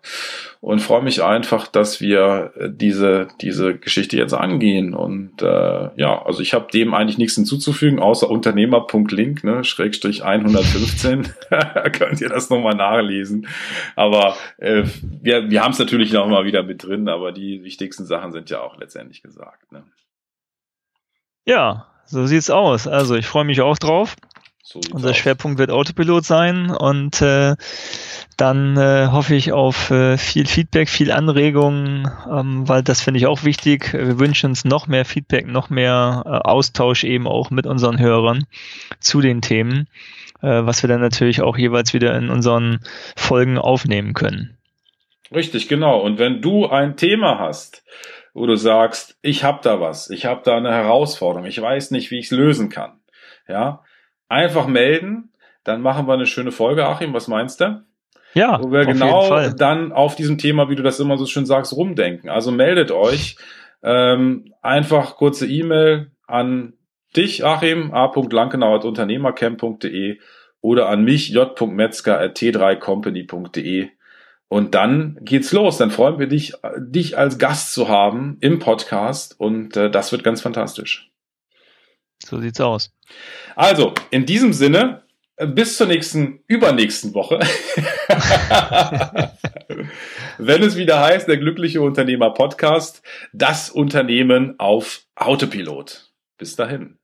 und 0.59 0.79
freue 0.79 1.03
mich 1.03 1.21
einfach, 1.21 1.67
dass 1.67 2.01
wir 2.01 2.51
diese, 2.67 3.27
diese 3.41 3.77
Geschichte 3.77 4.17
jetzt 4.17 4.33
angehen. 4.33 4.95
Und 4.95 5.41
äh, 5.43 5.89
ja, 5.97 6.25
also 6.25 6.41
ich 6.41 6.55
habe 6.55 6.71
dem 6.71 6.95
eigentlich 6.95 7.19
nichts 7.19 7.35
hinzuzufügen, 7.35 7.99
außer 7.99 8.27
Unternehmer.link, 8.27 9.43
ne, 9.43 9.63
Schrägstrich 9.63 10.23
115. 10.23 11.27
Könnt 11.91 12.21
ihr 12.21 12.29
das 12.29 12.49
nochmal 12.49 12.75
nachlesen. 12.75 13.47
Aber 13.95 14.35
äh, 14.57 14.83
wir, 15.21 15.51
wir 15.51 15.61
haben 15.61 15.73
es 15.73 15.79
natürlich 15.79 16.11
noch 16.11 16.27
mal 16.27 16.45
wieder 16.45 16.63
mit 16.63 16.83
drin, 16.83 17.07
aber 17.07 17.31
die 17.33 17.63
wichtigsten 17.63 18.05
Sachen 18.05 18.31
sind 18.31 18.49
ja 18.49 18.61
auch 18.61 18.77
letztendlich 18.77 19.21
gesagt. 19.21 19.71
Ne? 19.71 19.83
Ja, 21.45 21.92
so 22.05 22.25
sieht's 22.25 22.49
aus. 22.49 22.87
Also 22.87 23.15
ich 23.15 23.25
freue 23.25 23.45
mich 23.45 23.61
auch 23.61 23.77
drauf. 23.77 24.15
So 24.63 24.79
Unser 24.91 25.09
aus. 25.09 25.17
Schwerpunkt 25.17 25.59
wird 25.59 25.71
Autopilot 25.71 26.25
sein 26.25 26.69
und 26.69 27.21
äh, 27.21 27.55
dann 28.37 28.77
äh, 28.77 29.09
hoffe 29.11 29.35
ich 29.35 29.51
auf 29.51 29.91
äh, 29.91 30.17
viel 30.17 30.47
Feedback, 30.47 30.89
viel 30.89 31.11
Anregungen, 31.11 32.09
ähm, 32.31 32.67
weil 32.67 32.81
das 32.81 33.01
finde 33.01 33.19
ich 33.19 33.27
auch 33.27 33.43
wichtig. 33.43 33.93
Wir 33.93 34.19
wünschen 34.19 34.51
uns 34.51 34.65
noch 34.65 34.87
mehr 34.87 35.05
Feedback, 35.05 35.47
noch 35.47 35.69
mehr 35.69 36.23
äh, 36.25 36.29
Austausch 36.29 37.03
eben 37.03 37.27
auch 37.27 37.51
mit 37.51 37.67
unseren 37.67 37.99
Hörern 37.99 38.45
zu 38.99 39.21
den 39.21 39.41
Themen, 39.41 39.87
äh, 40.41 40.47
was 40.47 40.81
wir 40.81 40.87
dann 40.87 41.01
natürlich 41.01 41.41
auch 41.41 41.57
jeweils 41.57 41.93
wieder 41.93 42.17
in 42.17 42.29
unseren 42.29 42.79
Folgen 43.15 43.57
aufnehmen 43.57 44.13
können. 44.13 44.57
Richtig, 45.33 45.67
genau. 45.67 45.99
Und 45.99 46.19
wenn 46.19 46.41
du 46.41 46.67
ein 46.67 46.95
Thema 46.95 47.39
hast, 47.39 47.83
wo 48.33 48.45
du 48.45 48.55
sagst, 48.55 49.17
ich 49.21 49.43
habe 49.43 49.59
da 49.61 49.79
was, 49.79 50.09
ich 50.09 50.25
habe 50.25 50.41
da 50.43 50.57
eine 50.57 50.73
Herausforderung, 50.73 51.47
ich 51.47 51.61
weiß 51.61 51.91
nicht, 51.91 52.11
wie 52.11 52.19
ich 52.19 52.25
es 52.25 52.31
lösen 52.31 52.69
kann, 52.69 52.99
ja, 53.47 53.83
einfach 54.27 54.67
melden, 54.67 55.31
dann 55.63 55.81
machen 55.81 56.07
wir 56.07 56.13
eine 56.13 56.25
schöne 56.25 56.51
Folge, 56.51 56.85
Achim, 56.85 57.13
was 57.13 57.27
meinst 57.27 57.61
du? 57.61 57.83
Ja, 58.33 58.61
wo 58.61 58.71
wir 58.71 58.85
genau 58.85 59.47
dann 59.49 59.91
auf 59.91 60.15
diesem 60.15 60.39
Thema, 60.39 60.69
wie 60.69 60.75
du 60.75 60.81
das 60.81 60.99
immer 60.99 61.17
so 61.17 61.27
schön 61.27 61.45
sagst, 61.45 61.73
rumdenken. 61.73 62.31
Also 62.31 62.51
meldet 62.51 62.89
euch 62.89 63.37
ähm, 63.83 64.51
einfach 64.61 65.17
kurze 65.17 65.47
E-Mail 65.47 66.09
an 66.25 66.73
dich, 67.15 67.45
Achim, 67.45 67.93
a.lankenau.unternehmercamp.de 67.93 70.17
oder 70.61 70.89
an 70.89 71.03
mich, 71.03 71.29
j.metzger.t3company.de. 71.29 73.89
Und 74.53 74.75
dann 74.75 75.17
geht's 75.21 75.51
los. 75.51 75.79
Dann 75.79 75.89
freuen 75.89 76.19
wir 76.19 76.27
dich, 76.27 76.53
dich 76.77 77.17
als 77.17 77.39
Gast 77.39 77.73
zu 77.73 77.87
haben 77.87 78.37
im 78.39 78.59
Podcast. 78.59 79.33
Und 79.39 79.75
äh, 79.75 79.89
das 79.89 80.11
wird 80.11 80.23
ganz 80.23 80.41
fantastisch. 80.41 81.09
So 82.23 82.39
sieht's 82.39 82.61
aus. 82.61 82.91
Also, 83.55 83.95
in 84.11 84.27
diesem 84.27 84.53
Sinne, 84.53 85.01
bis 85.43 85.77
zur 85.77 85.87
nächsten, 85.87 86.43
übernächsten 86.45 87.15
Woche. 87.15 87.39
Wenn 90.37 90.61
es 90.61 90.75
wieder 90.75 90.99
heißt, 90.99 91.27
der 91.27 91.37
glückliche 91.37 91.81
Unternehmer 91.81 92.29
Podcast, 92.29 93.01
das 93.33 93.71
Unternehmen 93.71 94.59
auf 94.59 95.01
Autopilot. 95.15 96.11
Bis 96.37 96.55
dahin. 96.55 96.99